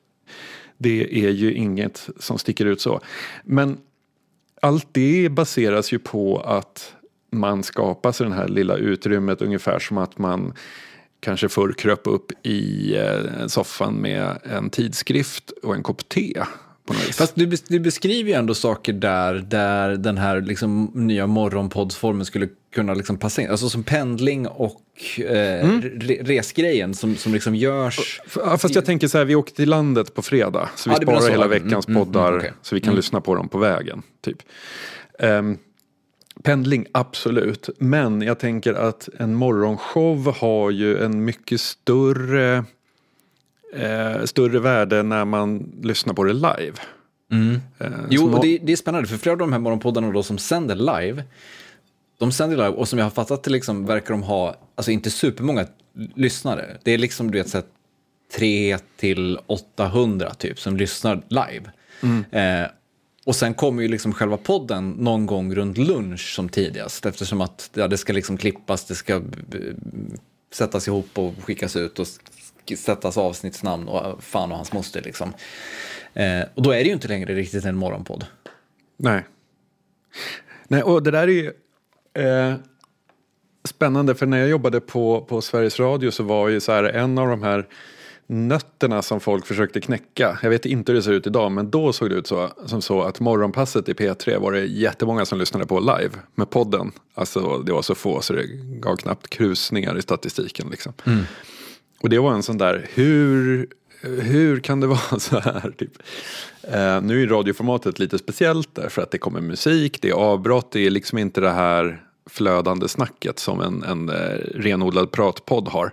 Det 0.78 1.24
är 1.26 1.30
ju 1.30 1.52
inget 1.52 2.08
som 2.18 2.38
sticker 2.38 2.66
ut 2.66 2.80
så. 2.80 3.00
Men 3.44 3.78
allt 4.62 4.88
det 4.92 5.28
baseras 5.28 5.92
ju 5.92 5.98
på 5.98 6.40
att 6.40 6.94
man 7.30 7.62
skapar 7.62 8.12
sig 8.12 8.26
det 8.26 8.34
här 8.34 8.48
lilla 8.48 8.76
utrymmet 8.76 9.42
ungefär 9.42 9.78
som 9.78 9.98
att 9.98 10.18
man 10.18 10.52
kanske 11.20 11.48
förr 11.48 11.72
kröp 11.72 12.00
upp 12.04 12.46
i 12.46 12.94
eh, 12.96 13.46
soffan 13.46 13.94
med 13.94 14.38
en 14.42 14.70
tidskrift 14.70 15.50
och 15.62 15.74
en 15.74 15.82
kopp 15.82 16.08
te. 16.08 16.42
Fast 17.12 17.34
du, 17.34 17.46
du, 17.68 17.80
beskriver 17.80 18.30
ju 18.30 18.36
ändå 18.36 18.54
saker 18.54 18.92
där, 18.92 19.34
där 19.34 19.96
den 19.96 20.18
här 20.18 20.40
liksom 20.40 20.90
nya 20.94 21.26
morgonpoddsformen 21.26 22.24
skulle 22.24 22.48
kunna 22.74 22.94
liksom 22.94 23.16
passa 23.16 23.42
in. 23.42 23.50
Alltså 23.50 23.68
som 23.68 23.82
pendling 23.82 24.46
och 24.46 24.82
eh, 25.18 25.64
mm. 25.64 25.82
resgrejen 26.20 26.94
som, 26.94 27.16
som 27.16 27.34
liksom 27.34 27.54
görs. 27.54 28.20
Ja, 28.36 28.58
fast 28.58 28.74
jag 28.74 28.84
tänker 28.84 29.08
så 29.08 29.18
här, 29.18 29.24
vi 29.24 29.34
åker 29.34 29.54
till 29.54 29.68
landet 29.68 30.14
på 30.14 30.22
fredag. 30.22 30.68
Så 30.76 30.90
vi 30.90 30.96
ja, 31.00 31.02
sparar 31.02 31.30
hela 31.30 31.48
veckans 31.48 31.88
mm, 31.88 31.96
mm 31.96 32.12
poddar 32.12 32.28
mm, 32.28 32.38
okay. 32.38 32.50
så 32.62 32.74
vi 32.74 32.80
kan 32.80 32.88
mm. 32.88 32.96
lyssna 32.96 33.20
på 33.20 33.34
dem 33.34 33.48
på 33.48 33.58
vägen. 33.58 34.02
Typ. 34.20 34.38
Um, 35.18 35.58
Pendling, 36.42 36.86
absolut. 36.92 37.68
Men 37.78 38.22
jag 38.22 38.38
tänker 38.38 38.74
att 38.74 39.08
en 39.18 39.34
morgonshow 39.34 40.36
har 40.36 40.70
ju 40.70 41.04
en 41.04 41.24
mycket 41.24 41.60
större, 41.60 42.64
eh, 43.74 44.24
större 44.24 44.58
värde 44.58 45.02
när 45.02 45.24
man 45.24 45.72
lyssnar 45.82 46.14
på 46.14 46.24
det 46.24 46.32
live. 46.32 46.74
Mm. 47.32 47.60
Eh, 47.78 47.88
jo, 48.10 48.34
och 48.34 48.42
det, 48.42 48.58
det, 48.58 48.72
är 48.72 48.76
spännande, 48.76 49.08
för 49.08 49.16
flera 49.16 49.32
av 49.32 49.38
de 49.38 49.52
här 49.52 49.60
morgonpoddarna 49.60 50.12
då 50.12 50.22
som 50.22 50.38
sänder 50.38 50.74
live, 50.74 51.24
de 52.18 52.32
sänder 52.32 52.56
live 52.56 52.68
och 52.68 52.88
som 52.88 52.98
jag 52.98 53.06
har 53.06 53.10
fattat 53.10 53.42
det 53.42 53.50
liksom 53.50 53.86
verkar 53.86 54.10
de 54.10 54.22
ha, 54.22 54.56
alltså 54.74 54.90
inte 54.90 55.10
supermånga 55.10 55.66
lyssnare. 56.14 56.76
Det 56.82 56.90
är 56.90 56.98
liksom 56.98 57.30
du 57.30 57.38
vet 57.38 57.48
så 57.48 57.62
3 58.36 58.78
till 58.96 59.38
800 59.46 60.34
typ 60.34 60.60
som 60.60 60.76
lyssnar 60.76 61.22
live. 61.28 61.70
Mm. 62.02 62.24
Eh, 62.30 62.70
och 63.28 63.36
sen 63.36 63.54
kommer 63.54 63.82
ju 63.82 63.88
liksom 63.88 64.12
själva 64.12 64.36
podden 64.36 64.90
någon 64.90 65.26
gång 65.26 65.54
runt 65.54 65.78
lunch 65.78 66.34
som 66.34 66.48
tidigast 66.48 67.06
eftersom 67.06 67.40
att 67.40 67.70
ja, 67.74 67.88
det 67.88 67.96
ska 67.98 68.12
liksom 68.12 68.36
klippas, 68.36 68.84
det 68.84 68.94
ska 68.94 69.14
eh, 69.14 69.20
sättas 70.52 70.88
ihop 70.88 71.18
och 71.18 71.34
skickas 71.42 71.76
ut 71.76 71.98
och 71.98 72.06
sättas 72.78 73.18
avsnittsnamn 73.18 73.88
och 73.88 74.06
eh, 74.06 74.18
fan 74.18 74.50
och 74.50 74.56
hans 74.56 74.72
moster 74.72 75.02
liksom. 75.02 75.32
Eh, 76.14 76.42
och 76.54 76.62
då 76.62 76.70
är 76.70 76.78
det 76.78 76.84
ju 76.84 76.92
inte 76.92 77.08
längre 77.08 77.34
riktigt 77.34 77.64
en 77.64 77.76
morgonpodd. 77.76 78.26
Nej. 78.96 79.24
Nej, 80.68 80.82
och 80.82 81.02
det 81.02 81.10
där 81.10 81.22
är 81.22 81.26
ju 81.28 81.52
eh, 82.24 82.54
spännande 83.64 84.14
för 84.14 84.26
när 84.26 84.38
jag 84.38 84.48
jobbade 84.48 84.80
på, 84.80 85.20
på 85.20 85.40
Sveriges 85.40 85.80
Radio 85.80 86.10
så 86.10 86.22
var 86.22 86.48
ju 86.48 86.60
så 86.60 86.72
här 86.72 86.84
en 86.84 87.18
av 87.18 87.28
de 87.28 87.42
här 87.42 87.66
nötterna 88.30 89.02
som 89.02 89.20
folk 89.20 89.46
försökte 89.46 89.80
knäcka. 89.80 90.38
Jag 90.42 90.50
vet 90.50 90.66
inte 90.66 90.92
hur 90.92 90.96
det 90.96 91.02
ser 91.02 91.12
ut 91.12 91.26
idag 91.26 91.52
men 91.52 91.70
då 91.70 91.92
såg 91.92 92.10
det 92.10 92.16
ut 92.16 92.26
så, 92.26 92.50
som 92.66 92.82
så 92.82 93.02
att 93.02 93.20
morgonpasset 93.20 93.88
i 93.88 93.92
P3 93.92 94.38
var 94.38 94.52
det 94.52 94.64
jättemånga 94.64 95.26
som 95.26 95.38
lyssnade 95.38 95.66
på 95.66 95.80
live 95.80 96.10
med 96.34 96.50
podden. 96.50 96.92
Alltså 97.14 97.58
det 97.58 97.72
var 97.72 97.82
så 97.82 97.94
få 97.94 98.20
så 98.20 98.32
det 98.32 98.46
gav 98.80 98.96
knappt 98.96 99.28
krusningar 99.28 99.98
i 99.98 100.02
statistiken. 100.02 100.68
Liksom. 100.70 100.92
Mm. 101.04 101.24
Och 102.00 102.08
det 102.08 102.18
var 102.18 102.32
en 102.32 102.42
sån 102.42 102.58
där, 102.58 102.86
hur, 102.94 103.66
hur 104.02 104.60
kan 104.60 104.80
det 104.80 104.86
vara 104.86 105.18
så 105.18 105.38
här? 105.38 105.70
Typ. 105.78 105.92
Uh, 106.64 107.00
nu 107.02 107.22
är 107.22 107.26
radioformatet 107.26 107.98
lite 107.98 108.18
speciellt 108.18 108.74
därför 108.74 109.02
att 109.02 109.10
det 109.10 109.18
kommer 109.18 109.40
musik, 109.40 109.98
det 110.02 110.08
är 110.08 110.14
avbrott, 110.14 110.72
det 110.72 110.86
är 110.86 110.90
liksom 110.90 111.18
inte 111.18 111.40
det 111.40 111.50
här 111.50 112.02
flödande 112.30 112.88
snacket 112.88 113.38
som 113.38 113.60
en, 113.60 113.82
en 113.82 114.10
uh, 114.10 114.16
renodlad 114.54 115.12
pratpodd 115.12 115.68
har. 115.68 115.92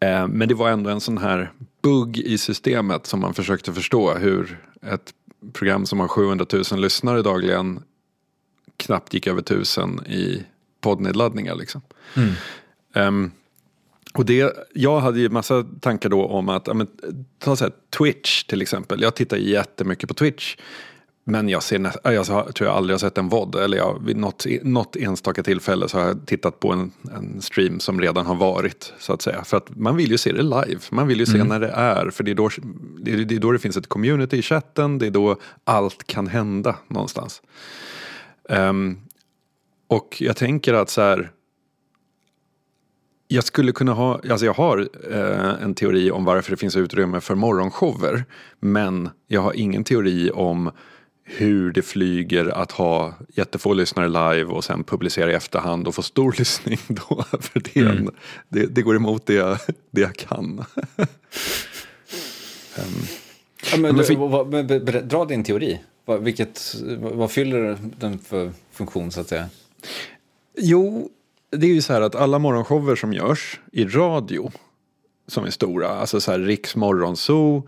Eh, 0.00 0.28
men 0.28 0.48
det 0.48 0.54
var 0.54 0.70
ändå 0.70 0.90
en 0.90 1.00
sån 1.00 1.18
här 1.18 1.52
bugg 1.82 2.18
i 2.18 2.38
systemet 2.38 3.06
som 3.06 3.20
man 3.20 3.34
försökte 3.34 3.72
förstå 3.72 4.14
hur 4.14 4.58
ett 4.82 5.14
program 5.52 5.86
som 5.86 6.00
har 6.00 6.08
700 6.08 6.46
000 6.52 6.80
lyssnare 6.80 7.22
dagligen 7.22 7.82
knappt 8.76 9.14
gick 9.14 9.26
över 9.26 9.42
tusen 9.42 10.06
i 10.06 10.44
poddnedladdningar. 10.80 11.54
Liksom. 11.54 11.80
Mm. 12.14 12.34
Um, 12.94 13.30
och 14.14 14.24
det, 14.24 14.68
jag 14.74 15.00
hade 15.00 15.20
ju 15.20 15.28
massa 15.28 15.64
tankar 15.80 16.08
då 16.08 16.26
om 16.26 16.48
att, 16.48 16.76
men, 16.76 16.88
ta 17.38 17.56
så 17.56 17.64
här, 17.64 17.72
Twitch 17.98 18.44
till 18.44 18.62
exempel. 18.62 19.02
Jag 19.02 19.14
tittar 19.14 19.36
jättemycket 19.36 20.08
på 20.08 20.14
Twitch. 20.14 20.56
Men 21.30 21.48
jag, 21.48 21.62
ser 21.62 21.78
nä- 21.78 21.92
jag 22.02 22.26
tror 22.26 22.54
jag 22.60 22.76
aldrig 22.76 22.94
har 22.94 22.98
sett 22.98 23.18
en 23.18 23.28
VOD. 23.28 23.54
Eller 23.54 23.76
jag, 23.76 24.02
vid 24.04 24.16
något, 24.16 24.46
något 24.62 24.96
enstaka 24.96 25.42
tillfälle 25.42 25.88
så 25.88 25.98
har 25.98 26.06
jag 26.06 26.26
tittat 26.26 26.60
på 26.60 26.72
en, 26.72 26.92
en 27.16 27.42
stream 27.42 27.80
som 27.80 28.00
redan 28.00 28.26
har 28.26 28.34
varit. 28.34 28.92
Så 28.98 29.12
att 29.12 29.22
säga. 29.22 29.44
För 29.44 29.56
att 29.56 29.76
man 29.76 29.96
vill 29.96 30.10
ju 30.10 30.18
se 30.18 30.32
det 30.32 30.42
live. 30.42 30.80
Man 30.90 31.06
vill 31.06 31.20
ju 31.20 31.26
se 31.26 31.44
när 31.44 31.60
det 31.60 31.68
är. 31.68 32.10
För 32.10 32.24
det 32.24 32.30
är, 32.30 32.34
då, 32.34 32.50
det, 32.98 33.12
är, 33.12 33.16
det 33.16 33.34
är 33.34 33.38
då 33.38 33.52
det 33.52 33.58
finns 33.58 33.76
ett 33.76 33.86
community 33.86 34.36
i 34.36 34.42
chatten. 34.42 34.98
Det 34.98 35.06
är 35.06 35.10
då 35.10 35.36
allt 35.64 36.06
kan 36.06 36.26
hända 36.26 36.76
någonstans. 36.88 37.42
Ehm, 38.48 38.98
och 39.88 40.16
jag 40.20 40.36
tänker 40.36 40.74
att 40.74 40.90
så 40.90 41.00
här. 41.00 41.30
Jag 43.28 43.44
skulle 43.44 43.72
kunna 43.72 43.92
ha, 43.92 44.20
alltså 44.30 44.46
jag 44.46 44.54
har 44.54 44.88
eh, 45.10 45.62
en 45.62 45.74
teori 45.74 46.10
om 46.10 46.24
varför 46.24 46.50
det 46.50 46.56
finns 46.56 46.76
utrymme 46.76 47.20
för 47.20 47.34
morgonshower. 47.34 48.24
Men 48.60 49.10
jag 49.26 49.40
har 49.40 49.52
ingen 49.56 49.84
teori 49.84 50.30
om 50.30 50.70
hur 51.30 51.72
det 51.72 51.82
flyger 51.82 52.46
att 52.46 52.72
ha 52.72 53.14
jättefå 53.34 53.74
lyssnare 53.74 54.08
live 54.08 54.44
och 54.44 54.64
sen 54.64 54.84
publicera 54.84 55.30
i 55.32 55.34
efterhand 55.34 55.88
och 55.88 55.94
få 55.94 56.02
stor 56.02 56.34
lyssning 56.38 56.78
då. 56.88 57.24
För 57.40 57.60
det, 57.60 57.80
en, 57.80 58.10
det, 58.48 58.66
det 58.66 58.82
går 58.82 58.96
emot 58.96 59.26
det 59.26 59.34
jag, 59.34 59.58
det 59.90 60.00
jag 60.00 60.16
kan. 60.16 60.64
Ja, 63.72 63.76
men, 63.76 63.80
men 63.82 63.96
du, 63.96 64.04
för- 64.04 64.14
vad- 64.14 64.48
men 64.48 64.66
ber- 64.66 65.02
dra 65.02 65.24
din 65.24 65.44
teori. 65.44 65.80
Vad, 66.04 66.22
vilket, 66.22 66.74
vad, 66.98 67.12
vad 67.12 67.30
fyller 67.30 67.78
den 67.98 68.18
för 68.18 68.52
funktion 68.72 69.12
så 69.12 69.20
att 69.20 69.28
säga? 69.28 69.48
Jo, 70.58 71.08
det 71.50 71.66
är 71.66 71.70
ju 71.74 71.82
så 71.82 71.92
här 71.92 72.00
att 72.00 72.14
alla 72.14 72.38
morgonshower 72.38 72.96
som 72.96 73.12
görs 73.12 73.60
i 73.72 73.84
radio 73.84 74.50
som 75.26 75.44
är 75.44 75.50
stora, 75.50 75.88
alltså 75.88 76.20
så 76.20 76.30
här 76.30 76.38
Riks 76.38 76.76
Morgonzoo, 76.76 77.62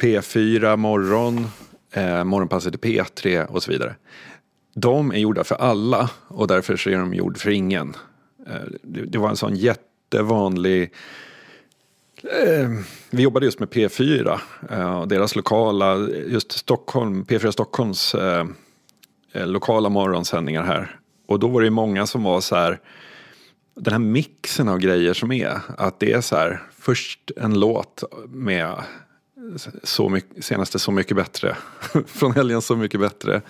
P4 0.00 0.76
Morgon, 0.76 1.46
eh, 1.92 2.24
Morgonpasset 2.24 2.74
i 2.74 2.78
P3 2.78 3.46
och 3.46 3.62
så 3.62 3.70
vidare. 3.70 3.94
De 4.74 5.12
är 5.12 5.18
gjorda 5.18 5.44
för 5.44 5.54
alla 5.54 6.10
och 6.28 6.46
därför 6.46 6.76
så 6.76 6.90
är 6.90 6.98
de 6.98 7.14
gjord 7.14 7.38
för 7.38 7.50
ingen. 7.50 7.94
Eh, 8.46 8.54
det, 8.82 9.00
det 9.00 9.18
var 9.18 9.28
en 9.28 9.36
sån 9.36 9.56
jättevanlig 9.56 10.92
Eh, 12.22 12.68
vi 13.10 13.22
jobbade 13.22 13.46
just 13.46 13.60
med 13.60 13.68
P4 13.68 14.40
eh, 14.70 15.00
och 15.00 15.08
deras 15.08 15.36
lokala, 15.36 15.96
just 16.26 16.52
Stockholm, 16.52 17.24
P4 17.24 17.50
Stockholms 17.50 18.14
eh, 18.14 18.46
eh, 19.32 19.46
lokala 19.46 19.88
morgonsändningar 19.88 20.62
här. 20.62 21.00
Och 21.26 21.38
då 21.38 21.48
var 21.48 21.62
det 21.62 21.70
många 21.70 22.06
som 22.06 22.22
var 22.22 22.40
så 22.40 22.56
här, 22.56 22.80
den 23.74 23.92
här 23.92 24.00
mixen 24.00 24.68
av 24.68 24.78
grejer 24.78 25.14
som 25.14 25.32
är, 25.32 25.60
att 25.78 26.00
det 26.00 26.12
är 26.12 26.20
så 26.20 26.36
här, 26.36 26.62
först 26.78 27.30
en 27.36 27.60
låt 27.60 28.04
med 28.28 28.74
så 29.82 30.08
mycket, 30.08 30.44
senaste 30.44 30.78
Så 30.78 30.90
mycket 30.92 31.16
bättre, 31.16 31.56
från 32.06 32.32
helgen 32.32 32.62
Så 32.62 32.76
mycket 32.76 33.00
bättre. 33.00 33.42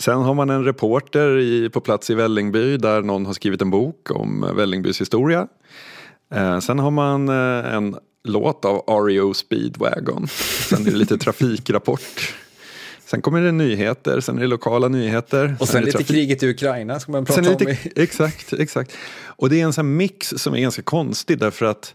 Sen 0.00 0.18
har 0.18 0.34
man 0.34 0.50
en 0.50 0.64
reporter 0.64 1.38
i, 1.38 1.70
på 1.70 1.80
plats 1.80 2.10
i 2.10 2.14
Vällingby 2.14 2.76
där 2.76 3.02
någon 3.02 3.26
har 3.26 3.32
skrivit 3.32 3.62
en 3.62 3.70
bok 3.70 4.10
om 4.10 4.50
Vällingbys 4.56 5.00
historia. 5.00 5.48
Eh, 6.34 6.60
sen 6.60 6.78
har 6.78 6.90
man 6.90 7.28
eh, 7.28 7.74
en 7.74 7.96
låt 8.24 8.64
av 8.64 9.06
REO 9.06 9.34
Speedwagon. 9.34 10.28
Sen 10.68 10.86
är 10.86 10.90
det 10.90 10.96
lite 10.96 11.18
trafikrapport. 11.18 12.34
Sen 13.06 13.22
kommer 13.22 13.40
det 13.40 13.52
nyheter, 13.52 14.20
sen 14.20 14.36
är 14.36 14.40
det 14.42 14.46
lokala 14.46 14.88
nyheter. 14.88 15.56
Och 15.60 15.68
sen 15.68 15.80
det 15.80 15.86
lite 15.86 15.98
trafik- 15.98 16.06
kriget 16.08 16.42
i 16.42 16.48
Ukraina 16.50 17.00
ska 17.00 17.12
man 17.12 17.24
prata 17.24 17.42
Sen 17.44 17.52
om. 17.54 17.58
lite, 17.66 18.02
exakt, 18.02 18.52
exakt. 18.52 18.92
Och 19.24 19.50
det 19.50 19.60
är 19.60 19.64
en 19.64 19.72
sån 19.72 19.96
mix 19.96 20.28
som 20.36 20.54
är 20.54 20.58
ganska 20.60 20.82
konstig 20.82 21.38
därför 21.38 21.66
att 21.66 21.94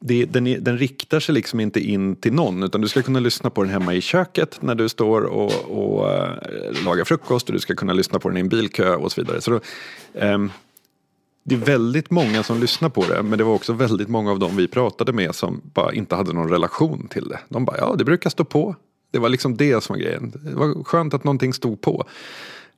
det, 0.00 0.24
den, 0.24 0.64
den 0.64 0.78
riktar 0.78 1.20
sig 1.20 1.34
liksom 1.34 1.60
inte 1.60 1.80
in 1.80 2.16
till 2.16 2.32
någon 2.32 2.62
utan 2.62 2.80
du 2.80 2.88
ska 2.88 3.02
kunna 3.02 3.20
lyssna 3.20 3.50
på 3.50 3.62
den 3.62 3.72
hemma 3.72 3.94
i 3.94 4.00
köket 4.00 4.62
när 4.62 4.74
du 4.74 4.88
står 4.88 5.22
och, 5.22 5.52
och 5.64 6.12
äh, 6.12 6.84
lagar 6.84 7.04
frukost 7.04 7.48
och 7.48 7.52
du 7.52 7.60
ska 7.60 7.74
kunna 7.74 7.92
lyssna 7.92 8.18
på 8.18 8.28
den 8.28 8.36
i 8.36 8.40
en 8.40 8.48
bilkö 8.48 8.94
och 8.94 9.12
så 9.12 9.20
vidare. 9.20 9.40
Så 9.40 9.50
då, 9.50 9.60
ähm, 10.14 10.52
det 11.44 11.54
är 11.54 11.58
väldigt 11.58 12.10
många 12.10 12.42
som 12.42 12.60
lyssnar 12.60 12.88
på 12.88 13.04
det 13.04 13.22
men 13.22 13.38
det 13.38 13.44
var 13.44 13.54
också 13.54 13.72
väldigt 13.72 14.08
många 14.08 14.30
av 14.30 14.38
dem 14.38 14.56
vi 14.56 14.68
pratade 14.68 15.12
med 15.12 15.34
som 15.34 15.60
bara 15.74 15.92
inte 15.92 16.14
hade 16.14 16.32
någon 16.32 16.50
relation 16.50 17.08
till 17.08 17.28
det. 17.28 17.38
De 17.48 17.64
bara, 17.64 17.78
ja 17.78 17.94
det 17.98 18.04
brukar 18.04 18.30
stå 18.30 18.44
på. 18.44 18.76
Det 19.10 19.18
var 19.18 19.28
liksom 19.28 19.56
det 19.56 19.84
som 19.84 19.94
var 19.94 20.00
grejen. 20.00 20.32
Det 20.44 20.54
var 20.54 20.84
skönt 20.84 21.14
att 21.14 21.24
någonting 21.24 21.52
stod 21.52 21.80
på. 21.80 22.04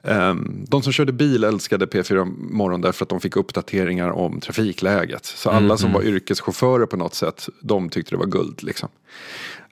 Ehm, 0.02 0.64
de 0.68 0.82
som 0.82 0.92
körde 0.92 1.12
bil 1.12 1.44
älskade 1.44 1.86
P4 1.86 2.24
Morgon 2.50 2.80
därför 2.80 3.04
att 3.04 3.08
de 3.08 3.20
fick 3.20 3.36
uppdateringar 3.36 4.10
om 4.10 4.40
trafikläget. 4.40 5.24
Så 5.24 5.50
alla 5.50 5.76
som 5.76 5.92
var 5.92 6.02
yrkeschaufförer 6.02 6.86
på 6.86 6.96
något 6.96 7.14
sätt, 7.14 7.48
de 7.60 7.88
tyckte 7.88 8.10
det 8.10 8.18
var 8.18 8.26
guld. 8.26 8.62
Liksom. 8.62 8.88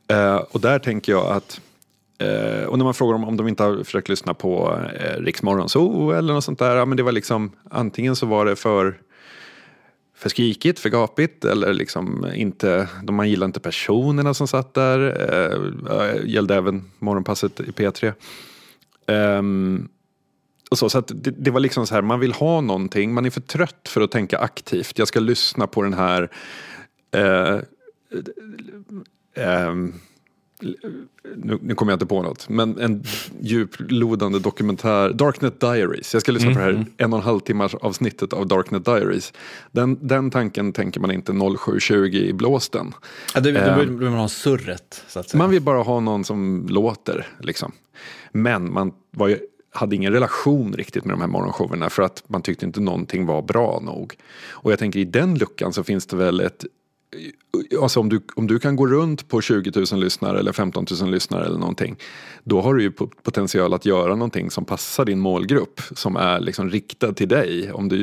Eh, 0.08 0.36
och 0.36 0.60
där 0.60 0.78
tänker 0.78 1.12
jag 1.12 1.26
att 1.26 1.60
Eh, 2.20 2.64
och 2.64 2.78
när 2.78 2.84
man 2.84 2.94
frågar 2.94 3.12
dem 3.12 3.24
om 3.24 3.36
de 3.36 3.48
inte 3.48 3.62
har 3.62 3.84
försökt 3.84 4.08
lyssna 4.08 4.34
på 4.34 4.80
Riksmorgon 5.18 5.68
så 5.68 6.10
eller 6.10 6.34
något 6.34 6.44
sånt 6.44 6.58
där. 6.58 6.76
Ja, 6.76 6.84
men 6.84 6.96
det 6.96 7.02
var 7.02 7.12
liksom 7.12 7.50
antingen 7.70 8.16
så 8.16 8.26
var 8.26 8.46
det 8.46 8.56
för 8.56 8.98
för 10.16 10.28
skrikigt, 10.28 10.78
för 10.78 10.88
gapigt 10.88 11.44
eller 11.44 11.72
liksom 11.72 12.26
inte, 12.34 12.88
de 13.02 13.16
man 13.16 13.30
gillar 13.30 13.46
inte 13.46 13.60
personerna 13.60 14.34
som 14.34 14.48
satt 14.48 14.74
där. 14.74 15.00
Eh, 15.90 16.30
gällde 16.30 16.54
även 16.54 16.90
morgonpasset 16.98 17.60
i 17.60 17.70
P3. 17.70 18.12
Ehm, 19.06 19.88
och 20.70 20.78
så 20.78 20.88
så 20.88 20.98
att 20.98 21.12
det, 21.14 21.30
det 21.30 21.50
var 21.50 21.60
liksom 21.60 21.86
så 21.86 21.94
här, 21.94 22.02
man 22.02 22.20
vill 22.20 22.32
ha 22.32 22.60
någonting, 22.60 23.14
man 23.14 23.26
är 23.26 23.30
för 23.30 23.40
trött 23.40 23.88
för 23.88 24.00
att 24.00 24.10
tänka 24.10 24.38
aktivt. 24.38 24.98
Jag 24.98 25.08
ska 25.08 25.20
lyssna 25.20 25.66
på 25.66 25.82
den 25.82 25.94
här 25.94 26.30
eh, 27.14 27.58
ehm, 29.36 29.92
nu, 31.36 31.58
nu 31.62 31.74
kommer 31.74 31.92
jag 31.92 31.96
inte 31.96 32.06
på 32.06 32.22
något, 32.22 32.48
men 32.48 32.78
en 32.78 33.04
djuplodande 33.40 34.38
dokumentär, 34.38 35.12
Darknet 35.12 35.60
Diaries. 35.60 36.12
Jag 36.14 36.22
ska 36.22 36.32
lyssna 36.32 36.52
på 36.52 36.58
det 36.58 36.64
här 36.64 36.86
en 36.96 37.12
och 37.12 37.18
en 37.18 37.24
halv 37.24 37.40
timmars 37.40 37.74
avsnittet 37.74 38.32
av 38.32 38.46
Darknet 38.46 38.84
Diaries. 38.84 39.32
Den, 39.72 39.98
den 40.06 40.30
tanken 40.30 40.72
tänker 40.72 41.00
man 41.00 41.10
inte 41.10 41.32
07.20 41.32 42.06
i 42.16 42.32
blåsten. 42.32 42.94
Ja, 43.34 43.40
du, 43.40 43.52
du 43.52 43.58
Ehm. 43.58 43.78
vill, 43.78 43.90
man 44.10 44.12
ha 44.18 44.28
surret. 44.28 45.04
Man 45.34 45.50
vill 45.50 45.62
bara 45.62 45.82
ha 45.82 46.00
någon 46.00 46.24
som 46.24 46.66
låter. 46.68 47.26
Liksom. 47.40 47.72
Men 48.32 48.72
man 48.72 48.92
var 49.10 49.28
ju, 49.28 49.38
hade 49.70 49.96
ingen 49.96 50.12
relation 50.12 50.72
riktigt 50.72 51.04
med 51.04 51.14
de 51.14 51.20
här 51.20 51.28
morgonshowerna 51.28 51.90
för 51.90 52.02
att 52.02 52.22
man 52.26 52.42
tyckte 52.42 52.66
inte 52.66 52.80
någonting 52.80 53.26
var 53.26 53.42
bra 53.42 53.80
nog. 53.82 54.14
Och 54.50 54.72
jag 54.72 54.78
tänker 54.78 54.98
i 54.98 55.04
den 55.04 55.38
luckan 55.38 55.72
så 55.72 55.84
finns 55.84 56.06
det 56.06 56.16
väl 56.16 56.40
ett 56.40 56.64
Alltså 57.80 58.00
om 58.00 58.08
du, 58.08 58.20
om 58.34 58.46
du 58.46 58.58
kan 58.58 58.76
gå 58.76 58.86
runt 58.86 59.28
på 59.28 59.40
20 59.40 59.84
000 59.92 60.00
lyssnare 60.00 60.38
eller 60.38 60.52
15 60.52 60.86
000 61.00 61.10
lyssnare 61.10 61.44
eller 61.44 61.58
någonting. 61.58 61.96
Då 62.44 62.60
har 62.60 62.74
du 62.74 62.82
ju 62.82 62.90
potential 63.22 63.74
att 63.74 63.86
göra 63.86 64.14
någonting 64.14 64.50
som 64.50 64.64
passar 64.64 65.04
din 65.04 65.20
målgrupp. 65.20 65.80
Som 65.92 66.16
är 66.16 66.40
liksom 66.40 66.70
riktad 66.70 67.12
till 67.12 67.28
dig. 67.28 67.72
Om 67.72 67.88
du, 67.88 68.02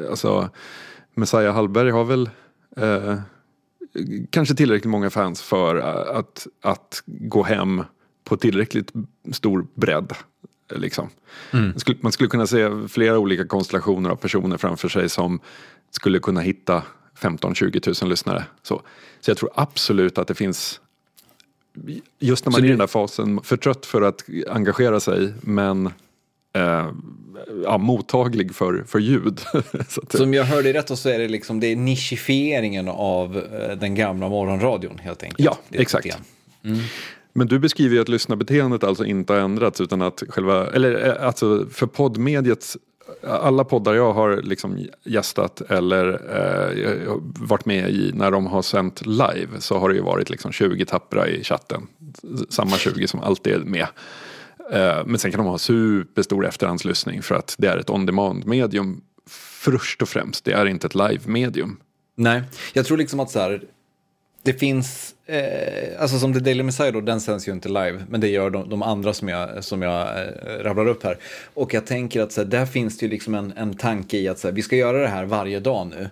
eh, 0.00 0.10
alltså 0.10 0.48
Messiah 1.14 1.54
Hallberg 1.54 1.90
har 1.90 2.04
väl 2.04 2.30
eh, 2.76 3.16
kanske 4.30 4.54
tillräckligt 4.54 4.90
många 4.90 5.10
fans 5.10 5.42
för 5.42 5.76
eh, 5.76 6.18
att, 6.18 6.46
att 6.62 7.02
gå 7.06 7.42
hem 7.42 7.82
på 8.24 8.36
tillräckligt 8.36 8.92
stor 9.32 9.66
bredd. 9.74 10.12
Liksom. 10.74 11.08
Man 11.50 11.78
skulle- 11.80 11.98
Man 12.00 12.12
skulle 12.12 12.30
kunna 12.30 12.46
se 12.46 12.68
flera 12.88 13.18
olika 13.18 13.46
konstellationer 13.46 14.10
av 14.10 14.16
personer 14.16 14.56
framför 14.56 14.88
sig 14.88 15.08
som 15.08 15.40
skulle 15.90 16.18
kunna 16.18 16.40
hitta 16.40 16.82
15-20 17.20 18.02
000 18.02 18.10
lyssnare. 18.10 18.44
Så, 18.62 18.82
så 19.20 19.30
jag 19.30 19.38
tror 19.38 19.50
absolut 19.54 20.18
att 20.18 20.28
det 20.28 20.34
finns, 20.34 20.80
just 22.18 22.44
när 22.44 22.50
man 22.52 22.60
Så 22.60 22.64
är 22.64 22.66
i 22.66 22.68
den 22.70 22.78
där 22.78 22.86
fasen, 22.86 23.40
för 23.42 23.56
trött 23.56 23.86
för 23.86 24.02
att 24.02 24.24
engagera 24.48 25.00
sig 25.00 25.32
men 25.40 25.86
eh, 26.52 26.90
ja, 27.64 27.78
mottaglig 27.78 28.54
för, 28.54 28.84
för 28.86 28.98
ljud. 28.98 29.40
så 29.88 30.00
att, 30.02 30.12
Så 30.12 30.24
om 30.24 30.34
jag 30.34 30.44
hörde 30.44 30.72
rätt 30.72 30.98
så 30.98 31.08
är 31.08 31.18
det 31.18 31.28
liksom 31.28 31.60
det 31.60 31.66
är 31.66 31.76
nischifieringen 31.76 32.88
av 32.88 33.36
eh, 33.36 33.76
den 33.78 33.94
gamla 33.94 34.28
morgonradion 34.28 34.98
helt 34.98 35.22
enkelt. 35.22 35.40
Ja, 35.40 35.58
exakt. 35.70 36.06
det. 36.62 36.78
Men 37.36 37.46
du 37.46 37.58
beskriver 37.58 37.94
ju 37.94 38.00
att 38.00 38.08
lyssnarbeteendet 38.08 38.84
alltså 38.84 39.04
inte 39.04 39.32
har 39.32 39.40
ändrats 39.40 39.80
utan 39.80 40.02
att 40.02 40.22
själva, 40.28 40.70
eller 40.70 41.06
eh, 41.06 41.26
alltså 41.26 41.66
för 41.70 41.86
poddmediet, 41.86 42.76
alla 43.22 43.64
poddar 43.64 43.94
jag 43.94 44.12
har 44.12 44.42
liksom 44.42 44.86
gästat 45.04 45.60
eller 45.60 46.12
eh, 46.12 47.12
varit 47.22 47.66
med 47.66 47.90
i 47.90 48.12
när 48.14 48.30
de 48.30 48.46
har 48.46 48.62
sänt 48.62 49.06
live 49.06 49.48
så 49.58 49.78
har 49.78 49.88
det 49.88 49.94
ju 49.94 50.02
varit 50.02 50.30
liksom 50.30 50.52
20 50.52 50.84
tappra 50.84 51.28
i 51.28 51.44
chatten. 51.44 51.86
Samma 52.48 52.76
20 52.76 53.08
som 53.08 53.20
alltid 53.20 53.52
är 53.52 53.58
med. 53.58 53.86
Eh, 54.72 55.06
men 55.06 55.18
sen 55.18 55.30
kan 55.30 55.38
de 55.38 55.46
ha 55.46 55.58
superstor 55.58 56.46
efterhandslyssning 56.46 57.22
för 57.22 57.34
att 57.34 57.54
det 57.58 57.68
är 57.68 57.78
ett 57.78 57.90
on-demand 57.90 58.46
medium 58.46 59.00
först 59.60 60.02
och 60.02 60.08
främst. 60.08 60.44
Det 60.44 60.52
är 60.52 60.66
inte 60.66 60.86
ett 60.86 60.94
live-medium. 60.94 61.76
Nej, 62.14 62.42
jag 62.72 62.86
tror 62.86 62.98
liksom 62.98 63.20
att 63.20 63.30
så 63.30 63.38
här, 63.38 63.62
det 64.42 64.52
finns, 64.52 65.14
eh, 65.26 66.02
alltså 66.02 66.18
som 66.18 66.32
The 66.34 66.40
Daily 66.40 66.62
Messiah 66.62 66.92
då, 66.92 67.00
den 67.00 67.20
sänds 67.20 67.48
ju 67.48 67.52
inte 67.52 67.68
live, 67.68 68.04
men 68.08 68.20
det 68.20 68.28
gör 68.28 68.50
de, 68.50 68.68
de 68.68 68.82
andra 68.82 69.12
som 69.12 69.28
jag, 69.28 69.64
som 69.64 69.82
jag 69.82 70.00
eh, 70.00 70.62
rabblar 70.62 70.86
upp 70.86 71.04
här. 71.04 71.18
Och 71.54 71.74
jag 71.74 71.86
tänker 71.86 72.22
att 72.22 72.32
så 72.32 72.40
här, 72.40 72.48
där 72.48 72.66
finns 72.66 72.98
det 72.98 73.06
ju 73.06 73.10
liksom 73.10 73.34
en, 73.34 73.52
en 73.56 73.74
tanke 73.74 74.18
i 74.18 74.28
att 74.28 74.38
så 74.38 74.48
här, 74.48 74.54
vi 74.54 74.62
ska 74.62 74.76
göra 74.76 74.98
det 74.98 75.08
här 75.08 75.24
varje 75.24 75.60
dag 75.60 75.86
nu. 75.86 76.08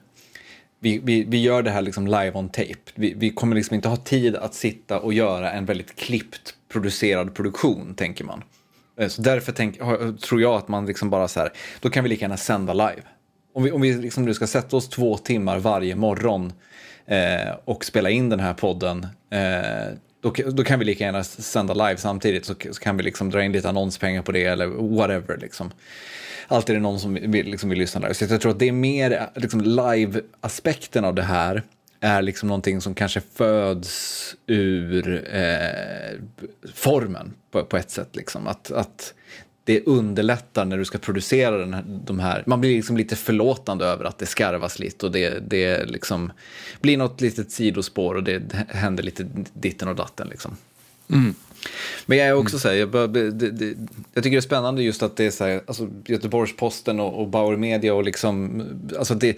Vi, 0.81 1.01
vi, 1.05 1.25
vi 1.25 1.43
gör 1.43 1.63
det 1.63 1.71
här 1.71 1.83
liksom 1.83 2.07
live 2.07 2.33
on 2.35 2.49
tape. 2.49 2.75
Vi, 2.95 3.15
vi 3.17 3.31
kommer 3.31 3.57
liksom 3.57 3.75
inte 3.75 3.89
ha 3.89 3.97
tid 3.97 4.37
att 4.37 4.55
sitta 4.55 5.01
och 5.01 5.13
göra 5.13 5.53
en 5.53 5.65
väldigt 5.65 5.97
klippt 5.97 6.55
producerad 6.73 7.35
produktion, 7.35 7.95
tänker 7.95 8.25
man. 8.25 8.43
Eh, 8.99 9.09
Så 9.09 9.23
därför 9.23 9.53
tänk, 9.53 9.79
tror 10.21 10.41
jag 10.41 10.55
att 10.55 10.69
man 10.69 10.87
liksom 10.87 11.11
bara 11.11 11.29
så 11.29 11.41
här, 11.41 11.53
då 11.81 11.91
kan 11.91 12.05
vi 12.05 12.11
lika 12.11 12.25
gärna 12.25 12.37
sända 12.37 12.73
live. 12.73 13.03
Om 13.55 13.63
vi, 13.63 13.73
om 13.73 13.81
vi 13.81 13.93
liksom 13.93 14.25
nu 14.25 14.35
ska 14.35 14.47
sätta 14.47 14.77
oss 14.77 14.89
två 14.89 15.17
timmar 15.17 15.59
varje 15.59 15.97
morgon 15.97 16.53
eh, 17.07 17.55
och 17.65 17.85
spela 17.85 18.11
in 18.11 18.29
den 18.29 18.41
här 18.41 18.55
podden, 18.55 19.07
eh, 19.31 19.95
då, 20.21 20.33
då 20.53 20.65
kan 20.65 20.79
vi 20.79 20.85
lika 20.85 21.05
gärna 21.05 21.25
sända 21.25 21.75
live 21.75 21.97
samtidigt 21.97 22.45
så, 22.45 22.55
så 22.71 22.81
kan 22.81 22.97
vi 22.97 23.03
liksom 23.03 23.31
dra 23.31 23.43
in 23.43 23.53
lite 23.53 23.69
annonspengar 23.69 24.23
på 24.23 24.33
det 24.33 24.45
eller 24.45 24.67
whatever. 24.97 25.37
Liksom. 25.37 25.71
Alltid 26.49 26.77
är 26.77 26.79
det 26.79 26.83
någon 26.83 27.01
som 27.01 27.15
vill, 27.15 27.47
liksom 27.47 27.71
vill 27.71 27.79
lyssna 27.79 28.01
live. 28.01 28.15
Så 28.15 28.25
jag 28.25 28.41
tror 28.41 28.53
att 28.53 28.59
det 28.59 28.69
är 28.69 28.73
mer 28.73 29.31
liksom, 29.35 29.61
live-aspekten 29.61 31.05
av 31.05 31.15
det 31.15 31.23
här 31.23 31.63
är 32.01 32.23
liksom 32.23 32.49
någonting 32.49 32.81
som 32.81 32.95
kanske 32.95 33.21
föds 33.21 34.37
ur 34.47 35.29
eh, 35.35 36.21
formen 36.75 37.35
på, 37.51 37.65
på 37.65 37.77
ett 37.77 37.91
sätt. 37.91 38.17
Liksom. 38.17 38.47
Att, 38.47 38.71
att 38.71 39.15
det 39.65 39.87
underlättar 39.87 40.65
när 40.65 40.79
du 40.79 40.85
ska 40.85 40.99
producera 40.99 41.59
den 41.59 41.75
här, 41.75 41.85
de 42.05 42.19
här. 42.19 42.43
Man 42.47 42.61
blir 42.61 42.77
liksom 42.77 42.97
lite 42.97 43.17
förlåtande 43.17 43.85
över 43.85 44.05
att 44.05 44.19
det 44.19 44.27
skarvas 44.27 44.79
lite 44.79 45.07
och 45.07 45.13
det, 45.13 45.51
det 45.51 45.85
liksom 45.85 46.33
blir 46.81 46.97
något 46.97 47.21
litet 47.21 47.51
sidospår 47.51 48.15
och 48.15 48.23
det 48.25 48.43
händer 48.69 49.03
lite 49.03 49.27
ditten 49.53 49.89
och 49.89 49.97
datten. 49.97 50.29
Liksom. 50.29 50.57
Men 52.07 52.19
jag 52.19 52.29
är 52.29 52.33
också 52.35 52.59
så 52.59 52.69
här, 52.69 52.75
jag, 52.75 52.91
bara- 52.91 53.07
det, 53.07 53.31
det, 53.31 53.77
jag 54.15 54.25
tycker 54.25 54.37
det 54.37 54.39
är 54.39 54.41
spännande 54.41 54.83
just 54.83 55.03
att 55.03 55.17
det 55.17 55.25
är 55.27 55.31
så 55.31 55.45
här, 55.45 55.61
alltså 55.67 55.89
Göteborgs-Posten 56.07 57.01
och, 57.01 57.21
och 57.21 57.29
Bauer 57.29 57.57
Media 57.57 57.95
och 57.95 58.05
liksom, 58.05 58.63
alltså 58.99 59.15
det, 59.15 59.37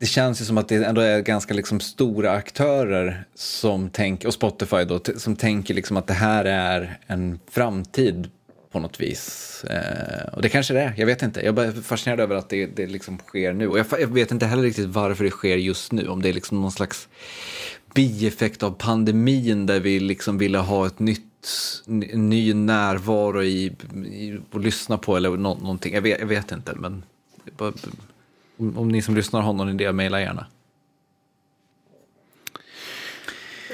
det 0.00 0.06
känns 0.06 0.40
ju 0.40 0.44
som 0.44 0.58
att 0.58 0.68
det 0.68 0.84
ändå 0.84 1.00
är 1.00 1.20
ganska 1.20 1.54
liksom 1.54 1.80
stora 1.80 2.32
aktörer 2.32 3.24
som 3.34 3.90
tänker, 3.90 4.28
och 4.28 4.34
Spotify 4.34 4.84
då, 4.84 5.00
som 5.16 5.36
tänker 5.36 5.74
liksom 5.74 5.96
att 5.96 6.06
det 6.06 6.14
här 6.14 6.44
är 6.44 6.98
en 7.06 7.40
framtid 7.50 8.30
på 8.70 8.80
något 8.80 9.00
vis. 9.00 9.64
Eh, 9.64 10.28
och 10.34 10.42
det 10.42 10.48
kanske 10.48 10.74
det 10.74 10.80
är, 10.80 10.94
jag 10.96 11.06
vet 11.06 11.22
inte. 11.22 11.40
Jag 11.40 11.48
är 11.48 11.52
bara 11.52 11.82
fascinerad 11.82 12.20
över 12.20 12.36
att 12.36 12.48
det, 12.48 12.66
det 12.66 12.86
liksom 12.86 13.18
sker 13.18 13.52
nu. 13.52 13.68
Och 13.68 13.78
jag, 13.78 13.86
jag 13.98 14.08
vet 14.08 14.30
inte 14.30 14.46
heller 14.46 14.62
riktigt 14.62 14.86
varför 14.86 15.24
det 15.24 15.30
sker 15.30 15.56
just 15.56 15.92
nu. 15.92 16.08
Om 16.08 16.22
det 16.22 16.28
är 16.28 16.32
liksom 16.32 16.60
någon 16.60 16.72
slags 16.72 17.08
bieffekt 17.94 18.62
av 18.62 18.70
pandemin 18.70 19.66
där 19.66 19.80
vi 19.80 20.00
liksom 20.00 20.38
ville 20.38 20.58
ha 20.58 20.86
ett 20.86 20.98
nytt 20.98 21.22
ny, 21.86 22.54
närvaro 22.54 23.42
i, 23.42 23.64
i 24.06 24.40
att 24.52 24.62
lyssna 24.62 24.98
på 24.98 25.16
eller 25.16 25.30
nå, 25.30 25.54
någonting. 25.54 25.94
Jag 25.94 26.02
vet, 26.02 26.20
jag 26.20 26.26
vet 26.26 26.52
inte, 26.52 26.74
men 26.76 27.02
bara- 27.56 27.72
om, 28.56 28.78
om 28.78 28.88
ni 28.88 29.02
som 29.02 29.14
lyssnar 29.14 29.40
har 29.40 29.52
någon 29.52 29.68
idé, 29.80 29.92
mejla 29.92 30.20
gärna. 30.20 30.46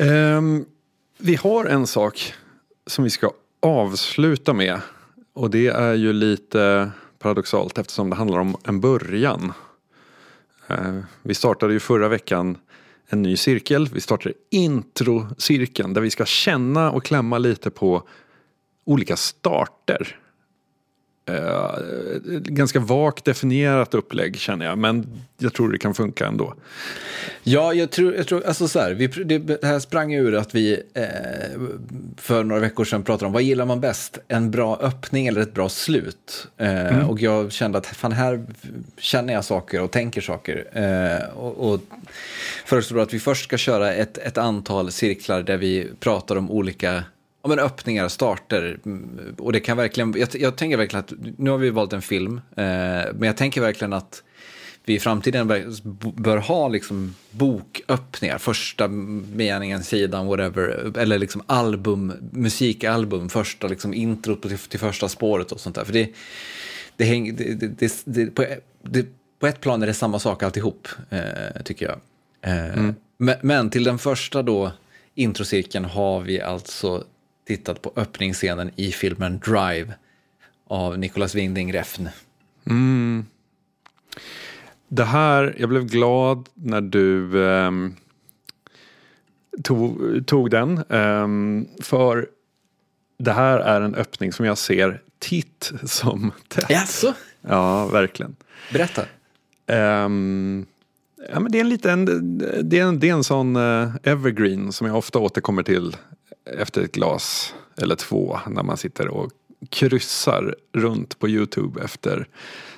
Um, 0.01 0.65
vi 1.19 1.35
har 1.35 1.65
en 1.65 1.87
sak 1.87 2.35
som 2.87 3.05
vi 3.05 3.11
ska 3.11 3.31
avsluta 3.65 4.53
med. 4.53 4.81
Och 5.33 5.51
det 5.51 5.67
är 5.67 5.95
ju 5.95 6.13
lite 6.13 6.91
paradoxalt 7.19 7.79
eftersom 7.79 8.11
det 8.11 8.17
handlar 8.17 8.39
om 8.39 8.57
en 8.65 8.81
början. 8.81 9.53
Eh, 10.69 10.99
vi 11.23 11.35
startade 11.35 11.73
ju 11.73 11.81
förra 11.81 12.09
veckan 12.09 12.59
en 13.09 13.23
ny 13.23 13.37
cirkel. 13.37 13.89
Vi 13.93 14.01
startade 14.01 14.35
introcirkeln 14.51 15.95
där 15.95 16.01
vi 16.01 16.11
ska 16.11 16.25
känna 16.25 16.91
och 16.91 17.05
klämma 17.05 17.39
lite 17.39 17.71
på 17.71 18.09
olika 18.85 19.17
starter. 19.17 20.19
Eh, 21.27 21.71
ganska 22.43 22.81
vagt 22.81 23.25
definierat 23.25 23.95
upplägg 23.95 24.37
känner 24.37 24.67
jag, 24.67 24.79
men 24.79 25.07
jag 25.39 25.53
tror 25.55 25.73
det 25.73 25.79
kan 25.79 25.95
funka 25.95 26.27
ändå. 26.27 26.55
Ja, 27.43 27.75
jag 27.75 27.91
tror, 27.91 28.15
jag 28.15 28.27
tror 28.27 28.47
alltså 28.47 28.69
så 28.69 28.81
här, 28.81 28.95
vi, 28.95 29.07
det, 29.07 29.39
det 29.39 29.65
här 29.65 29.79
sprang 29.79 30.15
ur 30.15 30.35
att 30.35 30.55
vi 30.55 30.83
eh, 30.95 31.05
för 32.17 32.45
några 32.45 32.61
veckor 32.61 32.85
sedan 32.85 33.03
pratade 33.03 33.27
om 33.27 33.33
vad 33.33 33.43
gillar 33.43 33.67
man 33.67 33.81
bäst, 33.81 34.19
en 34.29 34.51
bra 34.51 34.79
öppning 34.81 35.27
eller 35.27 35.41
ett 35.41 35.55
bra 35.55 35.69
slut. 35.69 36.49
Eh, 36.57 37.11
Och 37.11 37.21
jag 37.21 37.53
kände 37.53 37.79
att 37.79 37.87
fan 37.87 38.13
här 38.13 38.45
känner 38.99 39.33
jag 39.35 39.45
saker 39.45 39.81
och 39.81 39.91
tänker 39.91 40.21
saker. 40.21 40.65
Eh, 40.73 41.29
och, 41.39 41.73
och 41.73 41.81
föreslår 42.67 43.01
att 43.03 43.15
vi 43.15 43.21
först 43.21 43.45
ska 43.45 43.57
köra 43.59 43.93
ett, 43.95 44.19
ett 44.19 44.39
antal 44.39 44.93
cirklar 44.93 45.43
där 45.43 45.57
vi 45.57 45.89
pratar 46.01 46.37
om 46.37 46.51
olika 46.51 47.05
Ja, 47.45 47.49
men 47.49 47.59
öppningar, 47.59 48.09
starter. 48.09 48.79
Mm, 48.85 49.35
Och 49.39 49.53
det 49.53 49.61
kan 49.61 49.77
verkligen, 49.77 50.15
jag, 50.17 50.29
jag 50.35 50.57
tänker 50.57 50.77
verkligen 50.77 51.01
att, 51.05 51.13
nu 51.39 51.51
har 51.51 51.59
vi 51.59 51.71
valt 51.71 51.93
en 51.93 52.03
film, 52.03 52.37
eh, 52.37 52.65
men 53.15 53.23
jag 53.23 53.37
tänker 53.37 53.61
verkligen 53.61 53.93
att 53.93 54.23
vi 54.85 54.95
i 54.95 54.99
framtiden 55.01 55.49
bör- 56.17 56.37
ha 56.37 56.69
liksom 56.69 57.15
boköppningar, 57.31 58.39
första 58.39 58.89
meningen, 58.89 59.83
sidan, 59.83 60.27
whatever, 60.27 60.93
eller 60.99 61.19
liksom 61.19 61.43
album, 61.47 62.13
musikalbum, 62.33 63.29
första 63.29 63.67
liksom 63.69 63.95
introt 63.95 64.43
på- 64.43 64.49
till, 64.49 64.59
till 64.59 64.79
första 64.81 65.09
spåret 65.09 65.53
och 65.53 65.61
sånt 65.61 65.75
där. 65.77 65.85
För 65.85 65.93
det, 65.93 66.11
det, 66.97 67.05
häng, 67.05 67.37
det, 67.37 68.05
det, 68.05 68.27
på, 68.35 68.45
på 69.39 69.47
ett 69.47 69.61
plan 69.61 69.83
är 69.83 69.87
det 69.87 69.95
samma 69.95 70.19
sak 70.19 70.43
alltihop, 70.43 70.89
eh, 71.11 71.63
tycker 71.65 71.87
jag. 71.87 71.99
Eh, 72.55 72.91
men, 73.19 73.35
men 73.43 73.71
till 73.71 73.85
den 73.85 73.99
första 73.99 74.43
då, 74.43 74.73
introcirkeln, 75.15 75.85
har 75.85 76.21
vi 76.21 76.41
alltså 76.41 77.05
tittat 77.47 77.83
på 77.83 77.93
öppningsscenen 77.97 78.71
i 78.77 78.93
filmen 78.93 79.39
Drive 79.39 79.95
av 80.67 80.99
Nicolas 80.99 81.35
Winding 81.35 81.73
Refn. 81.73 82.09
Det 84.89 85.05
här, 85.05 85.55
jag 85.59 85.69
blev 85.69 85.87
glad 85.87 86.49
när 86.55 86.81
du 86.81 87.45
ehm, 87.49 87.95
tog, 89.63 90.27
tog 90.27 90.51
den. 90.51 90.85
ehm, 90.89 91.69
för 91.83 92.27
det 93.19 93.33
här 93.33 93.59
är 93.59 93.81
en 93.81 93.95
öppning 93.95 94.33
som 94.33 94.47
jag 94.47 94.59
ser 94.59 95.03
titt 95.19 95.73
som 95.85 96.33
tätt. 96.49 96.71
Jaså? 96.71 97.15
Ja, 97.41 97.87
verkligen. 97.87 98.37
Berätta. 98.73 99.03
Ehm, 99.67 100.67
ja, 101.33 101.41
men 101.41 101.53
det 101.53 101.59
är 101.59 101.61
en 101.61 101.69
liten, 101.69 102.05
det 102.69 102.79
är 102.79 102.85
en, 102.85 103.01
det 103.01 103.09
är 103.09 103.13
en 103.13 103.25
sån 103.25 103.57
eh, 103.57 103.95
evergreen 104.03 104.73
som 104.73 104.87
jag 104.87 104.97
ofta 104.97 105.19
återkommer 105.19 105.63
till 105.63 105.97
efter 106.45 106.83
ett 106.83 106.93
glas 106.93 107.55
eller 107.77 107.95
två 107.95 108.39
när 108.47 108.63
man 108.63 108.77
sitter 108.77 109.09
och 109.09 109.33
kryssar 109.71 110.57
runt 110.73 111.19
på 111.19 111.29
Youtube 111.29 111.83
efter 111.85 112.29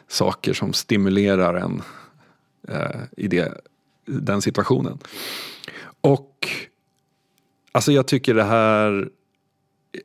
saker 0.09 0.53
som 0.53 0.73
stimulerar 0.73 1.55
en 1.55 1.83
eh, 2.69 3.01
i 3.17 3.29
det, 3.29 3.61
den 4.07 4.43
situationen. 4.43 4.99
Och 6.01 6.49
alltså 7.73 7.93
jag 7.93 8.07
tycker 8.07 8.35
det 8.35 8.45
här 8.45 9.09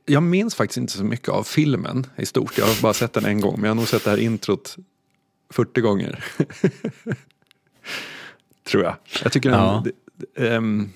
jag 0.05 0.23
minns 0.23 0.55
faktiskt 0.55 0.77
inte 0.77 0.93
så 0.93 1.03
mycket 1.03 1.29
av 1.29 1.43
filmen 1.43 2.05
i 2.17 2.25
stort. 2.25 2.57
Jag 2.57 2.65
har 2.65 2.81
bara 2.81 2.93
sett 2.93 3.13
den 3.13 3.25
en 3.25 3.41
gång 3.41 3.53
men 3.55 3.63
jag 3.63 3.69
har 3.69 3.75
nog 3.75 3.87
sett 3.87 4.03
det 4.03 4.09
här 4.09 4.17
introt 4.17 4.75
40 5.49 5.81
gånger. 5.81 6.23
Tror 8.63 8.83
jag. 8.83 8.95
Jag 9.23 9.31
tycker 9.31 9.49
den, 9.49 9.59
Ja. 9.59 9.83
det, 10.15 10.47
ehm, 10.47 10.89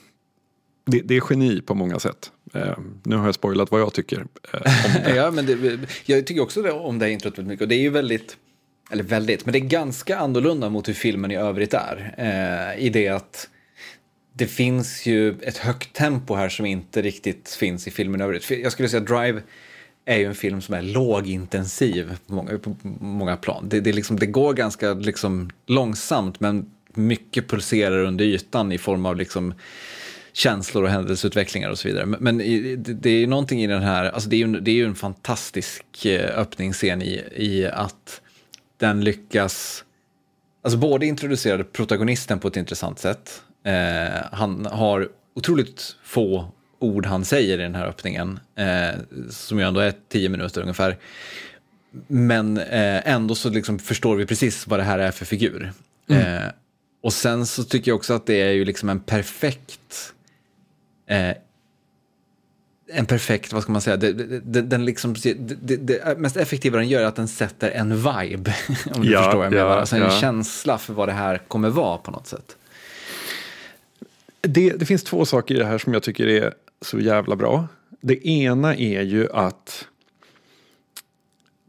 det, 0.86 1.01
det 1.01 1.18
är 1.18 1.24
geni 1.30 1.61
på 1.61 1.76
många 1.76 1.99
sätt. 1.99 2.32
Eh, 2.55 2.77
nu 3.03 3.15
har 3.15 3.25
jag 3.25 3.35
spoilat 3.35 3.71
vad 3.71 3.81
jag 3.81 3.93
tycker. 3.93 4.17
eh, 4.53 4.61
om 4.85 5.03
det. 5.03 5.11
Ja, 5.15 5.31
men 5.31 5.45
det, 5.45 5.79
jag 6.05 6.27
tycker 6.27 6.41
också 6.41 6.61
det, 6.61 6.71
om 6.71 6.99
det 6.99 7.05
här 7.05 7.11
introt 7.11 7.37
väldigt 7.37 7.47
mycket. 7.47 7.61
Och 7.61 7.67
det 7.67 7.75
är 7.75 7.81
ju 7.81 7.89
väldigt, 7.89 8.37
eller 8.91 9.03
väldigt, 9.03 9.45
men 9.45 9.53
det 9.53 9.57
är 9.57 9.65
ganska 9.65 10.17
annorlunda 10.17 10.69
mot 10.69 10.87
hur 10.87 10.93
filmen 10.93 11.31
i 11.31 11.35
övrigt 11.35 11.73
är. 11.73 12.15
Eh, 12.17 12.85
I 12.85 12.89
det 12.89 13.07
att 13.07 13.49
det 14.33 14.47
finns 14.47 15.05
ju 15.05 15.35
ett 15.41 15.57
högt 15.57 15.93
tempo 15.93 16.35
här 16.35 16.49
som 16.49 16.65
inte 16.65 17.01
riktigt 17.01 17.49
finns 17.49 17.87
i 17.87 17.91
filmen 17.91 18.21
i 18.21 18.23
övrigt. 18.23 18.49
Jag 18.49 18.71
skulle 18.71 18.89
säga 18.89 19.01
att 19.01 19.07
Drive 19.07 19.41
är 20.05 20.17
ju 20.17 20.25
en 20.25 20.35
film 20.35 20.61
som 20.61 20.75
är 20.75 20.81
lågintensiv 20.81 22.17
på 22.27 22.33
många, 22.33 22.57
på 22.57 22.75
många 22.99 23.37
plan. 23.37 23.69
Det, 23.69 23.79
det, 23.79 23.93
liksom, 23.93 24.19
det 24.19 24.25
går 24.25 24.53
ganska 24.53 24.93
liksom 24.93 25.49
långsamt 25.65 26.39
men 26.39 26.71
mycket 26.93 27.47
pulserar 27.47 28.03
under 28.03 28.25
ytan 28.25 28.71
i 28.71 28.77
form 28.77 29.05
av 29.05 29.15
liksom 29.15 29.53
känslor 30.36 30.83
och 30.83 30.89
händelseutvecklingar 30.89 31.69
och 31.69 31.79
så 31.79 31.88
vidare. 31.88 32.05
Men, 32.05 32.38
det, 32.77 33.09
är 33.09 33.19
ju 33.19 33.27
någonting 33.27 33.63
i 33.63 33.67
den 33.67 33.81
här, 33.81 34.05
alltså 34.05 34.29
det 34.29 34.36
är 34.36 34.38
ju, 34.38 34.59
det 34.59 34.71
är 34.71 34.75
ju 34.75 34.86
en 34.86 34.95
fantastisk 34.95 36.05
eh, 36.05 36.39
öppningsscen 36.39 37.01
i, 37.01 37.23
i 37.36 37.65
att 37.65 38.21
den 38.77 39.03
lyckas, 39.03 39.83
alltså 40.63 40.77
både 40.77 41.05
introducerade 41.05 41.63
protagonisten 41.63 42.39
på 42.39 42.47
ett 42.47 42.57
intressant 42.57 42.99
sätt, 42.99 43.41
eh, 43.65 44.23
han 44.31 44.65
har 44.65 45.09
otroligt 45.36 45.95
få 46.03 46.51
ord 46.79 47.05
han 47.05 47.25
säger 47.25 47.59
i 47.59 47.61
den 47.61 47.75
här 47.75 47.88
öppningen, 47.88 48.39
eh, 48.55 48.99
som 49.29 49.59
ju 49.59 49.65
ändå 49.65 49.79
är 49.79 49.93
tio 50.09 50.29
minuter 50.29 50.61
ungefär. 50.61 50.97
Men 52.07 52.57
eh, 52.57 53.09
ändå 53.09 53.36
så 53.36 53.49
liksom 53.49 53.79
förstår 53.79 54.15
vi 54.15 54.25
precis 54.25 54.67
vad 54.67 54.79
det 54.79 54.83
här 54.83 54.99
är 54.99 55.11
för 55.11 55.25
figur. 55.25 55.73
Eh, 56.09 56.43
och 57.03 57.13
sen 57.13 57.45
så 57.45 57.63
tycker 57.63 57.91
jag 57.91 57.95
också 57.95 58.13
att 58.13 58.25
det 58.25 58.41
är 58.41 58.51
ju 58.51 58.65
liksom 58.65 58.89
en 58.89 58.99
perfekt 58.99 60.11
eh, 61.05 61.37
en 62.87 63.05
perfekt, 63.05 63.53
vad 63.53 63.63
ska 63.63 63.71
man 63.71 63.81
säga, 63.81 63.97
det, 63.97 64.13
det, 64.13 64.61
den 64.61 64.85
liksom, 64.85 65.15
det, 65.61 65.75
det, 65.75 66.17
mest 66.17 66.37
effektiva 66.37 66.77
den 66.77 66.89
gör 66.89 67.01
är 67.01 67.05
att 67.05 67.15
den 67.15 67.27
sätter 67.27 67.71
en 67.71 67.95
vibe, 67.95 68.55
om 68.95 69.01
du 69.01 69.11
Ja, 69.11 69.23
förstår 69.23 69.37
vad 69.37 69.45
jag 69.45 69.53
ja, 69.53 69.63
menar. 69.63 69.77
Alltså 69.77 69.95
en 69.95 70.01
ja. 70.01 70.09
känsla 70.09 70.77
för 70.77 70.93
vad 70.93 71.07
det 71.07 71.13
här 71.13 71.37
kommer 71.37 71.69
vara 71.69 71.97
på 71.97 72.11
något 72.11 72.27
sätt. 72.27 72.57
Det, 74.41 74.69
det 74.69 74.85
finns 74.85 75.03
två 75.03 75.25
saker 75.25 75.55
i 75.55 75.57
det 75.57 75.65
här 75.65 75.77
som 75.77 75.93
jag 75.93 76.03
tycker 76.03 76.27
är 76.27 76.53
så 76.81 76.99
jävla 76.99 77.35
bra. 77.35 77.67
Det 78.01 78.27
ena 78.27 78.75
är 78.75 79.01
ju 79.01 79.31
att 79.31 79.87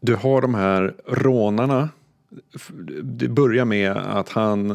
du 0.00 0.14
har 0.14 0.42
de 0.42 0.54
här 0.54 0.94
rånarna. 1.06 1.88
Det 3.02 3.28
börjar 3.28 3.64
med 3.64 3.96
att 3.96 4.28
han 4.28 4.70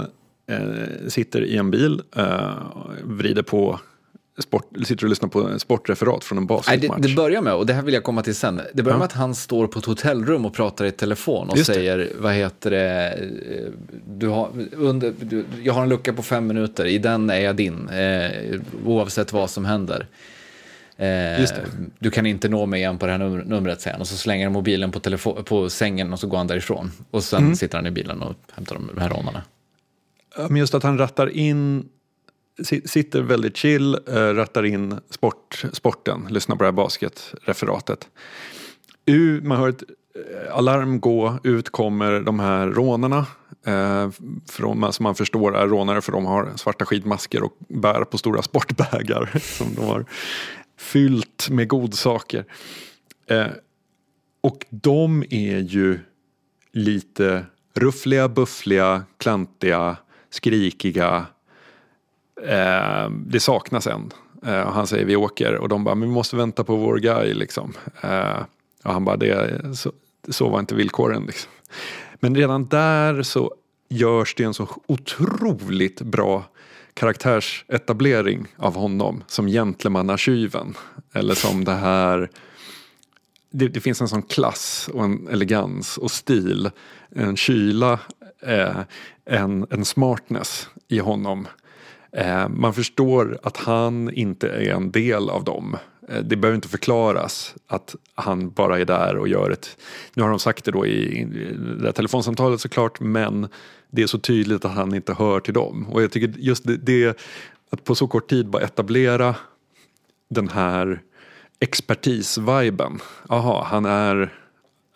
eh, 0.48 1.08
sitter 1.08 1.42
i 1.42 1.58
en 1.58 1.72
bil, 1.72 2.02
eh, 2.16 2.52
vrider 3.04 3.44
på 3.44 3.80
sport, 4.42 4.66
sitter 4.86 5.06
och 5.06 5.10
lyssnar 5.10 5.30
på 5.30 5.48
en 5.48 5.60
sportreferat 5.60 6.24
från 6.24 6.38
en 6.38 6.44
Nej, 6.44 6.48
basketmatch. 6.48 7.02
det, 7.02 7.08
det 7.08 7.16
börjar 7.16 7.42
med, 7.42 7.54
och 7.54 7.66
det 7.66 7.74
här 7.74 7.82
vill 7.82 7.94
jag 7.94 8.04
komma 8.04 8.22
till 8.24 8.36
sen, 8.36 8.62
det 8.74 8.84
börjar 8.84 8.96
Ja. 8.96 9.00
med 9.00 9.06
att 9.06 9.12
han 9.14 9.36
står 9.36 9.68
på 9.68 9.80
ett 9.80 9.86
hotellrum 9.86 10.46
och 10.46 10.54
pratar 10.54 10.86
i 10.86 10.92
telefon 10.92 11.50
och 11.50 11.58
säger, 11.60 12.12
vad 12.20 12.34
heter 12.34 12.72
det, 12.72 13.10
eh, 13.12 13.72
du 14.08 14.28
har, 14.28 14.50
under, 14.72 15.14
du, 15.20 15.46
jag 15.64 15.74
har 15.74 15.84
en 15.84 15.90
lucka 15.90 16.14
på 16.14 16.24
fem 16.24 16.48
minuter, 16.48 16.86
i 16.86 16.98
den 16.98 17.30
är 17.30 17.40
jag 17.40 17.56
din, 17.56 17.90
eh, 17.90 18.60
oavsett 18.86 19.34
vad 19.34 19.50
som 19.50 19.66
händer. 19.66 20.08
Eh. 20.98 21.46
Du 22.00 22.10
kan 22.12 22.26
inte 22.26 22.50
nå 22.50 22.66
mig 22.66 22.80
igen 22.80 22.98
på 22.98 23.06
det 23.06 23.12
här 23.12 23.20
numret, 23.20 23.48
numret, 23.48 23.82
säger 23.82 23.94
han. 23.94 24.02
Och 24.02 24.08
så 24.08 24.18
slänger 24.18 24.46
han 24.46 24.54
mobilen 24.54 24.92
på, 24.92 25.00
på 25.44 25.70
sängen 25.70 26.14
och 26.14 26.20
så 26.20 26.28
går 26.28 26.38
han 26.38 26.48
därifrån. 26.48 26.92
Och 27.12 27.24
sen 27.24 27.44
Mm. 27.44 27.56
sitter 27.56 27.78
han 27.78 27.88
i 27.88 27.92
bilen 27.92 28.22
och 28.22 28.36
hämtar 28.56 28.76
de, 28.96 29.02
här 29.02 29.10
rånarna. 29.10 29.44
Men 30.38 30.56
just 30.58 30.74
att 30.76 30.84
han 30.84 30.98
rattar 30.98 31.30
in, 31.30 31.90
sitter 32.64 33.22
väldigt 33.22 33.58
chill, 33.58 33.98
eh, 34.08 34.14
rattar 34.16 34.64
in 34.66 35.00
sport, 35.10 35.64
sporten, 35.74 36.28
lyssnar 36.30 36.56
på 36.56 36.64
det 36.64 36.68
här 36.68 36.72
basketreferatet. 36.72 38.10
U- 39.06 39.42
Man 39.44 39.58
hör 39.58 39.70
ett 39.70 39.84
eh, 40.48 40.56
alarm 40.58 41.00
gå, 41.00 41.40
ut 41.44 41.70
kommer 41.70 42.20
de 42.20 42.40
här 42.40 42.68
rånarna. 42.68 43.26
Eh, 43.66 44.10
från, 44.50 44.94
som 44.94 45.04
man 45.04 45.16
förstår 45.16 45.58
är 45.58 45.68
rånare 45.68 46.02
för 46.02 46.12
de 46.12 46.26
har 46.26 46.52
svarta 46.56 46.86
skidmasker 46.86 47.44
och 47.44 47.58
bär 47.70 48.04
på 48.04 48.18
stora 48.18 48.42
sportbägar 48.42 49.40
som 49.58 49.68
de 49.76 49.86
har 49.86 50.06
fyllt 50.78 51.50
med 51.50 51.68
godsaker. 51.68 52.46
Eh, 53.30 53.46
och 54.44 54.66
de 54.70 55.24
är 55.30 55.58
ju 55.60 56.00
lite 56.74 57.46
ruffliga, 57.76 58.30
buffliga, 58.30 59.04
klantiga, 59.18 59.98
skrikiga. 60.30 61.26
Eh, 62.44 63.10
det 63.10 63.40
saknas 63.40 63.88
en. 63.88 64.12
Eh, 64.46 64.62
och 64.62 64.74
han 64.74 64.88
säger 64.88 65.06
vi 65.06 65.16
åker 65.16 65.56
och 65.56 65.70
de 65.70 65.84
bara, 65.84 65.96
men 65.96 66.10
vi 66.10 66.16
måste 66.16 66.36
vänta 66.36 66.64
på 66.64 66.76
vår 66.76 66.98
guy 66.98 67.34
liksom. 67.34 67.74
Eh, 68.02 68.40
och 68.84 68.94
han 68.94 69.06
bara, 69.06 69.18
det, 69.18 69.62
så, 69.78 69.92
så 70.30 70.50
var 70.50 70.60
inte 70.60 70.76
villkoren 70.76 71.26
liksom. 71.26 71.52
Men 72.20 72.36
redan 72.36 72.66
där 72.66 73.24
så 73.24 73.54
görs 73.90 74.36
det 74.36 74.44
en 74.44 74.54
så 74.54 74.68
otroligt 74.88 76.02
bra 76.02 76.44
karaktärsetablering 76.94 78.48
av 78.58 78.76
honom 78.76 79.24
som 79.28 79.48
gentlemannatjuven. 79.48 80.74
Eller 81.14 81.34
som 81.34 81.66
det 81.66 81.74
här 81.74 82.30
det, 83.52 83.68
det 83.68 83.80
finns 83.80 84.02
en 84.02 84.08
sån 84.08 84.22
klass 84.22 84.90
och 84.94 85.04
en 85.04 85.28
elegans 85.28 85.98
och 85.98 86.12
stil, 86.12 86.70
en 87.10 87.38
kyla, 87.38 88.00
eh, 88.42 88.80
en, 89.26 89.66
en 89.70 89.86
smartness 89.86 90.70
i 90.88 91.00
honom. 91.00 91.48
Eh, 92.18 92.50
man 92.50 92.74
förstår 92.74 93.40
att 93.44 93.58
han 93.58 94.14
inte 94.14 94.50
är 94.50 94.74
en 94.74 94.92
del 94.92 95.30
av 95.30 95.44
dem. 95.44 95.78
Eh, 96.10 96.24
det 96.24 96.36
behöver 96.36 96.56
inte 96.56 96.68
förklaras 96.68 97.56
att 97.68 97.96
han 98.16 98.50
bara 98.50 98.80
är 98.80 98.86
där 98.86 99.18
och 99.18 99.28
gör 99.28 99.50
ett... 99.50 99.78
Nu 100.14 100.24
har 100.24 100.30
de 100.30 100.40
sagt 100.40 100.66
det 100.66 100.72
då 100.72 100.86
i, 100.86 101.22
i 101.22 101.26
det 101.54 101.84
där 101.84 101.92
telefonsamtalet 101.92 102.62
såklart, 102.62 103.00
men 103.00 103.48
det 103.92 104.04
är 104.04 104.08
så 104.08 104.20
tydligt 104.20 104.66
att 104.66 104.72
han 104.72 104.96
inte 104.96 105.14
hör 105.14 105.40
till 105.40 105.54
dem. 105.54 105.88
Och 105.90 106.04
jag 106.04 106.12
tycker 106.12 106.34
just 106.38 106.64
det, 106.64 106.78
det 106.78 107.18
att 107.72 107.84
på 107.84 107.96
så 107.96 108.08
kort 108.08 108.30
tid 108.30 108.50
bara 108.50 108.64
etablera 108.64 109.36
den 110.30 110.48
här 110.48 111.02
expertis-viben. 111.60 113.00
Jaha, 113.30 113.64
han 113.64 113.86
är, 113.86 114.34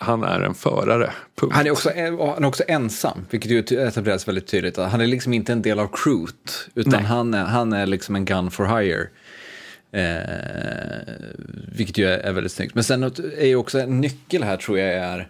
han 0.05 0.23
är 0.23 0.41
en 0.41 0.55
förare. 0.55 1.11
Punkt. 1.35 1.55
Han 1.55 1.67
är, 1.67 1.71
också, 1.71 1.89
han 1.95 2.43
är 2.43 2.45
också 2.45 2.63
ensam, 2.67 3.25
vilket 3.29 3.51
ju 3.51 3.87
etableras 3.87 4.27
väldigt 4.27 4.47
tydligt. 4.47 4.77
Han 4.77 5.01
är 5.01 5.07
liksom 5.07 5.33
inte 5.33 5.51
en 5.51 5.61
del 5.61 5.79
av 5.79 5.89
crewet, 5.93 6.69
utan 6.75 6.93
Nej. 6.93 7.03
han 7.03 7.33
är, 7.33 7.43
han 7.43 7.73
är 7.73 7.85
liksom 7.85 8.15
en 8.15 8.25
gun 8.25 8.51
for 8.51 8.79
hire. 8.79 9.07
Eh, 9.91 11.13
vilket 11.77 11.97
ju 11.97 12.05
är, 12.05 12.17
är 12.17 12.31
väldigt 12.31 12.51
snyggt. 12.51 12.75
Men 12.75 12.83
sen 12.83 13.03
är 13.37 13.45
ju 13.45 13.55
också 13.55 13.79
en 13.79 14.01
nyckel 14.01 14.43
här 14.43 14.57
tror 14.57 14.79
jag 14.79 14.93
är 14.93 15.29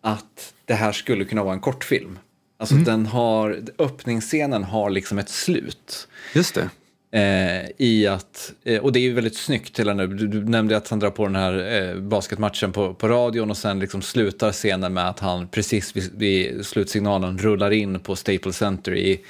att 0.00 0.54
det 0.64 0.74
här 0.74 0.92
skulle 0.92 1.24
kunna 1.24 1.44
vara 1.44 1.54
en 1.54 1.60
kortfilm. 1.60 2.18
Alltså 2.58 2.74
den 2.74 3.06
har, 3.06 3.60
öppningsscenen 3.78 4.64
har 4.64 4.90
liksom 4.90 5.18
ett 5.18 5.28
slut. 5.28 6.08
Just 6.34 6.54
det. 6.54 6.70
Eh, 7.10 7.70
I 7.78 8.06
att, 8.06 8.52
eh, 8.64 8.80
och 8.80 8.92
det 8.92 8.98
är 8.98 9.02
ju 9.02 9.12
väldigt 9.12 9.36
snyggt 9.36 9.80
hela 9.80 9.94
nu. 9.94 10.06
Du, 10.06 10.26
du 10.26 10.44
nämnde 10.44 10.76
att 10.76 10.88
han 10.88 10.98
drar 10.98 11.10
på 11.10 11.26
den 11.26 11.36
här 11.36 11.82
eh, 11.82 12.00
basketmatchen 12.00 12.72
på, 12.72 12.94
på 12.94 13.08
radion 13.08 13.50
och 13.50 13.56
sen 13.56 13.78
liksom 13.78 14.02
slutar 14.02 14.52
scenen 14.52 14.94
med 14.94 15.08
att 15.08 15.20
han 15.20 15.48
precis 15.48 15.96
vid, 15.96 16.10
vid 16.14 16.66
slutsignalen 16.66 17.38
rullar 17.38 17.70
in 17.70 18.00
på 18.00 18.16
Staples 18.16 18.56
Center 18.56 18.94
i 18.94 19.20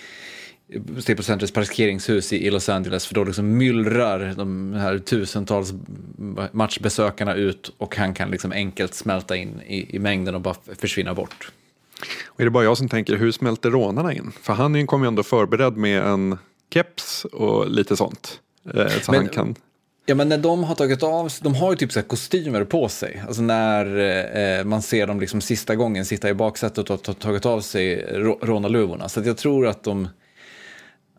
Staples 0.99 1.27
Centers 1.27 1.51
parkeringshus 1.51 2.33
i, 2.33 2.47
i 2.47 2.51
Los 2.51 2.69
Angeles 2.69 3.07
för 3.07 3.15
då 3.15 3.25
liksom 3.25 3.57
myllrar 3.57 4.35
de 4.37 4.73
här 4.73 4.99
tusentals 4.99 5.75
matchbesökarna 6.53 7.35
ut 7.35 7.73
och 7.79 7.97
han 7.97 8.15
kan 8.15 8.31
liksom 8.31 8.53
enkelt 8.53 8.95
smälta 8.95 9.37
in 9.37 9.61
i, 9.67 9.97
i 9.97 9.99
mängden 9.99 10.35
och 10.35 10.41
bara 10.41 10.55
försvinna 10.79 11.15
bort. 11.15 11.53
Och 12.27 12.41
är 12.41 12.45
det 12.45 12.51
bara 12.51 12.65
jag 12.65 12.79
som 12.79 12.89
tänker, 12.89 13.17
hur 13.17 13.33
smälter 13.33 13.71
rånarna 13.71 14.15
in? 14.15 14.33
För 14.43 14.53
han 14.53 14.87
kom 14.87 15.03
ju 15.03 15.09
ändå 15.09 15.23
förberedd 15.23 15.77
med 15.77 16.03
en 16.03 16.39
keps 16.75 17.25
och 17.25 17.71
lite 17.71 17.97
sånt. 17.97 18.41
Eh, 18.75 18.89
så 18.89 19.13
Men- 19.13 19.21
han 19.21 19.29
kan... 19.29 19.55
Ja, 20.09 20.15
men 20.15 20.29
när 20.29 20.39
de 20.39 20.65
har 20.65 20.75
tagit 20.75 21.03
av 21.03 21.33
de 21.43 21.55
har 21.55 21.71
ju 21.71 21.77
typ 21.77 21.93
så 21.93 22.03
kostymer 22.03 22.65
på 22.65 22.89
sig. 22.89 23.23
Alltså 23.27 23.43
när 23.43 23.97
eh, 24.59 24.65
man 24.65 24.83
ser 24.83 25.07
dem 25.07 25.21
liksom 25.21 25.41
sista 25.41 25.75
gången 25.75 26.05
sitta 26.07 26.29
i 26.29 26.35
baksätet 26.35 26.91
och 26.91 27.07
ha 27.07 27.15
tagit 27.15 27.47
av 27.47 27.61
sig 27.61 27.97
rå- 28.13 28.39
rånarluvorna. 28.43 29.09
Så 29.09 29.21
jag 29.25 29.37
tror 29.37 29.67
att 29.67 29.83
de, 29.83 30.09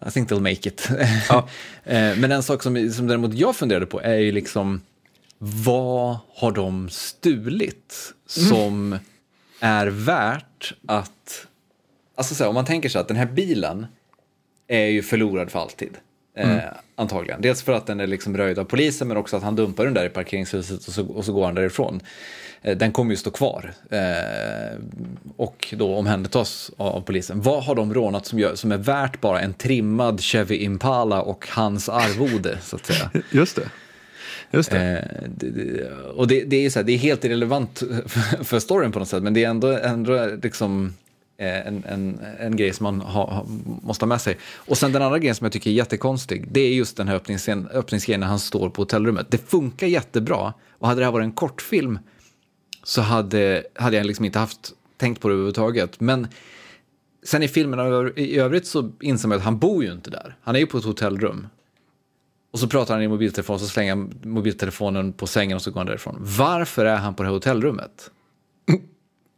I 0.08 0.12
think 0.12 0.30
they'll 0.32 0.40
make 0.40 0.70
it. 0.70 0.90
Ja. 1.30 1.48
eh, 1.84 2.16
men 2.18 2.32
en 2.32 2.44
sak 2.44 2.64
som, 2.64 2.92
som 2.92 3.08
däremot 3.08 3.34
jag 3.34 3.56
funderade 3.56 3.86
på 3.86 4.02
är 4.02 4.16
ju 4.18 4.32
liksom, 4.32 4.82
vad 5.38 6.18
har 6.36 6.52
de 6.52 6.90
stulit 6.90 8.14
som 8.26 9.00
är 9.60 9.88
värt 9.88 10.74
att, 10.88 11.48
alltså 12.16 12.36
så 12.36 12.44
här, 12.44 12.50
om 12.50 12.56
man 12.56 12.66
tänker 12.66 12.90
sig 12.90 13.02
att 13.02 13.08
den 13.08 13.18
här 13.18 13.26
bilen 13.26 13.86
är 14.68 14.86
ju 14.86 15.02
förlorad 15.02 15.52
för 15.52 15.60
alltid. 15.60 15.98
Eh, 16.38 16.60
Antagligen. 16.96 17.42
Dels 17.42 17.64
för 17.64 17.74
att 17.74 17.86
den 17.86 18.00
är 18.00 18.08
liksom 18.08 18.38
röjd 18.38 18.60
av 18.60 18.64
polisen 18.64 19.08
men 19.08 19.18
också 19.18 19.38
att 19.38 19.44
han 19.44 19.56
dumpar 19.56 19.86
den 19.86 19.94
där 19.94 20.06
i 20.06 20.10
parkeringshuset 20.10 20.88
och 20.88 20.94
så, 20.94 21.06
och 21.08 21.26
så 21.26 21.34
går 21.34 21.46
han 21.46 21.56
därifrån. 21.56 22.02
Eh, 22.62 22.78
den 22.78 22.92
kommer 22.92 23.12
ju 23.12 23.18
stå 23.18 23.32
kvar 23.32 23.74
eh, 23.90 24.80
och 25.38 25.74
då 25.78 25.96
omhändertas 25.96 26.72
av, 26.78 26.88
av 26.88 27.02
polisen. 27.02 27.42
Vad 27.42 27.64
har 27.64 27.76
de 27.76 27.94
rånat 27.94 28.26
som, 28.26 28.40
gör, 28.40 28.56
som 28.56 28.72
är 28.72 28.78
värt 28.78 29.22
bara 29.22 29.42
en 29.42 29.54
trimmad 29.54 30.22
Chevy 30.22 30.56
Impala 30.56 31.22
och 31.22 31.48
hans 31.50 31.90
arvode 31.90 32.58
så 32.62 32.76
att 32.76 32.86
säga? 32.86 33.12
Just 33.32 33.56
det. 33.56 33.70
Just 34.52 34.72
det. 34.72 34.98
Eh, 34.98 35.30
det, 35.36 35.50
det, 35.50 35.92
och 35.92 36.28
det, 36.28 36.44
det, 36.44 36.66
är 36.66 36.70
så 36.70 36.80
här, 36.80 36.84
det 36.84 36.92
är 36.92 36.98
helt 36.98 37.26
irrelevant 37.26 37.84
för, 38.06 38.44
för 38.44 38.60
storyn 38.60 38.92
på 38.92 39.00
något 39.00 39.08
sätt, 39.08 39.24
men 39.24 39.34
det 39.34 39.44
är 39.44 39.50
ändå, 39.50 39.68
ändå 39.68 40.26
liksom 40.44 40.94
Eh, 41.40 41.68
en, 41.68 41.84
en, 41.88 42.20
en 42.40 42.56
grej 42.56 42.74
som 42.74 42.84
man 42.84 43.02
ha, 43.02 43.46
måste 43.82 44.06
ha 44.06 44.08
med 44.08 44.22
sig. 44.22 44.38
Och 44.56 44.78
sen 44.78 44.92
den 44.92 45.02
andra 45.02 45.20
grejen 45.20 45.36
som 45.36 45.46
jag 45.46 45.52
tycker 45.52 45.70
är 45.70 45.74
jättekonstig, 45.74 46.48
det 46.52 46.60
är 46.60 46.74
just 46.74 46.98
den 46.98 47.08
här 47.08 47.16
öppningsscen, 47.16 47.68
öppningsgrejen 47.68 48.20
när 48.20 48.28
han 48.28 48.40
står 48.40 48.70
på 48.70 48.82
hotellrummet. 48.82 49.32
Det 49.32 49.50
funkar 49.50 49.88
jättebra, 49.88 50.54
och 50.72 50.88
hade 50.88 51.02
det 51.02 51.06
här 51.06 51.12
varit 51.12 51.26
en 51.26 51.32
kortfilm 51.32 52.00
så 52.84 53.02
hade, 53.02 53.64
hade 53.74 53.98
jag 53.98 54.06
liksom 54.06 54.26
inte 54.26 54.40
haft 54.40 54.72
tänkt 54.98 55.22
på 55.22 55.28
det 55.28 55.34
överhuvudtaget. 55.34 56.00
Men 56.00 56.28
sen 57.24 57.44
i 57.44 57.48
filmen 57.48 58.12
i 58.16 58.38
övrigt 58.38 58.68
så 58.68 58.92
inser 59.00 59.28
man 59.28 59.38
att 59.38 59.44
han 59.44 59.60
bor 59.60 59.84
ju 59.84 59.92
inte 59.92 60.10
där. 60.10 60.36
Han 60.42 60.56
är 60.56 60.60
ju 60.60 60.68
på 60.68 60.78
ett 60.78 60.84
hotellrum. 60.84 61.48
Och 62.52 62.60
så 62.60 62.68
pratar 62.68 62.94
han 62.94 63.04
i 63.04 63.08
mobiltelefon, 63.08 63.60
så 63.60 63.68
slänger 63.68 63.92
han 63.92 64.14
mobiltelefonen 64.24 65.14
på 65.14 65.28
sängen 65.28 65.56
och 65.56 65.62
så 65.62 65.72
går 65.72 65.80
han 65.80 65.88
därifrån. 65.88 66.16
Varför 66.20 66.86
är 66.86 66.98
han 66.98 67.16
på 67.16 67.24
det 67.24 67.30
här 67.30 67.34
hotellrummet? 67.34 68.12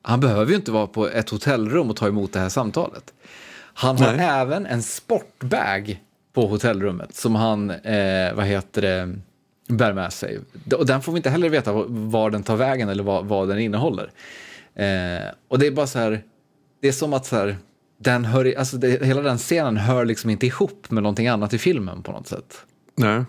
Han 0.10 0.20
behöver 0.20 0.51
ju 0.51 0.55
inte 0.55 0.72
vara 0.72 0.88
på 0.88 1.10
ett 1.10 1.30
hotellrum 1.30 1.89
och 1.89 1.95
ta 1.95 2.07
emot 2.07 2.34
det 2.34 2.39
här 2.39 2.49
samtalet. 2.49 3.14
Han 3.74 3.97
har 3.97 4.14
Nej. 4.14 4.26
även 4.30 4.66
en 4.66 4.84
sportbag 4.84 6.03
på 6.34 6.47
hotellrummet 6.47 7.16
som 7.16 7.36
han, 7.36 7.70
eh, 7.70 8.34
vad 8.34 8.45
heter 8.45 8.82
det, 8.82 9.16
bär 9.68 9.93
med 9.93 10.14
sig. 10.14 10.39
Och 10.78 10.86
den 10.86 11.01
får 11.01 11.12
vi 11.12 11.18
inte 11.18 11.30
heller 11.30 11.49
veta 11.49 11.74
var 11.88 12.30
den 12.30 12.43
tar 12.43 12.55
vägen 12.55 12.89
eller 12.89 13.03
vad, 13.03 13.26
vad 13.26 13.47
den 13.47 13.60
innehåller. 13.60 14.12
Eh, 14.76 15.30
och 15.47 15.60
det 15.60 15.68
är 15.68 15.72
bara 15.72 15.88
så 15.88 15.99
här, 15.99 16.22
det 16.82 16.88
är 16.88 16.91
som 16.91 17.14
att 17.14 17.26
så 17.26 17.36
här, 17.36 17.57
den 17.97 18.26
hör, 18.26 18.53
alltså 18.57 18.78
det, 18.78 19.05
hela 19.05 19.22
den 19.22 19.38
scenen 19.38 19.78
hör 19.78 20.05
liksom 20.05 20.30
inte 20.30 20.45
ihop 20.45 20.91
med 20.91 21.03
någonting 21.03 21.28
annat 21.28 21.53
i 21.53 21.57
filmen 21.57 22.03
på 22.03 22.12
något 22.12 22.28
sätt. 22.28 22.66
Nej. 22.95 23.24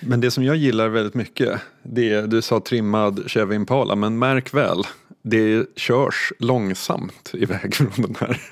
Men 0.00 0.20
det 0.20 0.30
som 0.30 0.44
jag 0.44 0.56
gillar 0.56 0.88
väldigt 0.88 1.14
mycket, 1.14 1.60
det 1.82 2.12
är, 2.12 2.26
du 2.26 2.42
sa 2.42 2.60
trimmad 2.60 3.30
Chevy 3.30 3.54
Impala, 3.54 3.96
men 3.96 4.18
märk 4.18 4.54
väl, 4.54 4.82
det 5.22 5.66
körs 5.76 6.32
långsamt 6.38 7.30
iväg 7.34 7.74
från 7.74 7.90
den 7.96 8.16
här. 8.20 8.40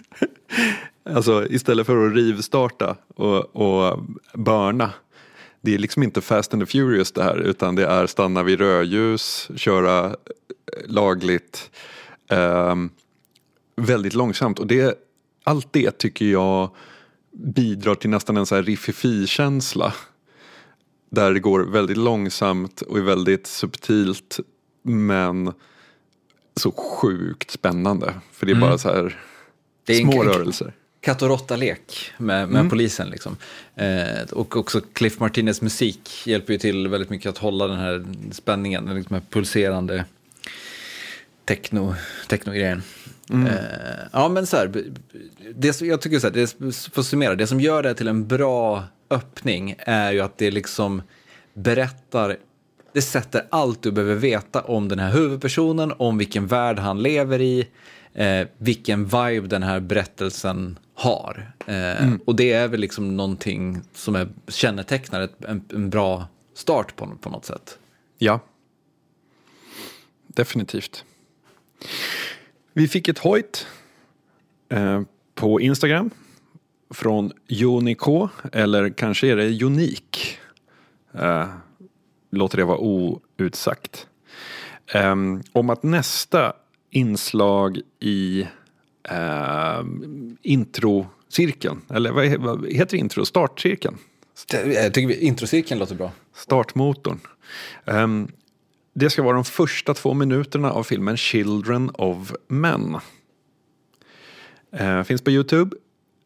Alltså 1.11 1.47
istället 1.51 1.87
för 1.87 2.07
att 2.07 2.15
rivstarta 2.15 2.97
och, 3.17 3.57
och 3.57 4.05
börna. 4.35 4.91
det 5.61 5.75
är 5.75 5.79
liksom 5.79 6.03
inte 6.03 6.21
Fast 6.21 6.55
and 6.55 6.63
the 6.63 6.67
Furious 6.67 7.13
det 7.13 7.23
här 7.23 7.37
utan 7.37 7.75
det 7.75 7.87
är 7.87 8.07
stanna 8.07 8.43
vid 8.43 8.59
rödljus, 8.59 9.51
köra 9.57 10.07
eh, 10.07 10.13
lagligt, 10.87 11.71
eh, 12.31 12.75
väldigt 13.77 14.15
långsamt. 14.15 14.59
Och 14.59 14.67
det, 14.67 14.99
allt 15.45 15.69
det 15.73 15.99
tycker 15.99 16.25
jag 16.25 16.71
bidrar 17.33 17.95
till 17.95 18.11
nästan 18.11 18.37
en 18.37 18.47
så 18.47 18.55
här 18.55 18.63
riffifi-känsla. 18.63 19.93
Där 21.11 21.35
det 21.35 21.41
går 21.41 21.61
väldigt 21.61 21.97
långsamt 21.97 22.81
och 22.83 22.99
är 22.99 23.03
väldigt 23.03 23.47
subtilt 23.47 24.41
men 24.83 25.53
så 26.57 26.73
sjukt 26.73 27.51
spännande. 27.51 28.15
För 28.33 28.47
det 28.47 28.53
är 28.53 28.57
bara 28.57 28.79
så 28.79 28.89
här 28.89 29.21
små 30.01 30.25
rörelser. 30.25 30.73
katt 31.01 31.23
och 31.23 31.29
råtta-lek 31.29 32.13
med, 32.19 32.49
med 32.49 32.71
polisen. 32.71 33.11
Liksom. 33.11 33.37
Eh, 33.75 34.33
och 34.33 34.57
också 34.57 34.81
Cliff 34.93 35.21
Martinez 35.21 35.63
musik 35.63 36.27
hjälper 36.27 36.53
ju 36.53 36.59
till 36.59 36.89
väldigt 36.89 37.11
mycket 37.11 37.29
att 37.29 37.39
hålla 37.39 37.67
den 37.67 37.79
här 37.79 38.07
spänningen, 38.33 38.87
den 38.87 38.97
liksom 38.97 39.15
här 39.15 39.23
pulserande 39.31 40.05
techno, 41.45 41.95
techno-grejen. 43.29 43.47
Eh, 43.47 44.09
ja, 44.13 44.29
men 44.29 44.47
så 44.47 44.57
här, 44.57 44.85
det, 45.55 45.81
jag 45.81 46.01
tycker 46.01 46.19
så 46.19 46.27
här, 46.27 46.35
det, 46.35 46.47
för 46.93 47.01
att 47.01 47.07
summera, 47.07 47.35
det 47.35 47.47
som 47.47 47.61
gör 47.61 47.83
det 47.83 47.95
till 47.95 48.09
en 48.09 48.27
bra 48.27 48.85
öppning 49.11 49.75
är 49.79 50.13
ju 50.13 50.21
att 50.21 50.39
det 50.39 50.51
liksom 50.51 51.03
berättar, 51.55 52.37
det 52.93 53.03
sätter 53.03 53.47
allt 53.51 53.83
du 53.83 53.93
behöver 53.93 54.15
veta 54.15 54.61
om 54.61 54.89
den 54.89 54.99
här 54.99 55.13
huvudpersonen, 55.13 55.93
om 55.99 56.19
vilken 56.19 56.47
värld 56.47 56.79
han 56.79 57.03
lever 57.03 57.41
i, 57.41 57.69
eh, 58.15 58.47
vilken 58.59 59.05
vibe 59.05 59.47
den 59.47 59.63
här 59.63 59.81
berättelsen 59.81 60.79
har. 60.95 61.53
Eh, 61.67 62.13
Och 62.25 62.37
det 62.37 62.53
är 62.53 62.69
väl 62.69 62.81
liksom 62.81 63.17
någonting 63.17 63.81
som 63.95 64.15
är, 64.15 64.29
kännetecknar 64.49 65.29
en, 65.39 65.65
en 65.73 65.91
bra 65.91 66.27
start 66.55 66.97
på, 66.97 67.07
på 67.21 67.31
något 67.31 67.45
sätt. 67.45 67.79
Ja. 68.19 68.41
Definitivt. 70.27 71.05
Vi 72.77 72.89
fick 72.89 73.09
ett 73.09 73.19
hojt 73.19 73.67
eh, 74.69 75.03
på 75.35 75.61
Instagram 75.61 76.11
från 76.91 77.33
Joniko, 77.47 78.29
eller 78.53 78.91
kanske 78.91 79.27
är 79.29 79.37
det 79.37 79.63
Unik. 79.65 80.39
Eh, 81.15 81.49
låter 82.31 82.57
det 82.59 82.65
vara 82.65 82.79
outsagt. 82.79 84.07
Eh, 84.95 85.15
om 85.53 85.71
att 85.71 85.83
nästa 85.83 86.53
inslag 86.91 87.81
i 88.01 88.47
eh, 89.11 89.85
introcirkeln, 90.43 91.81
eller 91.95 92.11
vad, 92.13 92.25
he- 92.25 92.39
vad 92.45 92.67
heter 92.73 92.97
intro? 92.97 93.25
Startcirkeln? 93.25 93.97
Det- 94.51 94.73
Jag 94.75 94.95
tycker 94.95 95.09
vi- 95.09 95.21
introcirkeln 95.27 95.81
låter 95.81 95.95
bra. 95.95 96.13
Startmotorn. 96.35 97.19
Ehm, 97.85 98.29
det 98.99 99.11
ska 99.11 99.23
vara 99.23 99.35
de 99.35 99.45
första 99.45 99.95
två 99.95 100.15
minuterna 100.15 100.73
av 100.73 100.83
filmen 100.83 101.17
Children 101.17 101.91
of 101.95 102.33
Men. 102.49 102.97
Eh, 104.73 105.03
finns 105.03 105.23
på 105.23 105.31
Youtube. 105.31 105.77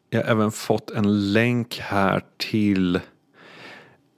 Jag 0.09 0.23
har 0.23 0.31
även 0.31 0.51
fått 0.51 0.91
en 0.91 1.33
länk 1.33 1.79
här 1.79 2.23
till 2.37 2.99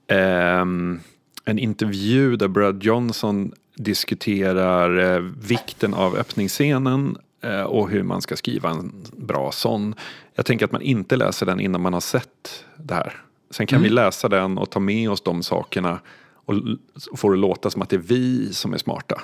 ehm, 0.08 1.00
en 1.44 1.58
intervju 1.58 2.36
där 2.36 2.48
Brad 2.48 2.82
Johnson 2.82 3.52
diskuterar 3.76 5.14
eh, 5.14 5.20
vikten 5.20 5.94
av 5.94 6.16
öppningsscenen 6.16 7.16
eh, 7.42 7.62
och 7.62 7.90
hur 7.90 8.02
man 8.02 8.22
ska 8.22 8.36
skriva 8.36 8.70
en 8.70 8.92
bra 9.12 9.52
sån. 9.52 9.94
Jag 10.34 10.46
tänker 10.46 10.64
att 10.64 10.72
man 10.72 10.82
inte 10.82 11.16
läser 11.16 11.46
den 11.46 11.60
innan 11.60 11.80
man 11.80 11.92
har 11.92 12.00
sett 12.00 12.64
det 12.76 12.94
här. 12.94 13.16
Sen 13.50 13.66
kan 13.66 13.82
vi 13.82 13.88
läsa 13.88 14.28
den 14.28 14.58
och 14.58 14.70
ta 14.70 14.80
med 14.80 15.10
oss 15.10 15.20
de 15.20 15.42
sakerna 15.42 16.00
och 16.44 16.54
l- 16.54 16.78
få 17.16 17.30
det 17.30 17.36
låta 17.36 17.70
som 17.70 17.82
att 17.82 17.88
det 17.90 17.96
är 17.96 18.00
vi 18.00 18.52
som 18.52 18.74
är 18.74 18.78
smarta. 18.78 19.20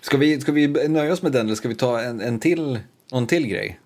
Ska 0.00 0.16
vi, 0.16 0.40
ska 0.40 0.52
vi 0.52 0.68
nöja 0.88 1.12
oss 1.12 1.22
med 1.22 1.32
den 1.32 1.46
eller 1.46 1.56
ska 1.56 1.68
vi 1.68 1.74
ta 1.74 2.00
en, 2.00 2.20
en 2.20 2.38
till, 2.40 2.78
någon 3.12 3.26
till 3.26 3.46
grej? 3.46 3.80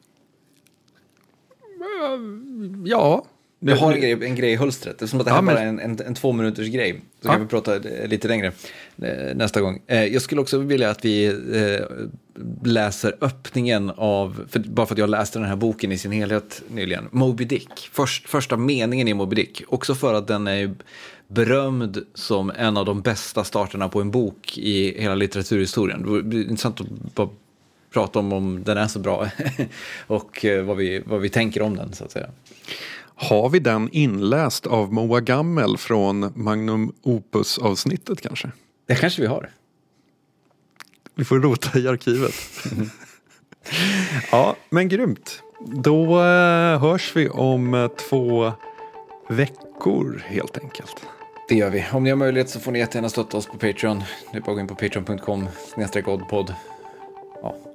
Ja. 2.85 3.25
Jag 3.61 3.77
har 3.77 3.93
en 3.93 4.01
grej, 4.01 4.13
en 4.13 4.35
grej 4.35 4.53
i 4.53 4.57
hölstret. 4.57 4.99
Det 4.99 5.05
är 5.05 5.07
som 5.07 5.21
att 5.21 5.27
det 5.27 5.33
här 5.33 5.39
Ja, 5.39 5.43
men- 5.43 5.55
bara 5.55 5.63
är 5.65 5.69
en, 5.69 5.79
en, 5.81 6.01
en 6.07 6.15
två 6.15 6.33
minuters 6.33 6.69
grej. 6.69 6.93
Så 7.23 7.29
Ja. 7.29 7.33
kan 7.33 7.41
vi 7.41 7.47
prata 7.47 7.77
eh, 7.77 8.09
lite 8.09 8.29
längre 8.29 8.53
eh, 9.03 9.35
nästa 9.37 9.61
gång. 9.61 9.83
Eh, 9.87 10.05
Jag 10.05 10.23
skulle 10.23 10.41
också 10.41 10.59
vilja 10.59 10.91
att 10.91 11.05
vi 11.05 11.27
eh, 11.27 11.87
läser 12.65 13.15
öppningen 13.21 13.91
av, 13.97 14.47
för, 14.49 14.59
bara 14.61 14.87
för 14.87 14.95
att 14.95 14.99
jag 14.99 15.11
läste 15.11 15.39
den 15.39 15.49
här 15.49 15.57
boken 15.57 15.93
i 15.93 15.99
sin 15.99 16.13
helhet 16.13 16.63
nyligen, 16.69 17.09
Moby 17.11 17.45
Dick. 17.45 17.91
Först, 17.93 18.29
första 18.29 18.57
meningen 18.57 19.09
i 19.09 19.15
Moby 19.15 19.37
Dick. 19.37 19.63
Också 19.69 19.95
för 19.95 20.15
att 20.15 20.27
den 20.27 20.47
är 20.47 20.75
berömd 21.29 22.05
som 22.15 22.51
en 22.51 22.77
av 22.77 22.85
de 22.85 23.01
bästa 23.01 23.45
starterna 23.45 23.89
på 23.89 24.01
en 24.01 24.11
bok 24.11 24.59
i 24.59 25.03
hela 25.03 25.15
litteraturhistorien. 25.15 26.03
Det 26.03 26.09
vore 26.09 26.43
intressant 26.43 26.81
att 26.81 27.15
bara 27.15 27.29
prata 27.93 28.19
om 28.19 28.33
om 28.33 28.65
den 28.65 28.79
är 28.79 28.87
så 28.87 28.99
bra 28.99 29.29
och 30.07 30.45
eh, 30.45 30.65
vad 30.65 30.77
vi, 30.77 31.03
vad 31.07 31.21
vi 31.21 31.29
tänker 31.29 31.63
om 31.63 31.77
den 31.77 31.93
så 31.93 32.05
att 32.05 32.11
säga. 32.11 32.31
Har 33.21 33.49
vi 33.49 33.59
den 33.59 33.89
inläst 33.93 34.67
av 34.67 34.93
Moa 34.93 35.21
Gammel 35.21 35.77
från 35.77 36.33
Magnum 36.35 36.93
Opus 37.03 37.59
avsnittet 37.59 38.21
kanske? 38.21 38.51
Det 38.87 38.95
kanske 38.95 39.23
vi 39.23 39.29
har. 39.29 39.51
Vi 41.15 41.25
får 41.25 41.41
rota 41.41 41.79
i 41.79 41.89
arkivet. 41.89 42.35
ja, 44.33 44.57
men 44.71 44.89
grymt. 44.89 45.43
Då 45.67 46.21
eh, 46.21 46.81
hörs 46.81 47.17
vi 47.17 47.29
om 47.29 47.75
eh, 47.75 47.89
två 47.89 48.53
veckor 49.29 50.23
helt 50.27 50.59
enkelt. 50.59 51.07
Det 51.49 51.55
gör 51.55 51.71
vi. 51.71 51.85
Om 51.93 52.05
ni 52.05 52.11
har 52.11 52.17
möjlighet 52.17 52.51
så 52.51 52.61
får 52.61 52.73
ni 52.73 52.79
jättegärna 52.79 53.09
stötta 53.09 53.37
oss 53.37 53.47
på 53.47 53.59
Patreon. 53.59 54.03
Det 54.33 54.39
är 54.39 54.41
bara 54.41 54.51
att 54.51 54.57
gå 54.57 54.61
in 54.61 54.67
på 54.67 54.75
patreon.com 54.75 55.49
snedstreck. 55.75 56.05
Ja, 56.07 56.15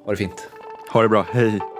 ha 0.05 0.11
det 0.11 0.17
fint. 0.17 0.47
Ha 0.91 1.01
det 1.01 1.09
bra, 1.09 1.25
hej! 1.31 1.72